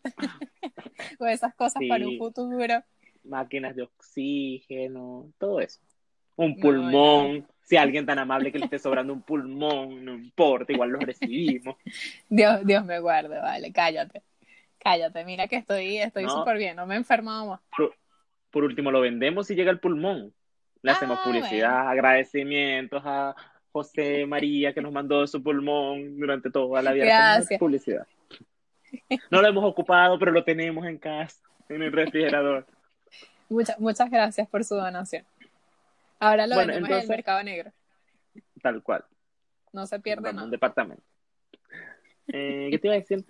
o 1.19 1.25
esas 1.25 1.55
cosas 1.55 1.79
Sí. 1.79 1.87
para 1.89 2.07
un 2.07 2.17
futuro. 2.17 2.83
máquinas 3.23 3.75
de 3.75 3.83
oxígeno, 3.83 5.31
todo 5.39 5.59
eso. 5.61 5.79
Un 6.35 6.51
No, 6.51 6.59
pulmón, 6.61 7.47
si 7.63 7.75
alguien 7.77 8.05
tan 8.05 8.19
amable 8.19 8.51
que 8.51 8.59
le 8.59 8.65
esté 8.65 8.77
sobrando 8.77 9.13
un 9.13 9.23
pulmón, 9.23 10.05
no 10.05 10.13
importa, 10.13 10.73
igual 10.73 10.89
lo 10.89 10.99
recibimos. 10.99 11.75
Dios, 12.29 12.63
Dios 12.65 12.85
me 12.85 12.99
guarde, 12.99 13.39
vale, 13.39 13.71
cállate. 13.71 14.21
Cállate, 14.77 15.25
mira 15.25 15.47
que 15.47 15.55
estoy 15.55 15.97
estoy 15.97 16.25
No. 16.25 16.29
súper 16.37 16.57
bien, 16.57 16.75
no 16.75 16.85
me 16.85 16.93
he 16.93 16.97
enfermado 16.97 17.47
más. 17.47 17.61
Por, 18.55 18.63
último, 18.63 18.89
lo 18.89 19.01
vendemos 19.01 19.51
y 19.51 19.55
llega 19.55 19.69
el 19.69 19.79
pulmón. 19.81 20.33
Le 20.81 20.91
hacemos 20.91 21.19
Ah, 21.19 21.23
publicidad, 21.25 21.89
agradecimientos 21.89 23.01
a 23.03 23.35
José 23.73 24.25
María 24.25 24.73
que 24.73 24.81
nos 24.81 24.93
mandó 24.93 25.27
su 25.27 25.43
pulmón 25.43 26.17
durante 26.17 26.49
toda 26.49 26.81
la 26.81 26.93
vida. 26.93 27.03
Hacemos 27.03 27.35
Gracias. 27.49 27.59
Publicidad. 27.59 28.07
No 29.29 29.41
lo 29.41 29.47
hemos 29.49 29.65
ocupado, 29.65 30.17
pero 30.17 30.31
lo 30.31 30.45
tenemos 30.45 30.85
en 30.85 30.97
casa, 30.97 31.43
en 31.67 31.81
el 31.81 31.91
refrigerador. 31.91 32.65
Muchas, 33.49 33.77
muchas 33.77 34.09
gracias 34.09 34.47
por 34.47 34.63
su 34.63 34.75
donación. 34.75 35.25
Ahora 36.17 36.47
lo 36.47 36.55
Bueno, 36.55 36.71
vendemos 36.75 36.97
en 36.97 37.03
el 37.03 37.09
mercado 37.09 37.43
negro. 37.43 37.73
Tal 38.61 38.81
cual. 38.81 39.03
No 39.73 39.85
se 39.85 39.99
pierde 39.99 40.21
Vamos, 40.23 40.31
un 40.31 40.37
nada. 40.37 40.51
departamento. 40.51 41.03
Eh, 42.29 42.69
¿Qué 42.71 42.79
te 42.79 42.87
iba 42.87 42.95
a 42.95 42.99
decir? 42.99 43.25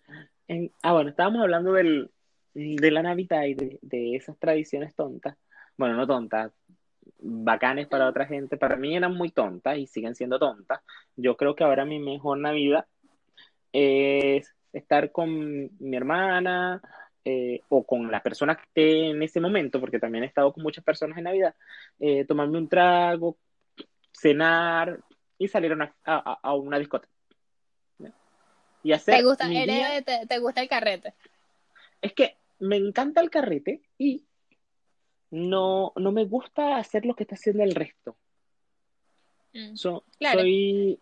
En- 0.47 0.71
ah, 0.83 0.93
bueno, 0.93 1.09
estábamos 1.09 1.41
hablando 1.41 1.73
del, 1.73 2.11
de 2.55 2.89
la 2.91 3.03
Navidad 3.03 3.43
y 3.43 3.53
de, 3.53 3.79
de 3.81 4.15
esas 4.15 4.37
tradiciones 4.39 4.95
tontas. 4.95 5.35
Bueno, 5.77 5.95
no 5.95 6.07
tontas, 6.07 6.51
bacanes 7.19 7.87
para 7.87 8.07
otra 8.07 8.25
gente. 8.25 8.57
Para 8.57 8.77
mí 8.77 8.95
eran 8.95 9.13
muy 9.13 9.29
tontas 9.29 9.77
y 9.77 9.87
siguen 9.87 10.15
siendo 10.15 10.39
tontas. 10.39 10.81
Yo 11.15 11.35
creo 11.37 11.53
que 11.55 11.63
ahora 11.63 11.85
mi 11.85 11.99
mejor 11.99 12.37
Navidad 12.39 12.85
es 13.73 14.53
estar 14.73 15.11
con 15.11 15.69
mi 15.79 15.97
hermana 15.97 16.81
eh, 17.25 17.61
o 17.69 17.85
con 17.85 18.09
la 18.11 18.21
persona 18.23 18.55
que 18.55 18.63
esté 18.63 19.09
en 19.09 19.21
ese 19.21 19.39
momento, 19.41 19.79
porque 19.79 19.99
también 19.99 20.23
he 20.23 20.27
estado 20.27 20.53
con 20.53 20.63
muchas 20.63 20.83
personas 20.83 21.17
en 21.17 21.25
Navidad, 21.25 21.55
eh, 21.99 22.23
tomarme 22.25 22.57
un 22.57 22.69
trago, 22.69 23.37
cenar 24.13 24.99
y 25.37 25.47
salir 25.49 25.71
a 25.71 25.75
una, 25.75 25.95
a, 26.05 26.39
a- 26.41 26.53
una 26.55 26.79
discoteca. 26.79 27.11
¿ya? 27.99 28.11
Y 28.83 28.91
hacer 28.93 29.17
¿Te 29.17 29.23
gusta, 29.23 29.47
mi 29.47 29.57
eres- 29.57 29.75
día- 29.75 30.01
te, 30.03 30.25
te 30.27 30.39
gusta 30.39 30.61
el 30.61 30.69
carrete? 30.69 31.13
Es 32.01 32.13
que 32.13 32.37
me 32.59 32.77
encanta 32.77 33.21
el 33.21 33.29
carrete 33.29 33.81
y 33.97 34.23
no, 35.31 35.91
no 35.95 36.11
me 36.11 36.25
gusta 36.25 36.77
hacer 36.77 37.05
lo 37.05 37.15
que 37.15 37.23
está 37.23 37.35
haciendo 37.35 37.63
el 37.63 37.75
resto. 37.75 38.15
Mm, 39.53 39.75
So- 39.75 40.03
Claro. 40.19 40.39
soy, 40.41 40.99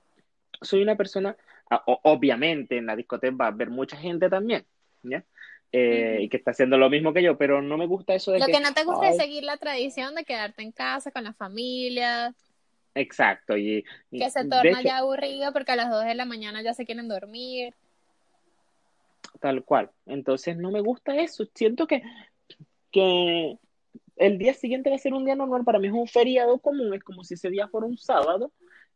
soy 0.61 0.81
una 0.81 0.95
persona, 0.95 1.35
ah, 1.69 1.83
o- 1.87 1.99
obviamente 2.03 2.77
en 2.77 2.85
la 2.85 2.95
discoteca 2.95 3.35
va 3.35 3.45
a 3.45 3.49
haber 3.49 3.69
mucha 3.69 3.97
gente 3.97 4.29
también, 4.29 4.65
¿ya? 5.03 5.23
Eh, 5.71 6.19
y 6.21 6.29
que 6.29 6.37
está 6.37 6.51
haciendo 6.51 6.77
lo 6.77 6.89
mismo 6.89 7.13
que 7.13 7.23
yo, 7.23 7.35
pero 7.37 7.61
no 7.61 7.77
me 7.77 7.87
gusta 7.87 8.13
eso 8.13 8.31
de 8.31 8.39
Lo 8.39 8.45
que, 8.45 8.51
que 8.53 8.59
no 8.59 8.73
te 8.73 8.83
gusta 8.83 9.07
ay, 9.07 9.11
es 9.11 9.17
seguir 9.17 9.43
la 9.43 9.57
tradición 9.57 10.13
de 10.13 10.23
quedarte 10.23 10.61
en 10.61 10.71
casa 10.71 11.09
con 11.11 11.23
la 11.23 11.33
familia, 11.33 12.33
exacto, 12.93 13.57
y, 13.57 13.83
y 14.11 14.19
que 14.19 14.29
se 14.29 14.45
torna 14.45 14.79
hecho, 14.79 14.81
ya 14.83 14.97
aburrido 14.97 15.51
porque 15.51 15.71
a 15.71 15.75
las 15.75 15.89
2 15.89 16.05
de 16.05 16.13
la 16.13 16.25
mañana 16.25 16.61
ya 16.61 16.75
se 16.75 16.85
quieren 16.85 17.07
dormir. 17.07 17.73
Tal 19.43 19.65
cual. 19.65 19.91
Entonces 20.06 20.56
no 20.56 20.71
me 20.71 20.79
gusta 20.79 21.17
eso. 21.17 21.45
Siento 21.53 21.86
que, 21.86 22.01
que 22.91 23.60
el 24.15 24.38
día 24.38 24.53
siguiente 24.53 24.89
va 24.89 24.95
a 24.95 24.99
ser 24.99 25.13
un 25.13 25.25
día 25.25 25.36
normal. 25.36 25.65
Para 25.65 25.79
mí 25.79 25.88
es 25.88 25.93
un 25.93 26.08
feriado 26.08 26.60
común, 26.60 26.93
es 26.93 27.03
como 27.03 27.25
si 27.25 27.34
ese 27.34 27.49
día 27.49 27.67
fuera 27.67 27.86
un 27.86 27.97
sábado. 27.97 28.53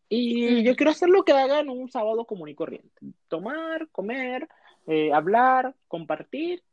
Y 0.07 0.63
yo 0.63 0.77
quiero 0.77 0.91
hacer 0.91 1.09
lo 1.09 1.25
que 1.25 1.33
haga 1.33 1.59
en 1.59 1.69
un 1.69 1.91
sábado 1.91 2.23
común 2.23 2.47
y 2.47 2.55
corriente. 2.55 2.97
Tomar, 3.27 3.89
comer, 3.89 4.47
eh, 4.87 5.11
hablar, 5.11 5.75
compartir, 5.89 6.63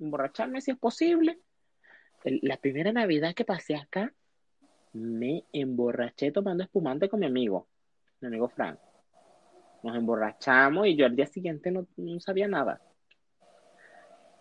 emborracharme 0.00 0.60
si 0.60 0.72
es 0.72 0.78
posible. 0.78 1.38
La 2.24 2.56
primera 2.56 2.90
Navidad 2.90 3.34
que 3.34 3.44
pasé 3.44 3.76
acá, 3.76 4.12
me 4.94 5.44
emborraché 5.52 6.32
tomando 6.32 6.64
espumante 6.64 7.08
con 7.08 7.20
mi 7.20 7.26
amigo, 7.26 7.68
mi 8.20 8.26
amigo 8.26 8.48
Frank. 8.48 8.80
Nos 9.84 9.96
emborrachamos 9.96 10.88
y 10.88 10.96
yo 10.96 11.06
al 11.06 11.14
día 11.14 11.26
siguiente 11.26 11.70
no, 11.70 11.86
no 11.96 12.18
sabía 12.18 12.48
nada. 12.48 12.80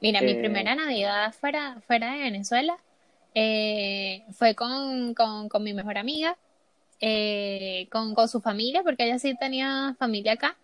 Mira, 0.02 0.22
mi 0.22 0.36
Eh, 0.36 0.36
primera 0.36 0.76
Navidad 0.76 1.34
fuera, 1.34 1.82
fuera 1.88 2.14
de 2.14 2.20
Venezuela 2.24 2.78
eh, 3.36 4.26
fue 4.34 4.56
con, 4.56 5.14
con, 5.16 5.50
con 5.50 5.64
mi 5.64 5.74
mejor 5.74 5.98
amiga, 5.98 6.38
eh, 7.02 7.88
con, 7.92 8.16
con 8.16 8.30
su 8.30 8.42
familia, 8.42 8.84
porque 8.84 9.06
ella 9.06 9.20
sí 9.20 9.36
tenía 9.38 9.96
familia 10.00 10.34
acá. 10.34 10.58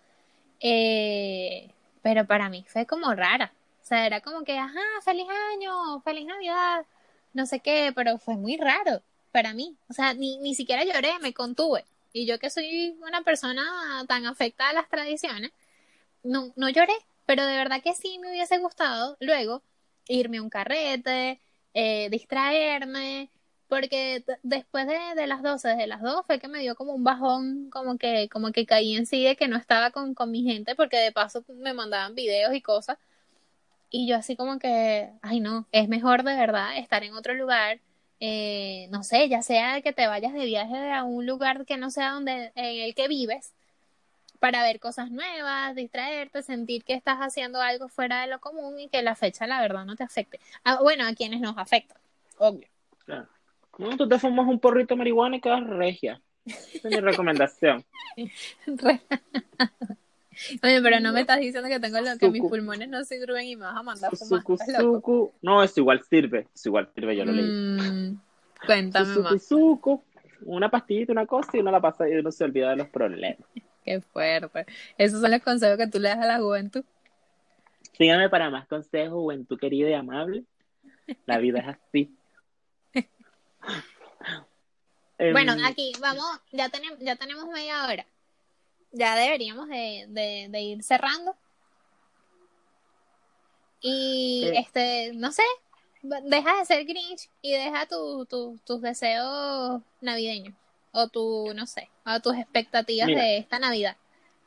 Pero 2.02 2.26
para 2.28 2.50
mí 2.50 2.66
fue 2.68 2.86
como 2.86 3.14
rara. 3.14 3.54
O 3.84 3.86
sea, 3.86 4.06
era 4.06 4.22
como 4.22 4.44
que, 4.44 4.58
ajá, 4.58 4.80
feliz 5.04 5.28
año, 5.54 6.02
feliz 6.02 6.26
Navidad, 6.26 6.86
no 7.34 7.46
sé 7.46 7.60
qué, 7.62 7.92
pero 7.96 8.18
fue 8.20 8.36
muy 8.36 8.58
raro 8.58 9.02
para 9.32 9.54
mí. 9.54 9.78
O 9.90 9.94
sea, 9.94 10.14
ni, 10.14 10.38
ni 10.40 10.56
siquiera 10.56 10.84
lloré, 10.84 11.20
me 11.22 11.34
contuve. 11.34 11.86
Y 12.14 12.26
yo 12.26 12.40
que 12.40 12.50
soy 12.50 12.98
una 13.02 13.22
persona 13.24 13.64
tan 14.08 14.26
afectada 14.26 14.72
a 14.72 14.74
las 14.74 14.90
tradiciones, 14.90 15.52
no, 16.24 16.54
no 16.58 16.70
lloré, 16.70 16.94
pero 17.28 17.46
de 17.46 17.58
verdad 17.58 17.84
que 17.84 17.94
sí 17.94 18.20
me 18.20 18.30
hubiese 18.32 18.58
gustado 18.58 19.18
luego 19.20 19.62
irme 20.08 20.38
a 20.38 20.42
un 20.44 20.50
carrete, 20.50 21.42
eh, 21.74 22.10
distraerme, 22.10 23.30
porque 23.68 24.24
después 24.44 24.88
de, 24.88 24.98
de 25.16 25.28
las 25.28 25.44
12, 25.44 25.68
desde 25.70 25.88
las 25.88 26.02
2 26.02 26.26
fue 26.26 26.40
que 26.40 26.48
me 26.48 26.60
dio 26.62 26.76
como 26.76 26.94
un 26.94 27.04
bajón, 27.04 27.70
como 27.70 27.98
que, 27.98 28.30
como 28.30 28.52
que 28.52 28.66
caí 28.66 28.96
en 28.96 29.06
sí 29.06 29.24
de 29.26 29.36
que 29.36 29.50
no 29.50 29.58
estaba 29.58 29.92
con, 29.92 30.14
con 30.16 30.32
mi 30.32 30.44
gente, 30.44 30.76
porque 30.76 30.98
de 30.98 31.12
paso 31.12 31.44
me 31.50 31.74
mandaban 31.74 32.16
videos 32.16 32.56
y 32.56 32.62
cosas, 32.62 32.98
y 33.90 34.08
yo 34.08 34.18
así 34.18 34.36
como 34.38 34.60
que, 34.60 35.12
ay 35.22 35.40
no, 35.42 35.68
es 35.72 35.90
mejor 35.90 36.24
de 36.24 36.36
verdad 36.36 36.78
estar 36.78 37.04
en 37.04 37.14
otro 37.14 37.34
lugar, 37.34 37.80
eh, 38.20 38.88
no 38.92 39.04
sé, 39.04 39.30
ya 39.30 39.42
sea 39.42 39.82
que 39.82 39.94
te 39.94 40.08
vayas 40.08 40.34
de 40.34 40.46
viaje 40.46 40.92
a 40.94 41.04
un 41.04 41.26
lugar 41.26 41.66
que 41.66 41.78
no 41.78 41.92
sea 41.92 42.12
donde, 42.12 42.52
en 42.56 42.82
el 42.86 42.96
que 42.96 43.08
vives, 43.10 43.54
para 44.40 44.64
ver 44.64 44.80
cosas 44.80 45.12
nuevas, 45.12 45.76
distraerte, 45.76 46.44
sentir 46.44 46.84
que 46.84 46.94
estás 46.94 47.18
haciendo 47.20 47.62
algo 47.62 47.88
fuera 47.90 48.22
de 48.22 48.28
lo 48.28 48.40
común 48.40 48.80
y 48.80 48.88
que 48.90 49.02
la 49.02 49.16
fecha, 49.16 49.48
la 49.48 49.62
verdad, 49.62 49.86
no 49.86 49.96
te 49.96 50.04
afecte. 50.04 50.40
Ah, 50.64 50.80
bueno, 50.82 51.06
a 51.08 51.14
quienes 51.14 51.42
nos 51.42 51.58
afecta, 51.58 51.96
obvio. 52.38 52.68
Claro. 53.06 53.28
No, 53.78 53.96
tú 53.96 54.08
te 54.08 54.18
fumas 54.20 54.48
un 54.48 54.60
porrito 54.60 54.96
de 54.96 54.98
marihuana 55.00 55.38
y 55.38 55.42
quedas 55.42 55.66
regia. 55.66 56.22
Esa 56.46 56.88
es 56.88 56.96
mi 56.96 57.00
recomendación. 57.00 57.84
Re- 58.66 59.02
Oye, 60.64 60.82
pero 60.82 61.00
no 61.00 61.12
me 61.14 61.22
estás 61.22 61.40
diciendo 61.40 61.68
que 61.68 61.80
tengo 61.80 62.00
lo 62.00 62.18
que 62.18 62.30
mis 62.30 62.44
pulmones 62.44 62.88
no 62.90 63.04
sirven 63.04 63.46
y 63.46 63.56
me 63.56 63.64
vas 63.66 63.76
a 63.76 63.84
mandar 63.84 64.16
fumar. 64.16 64.42
Suku, 64.42 64.58
suku. 64.58 65.32
No, 65.42 65.64
eso 65.64 65.80
igual 65.80 66.04
sirve. 66.04 66.48
Eso 66.54 66.70
igual 66.70 66.90
sirve, 66.94 67.16
yo 67.16 67.26
lo 67.26 67.32
leí. 67.32 67.46
Mm, 67.46 68.20
cuéntame 68.66 69.16
más. 69.18 69.44
suku. 69.44 70.04
Una 70.42 70.70
pastillita, 70.70 71.12
una 71.12 71.26
cosa 71.26 71.58
y 71.58 71.60
uno 71.62 71.72
la 71.72 71.82
pasa 71.82 72.08
y 72.08 72.14
uno 72.14 72.32
se 72.32 72.44
olvida 72.44 72.70
de 72.70 72.76
los 72.78 72.88
problemas. 72.90 73.48
Qué 73.88 74.02
fuerte. 74.02 74.66
Esos 74.98 75.22
son 75.22 75.32
los 75.32 75.42
consejos 75.42 75.78
que 75.78 75.88
tú 75.88 75.98
le 75.98 76.10
das 76.10 76.18
a 76.18 76.26
la 76.26 76.40
juventud. 76.40 76.84
Síganme 77.98 78.28
para 78.30 78.50
más 78.50 78.68
consejos, 78.68 79.14
juventud 79.14 79.58
querida 79.58 79.90
y 79.90 79.94
amable. 79.94 80.44
La 81.26 81.38
vida 81.38 81.60
es 81.60 81.68
así. 81.70 82.14
Em, 85.20 85.32
Bueno, 85.32 85.54
aquí 85.66 85.94
vamos, 86.02 86.26
ya 86.52 86.68
tenemos, 86.70 87.00
ya 87.00 87.16
tenemos 87.16 87.46
media 87.48 87.86
hora. 87.88 88.06
Ya 88.92 89.16
deberíamos 89.16 89.70
de, 89.70 90.06
de, 90.10 90.48
de 90.50 90.62
ir 90.62 90.84
cerrando. 90.84 91.34
Y 93.80 94.44
Eh. 94.48 94.60
este, 94.60 95.12
no 95.16 95.32
sé, 95.32 95.44
deja 96.04 96.58
de 96.60 96.66
ser 96.66 96.84
Grinch 96.86 97.30
y 97.42 97.54
deja 97.54 97.86
tu, 97.88 98.26
tu- 98.26 98.60
tus 98.66 98.82
deseos 98.82 99.82
navideños. 100.02 100.54
O 101.00 101.10
tu, 101.10 101.54
no 101.54 101.68
sé, 101.68 101.90
o 102.08 102.20
tus 102.22 102.36
expectativas 102.36 103.06
Mira. 103.06 103.22
de 103.22 103.38
esta 103.38 103.60
Navidad. 103.60 103.98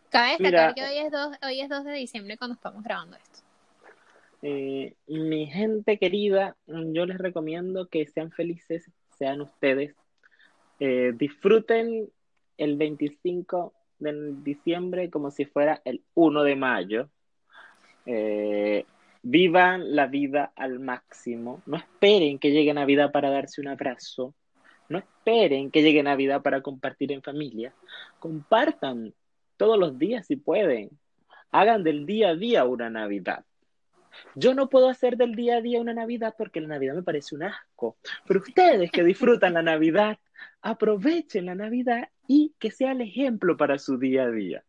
Cabe 0.09 0.31
destacar 0.31 0.75
Mira. 0.75 0.75
que 0.75 0.83
hoy 0.83 1.07
es 1.07 1.13
2, 1.13 1.37
hoy 1.47 1.61
es 1.61 1.69
2 1.69 1.85
de 1.85 1.93
diciembre 1.93 2.37
cuando 2.37 2.55
estamos 2.55 2.83
grabando 2.83 3.17
esto. 3.17 3.39
Eh, 4.43 4.95
mi 5.07 5.47
gente 5.47 5.97
querida, 5.99 6.57
yo 6.67 7.07
les 7.07 7.19
recomiendo 7.19 7.87
que 7.87 8.05
sean 8.07 8.33
felices, 8.33 8.91
sean 9.17 9.41
ustedes. 9.43 9.95
Eh, 10.81 11.13
disfruten 11.15 12.11
el 12.57 12.77
25 12.77 13.73
de 14.01 14.35
diciembre 14.43 15.09
como 15.09 15.31
si 15.31 15.45
fuera 15.45 15.81
el 15.85 16.03
1 16.15 16.43
de 16.43 16.57
mayo. 16.57 17.11
Eh, 18.07 18.87
vivan 19.23 19.95
la 19.95 20.07
vida 20.09 20.53
al 20.57 20.81
máximo. 20.81 21.63
No 21.67 21.77
esperen 21.77 22.41
que 22.41 22.51
llegue 22.51 22.75
Navidad 22.75 23.13
para 23.13 23.31
darse 23.31 23.61
un 23.61 23.69
abrazo. 23.69 24.35
No 24.91 24.99
esperen 24.99 25.71
que 25.71 25.83
llegue 25.83 26.03
Navidad 26.03 26.43
para 26.43 26.63
compartir 26.63 27.13
en 27.13 27.23
familia. 27.23 27.73
Compartan 28.19 29.15
todos 29.57 29.79
los 29.79 29.97
días 29.99 30.27
si 30.27 30.35
pueden. 30.35 30.91
Hagan 31.53 31.85
del 31.85 32.07
día 32.07 32.31
a 32.31 32.35
día 32.35 32.65
una 32.65 32.91
Navidad. 32.91 33.45
Yo 34.35 34.53
no 34.53 34.69
puedo 34.69 34.89
hacer 34.89 35.17
del 35.17 35.37
día 35.37 35.59
a 35.59 35.61
día 35.61 35.81
una 35.81 35.95
Navidad 35.95 36.35
porque 36.37 36.61
la 36.61 36.67
Navidad 36.67 36.95
me 36.95 37.05
parece 37.05 37.37
un 37.37 37.45
asco. 37.45 37.97
Pero 38.27 38.41
ustedes 38.41 38.91
que 38.91 39.05
disfrutan 39.05 39.55
la 39.55 39.63
Navidad, 39.63 40.19
aprovechen 40.61 41.47
la 41.47 41.55
Navidad 41.55 42.09
y 42.27 42.53
que 42.59 42.73
sea 42.73 42.91
el 42.91 43.01
ejemplo 43.01 43.57
para 43.57 43.79
su 43.79 43.97
día 43.97 44.25
a 44.25 44.31
día. 44.33 44.65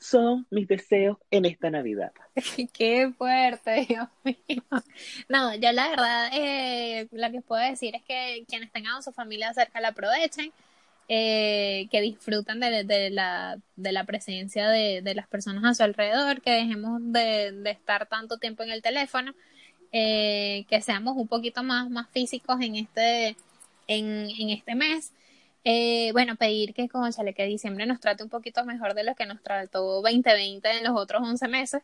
Son 0.00 0.46
mis 0.50 0.68
deseos 0.68 1.18
en 1.30 1.44
esta 1.44 1.70
Navidad. 1.70 2.12
Qué 2.72 3.12
fuerte, 3.16 3.86
Dios 3.88 4.08
mío. 4.24 4.62
No, 5.28 5.54
yo 5.54 5.72
la 5.72 5.88
verdad, 5.88 6.30
eh, 6.32 7.08
lo 7.12 7.30
que 7.30 7.40
puedo 7.40 7.62
decir 7.62 7.94
es 7.96 8.02
que 8.02 8.44
quienes 8.48 8.72
tengan 8.72 9.02
su 9.02 9.12
familia 9.12 9.52
cerca 9.54 9.80
la 9.80 9.88
aprovechen, 9.88 10.52
eh, 11.08 11.88
que 11.90 12.02
disfruten 12.02 12.60
de, 12.60 12.84
de, 12.84 13.10
la, 13.10 13.58
de 13.76 13.92
la 13.92 14.04
presencia 14.04 14.68
de, 14.68 15.00
de, 15.02 15.14
las 15.14 15.26
personas 15.26 15.64
a 15.64 15.74
su 15.74 15.82
alrededor, 15.82 16.42
que 16.42 16.50
dejemos 16.50 17.00
de, 17.02 17.52
de 17.52 17.70
estar 17.70 18.06
tanto 18.06 18.36
tiempo 18.36 18.62
en 18.62 18.70
el 18.70 18.82
teléfono, 18.82 19.34
eh, 19.90 20.66
que 20.68 20.82
seamos 20.82 21.16
un 21.16 21.26
poquito 21.26 21.62
más, 21.62 21.88
más 21.88 22.10
físicos 22.10 22.60
en 22.60 22.76
este, 22.76 23.36
en, 23.86 24.28
en 24.38 24.50
este 24.50 24.74
mes. 24.74 25.12
Eh, 25.64 26.10
bueno, 26.12 26.36
pedir 26.36 26.74
que, 26.74 26.88
conchale, 26.88 27.34
que 27.34 27.44
diciembre 27.44 27.86
nos 27.86 28.00
trate 28.00 28.22
un 28.22 28.30
poquito 28.30 28.64
mejor 28.64 28.94
de 28.94 29.04
lo 29.04 29.14
que 29.14 29.26
nos 29.26 29.42
trató 29.42 30.00
2020 30.02 30.70
en 30.70 30.84
los 30.84 30.96
otros 30.96 31.22
11 31.22 31.48
meses. 31.48 31.82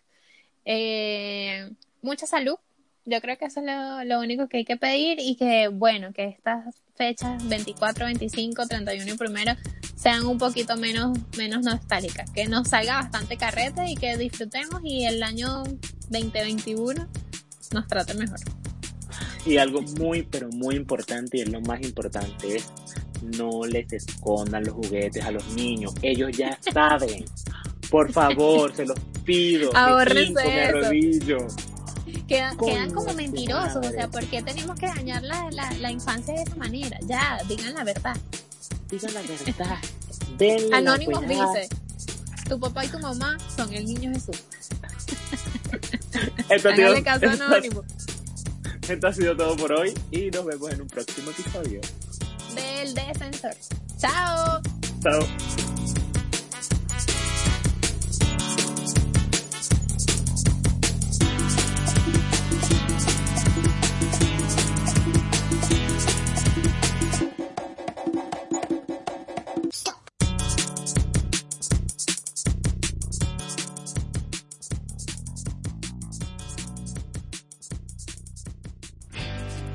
Eh, 0.65 1.71
mucha 2.01 2.27
salud, 2.27 2.57
yo 3.05 3.21
creo 3.21 3.37
que 3.37 3.47
eso 3.47 3.61
es 3.61 3.67
lo, 3.67 4.05
lo, 4.05 4.21
único 4.21 4.49
que 4.49 4.59
hay 4.59 4.65
que 4.65 4.77
pedir 4.77 5.19
y 5.21 5.37
que, 5.37 5.69
bueno, 5.69 6.13
que 6.13 6.25
estas 6.25 6.77
fechas 6.95 7.47
24, 7.49 8.07
25, 8.07 8.67
31 8.67 9.13
y 9.13 9.17
primero 9.17 9.53
sean 9.97 10.25
un 10.27 10.39
poquito 10.39 10.77
menos, 10.77 11.19
menos 11.37 11.63
nostálgicas, 11.65 12.31
que 12.31 12.47
nos 12.47 12.69
salga 12.69 12.95
bastante 12.95 13.37
carrete 13.37 13.91
y 13.91 13.97
que 13.97 14.17
disfrutemos 14.17 14.81
y 14.85 15.05
el 15.05 15.23
año 15.23 15.65
2021 16.09 17.07
nos 17.73 17.87
trate 17.89 18.15
mejor. 18.15 18.39
Y 19.45 19.59
algo 19.59 19.83
muy, 19.83 20.23
pero 20.23 20.49
muy 20.49 20.77
importante 20.77 21.39
y 21.39 21.41
es 21.43 21.51
lo 21.51 21.61
más 21.61 21.83
importante 21.83 22.63
no 23.23 23.65
les 23.67 23.93
escondan 23.93 24.65
los 24.65 24.75
juguetes 24.75 25.25
a 25.25 25.31
los 25.31 25.47
niños. 25.55 25.95
Ellos 26.03 26.37
ya 26.37 26.59
saben. 26.73 27.25
Por 27.91 28.13
favor, 28.13 28.75
se 28.75 28.87
los 28.87 28.99
pido. 29.25 29.71
Ahorrense 29.75 30.71
eso. 30.71 31.47
Quedan, 32.29 32.57
quedan 32.57 32.91
como 32.91 33.13
mentirosos, 33.13 33.87
o 33.87 33.91
sea, 33.91 34.09
¿por 34.09 34.25
qué 34.27 34.43
tenemos 34.43 34.79
que 34.79 34.87
dañar 34.87 35.23
la, 35.23 35.51
la, 35.51 35.71
la, 35.73 35.91
infancia 35.91 36.33
de 36.33 36.43
esa 36.43 36.57
manera? 36.57 36.99
Ya, 37.03 37.39
digan 37.49 37.75
la 37.75 37.85
verdad. 37.85 38.17
Digan 38.91 39.13
la 39.13 39.21
verdad. 39.23 39.79
Anónimos 40.73 41.21
dice, 41.29 41.69
tu 42.49 42.59
papá 42.59 42.85
y 42.85 42.89
tu 42.89 42.99
mamá 42.99 43.37
son 43.55 43.73
el 43.75 43.85
niño 43.85 44.11
Jesús. 44.13 44.43
Esto, 46.49 46.69
Háganle 46.69 47.03
caso 47.03 47.29
anónimo. 47.29 47.83
Esto 48.89 49.07
ha 49.07 49.13
sido 49.15 49.37
todo 49.37 49.57
por 49.57 49.73
hoy 49.73 49.93
y 50.11 50.31
nos 50.31 50.45
vemos 50.45 50.73
en 50.73 50.83
un 50.83 50.89
próximo 50.89 51.31
episodio 51.31 51.81
del 52.55 52.95
Defensor. 52.95 53.55
Chao. 53.99 54.61
Chao. 55.03 55.21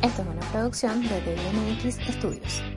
Esto 0.01 0.21
es 0.21 0.27
una 0.30 0.51
producción 0.51 1.01
de 1.01 1.19
DNX 1.21 1.97
Studios. 2.15 2.68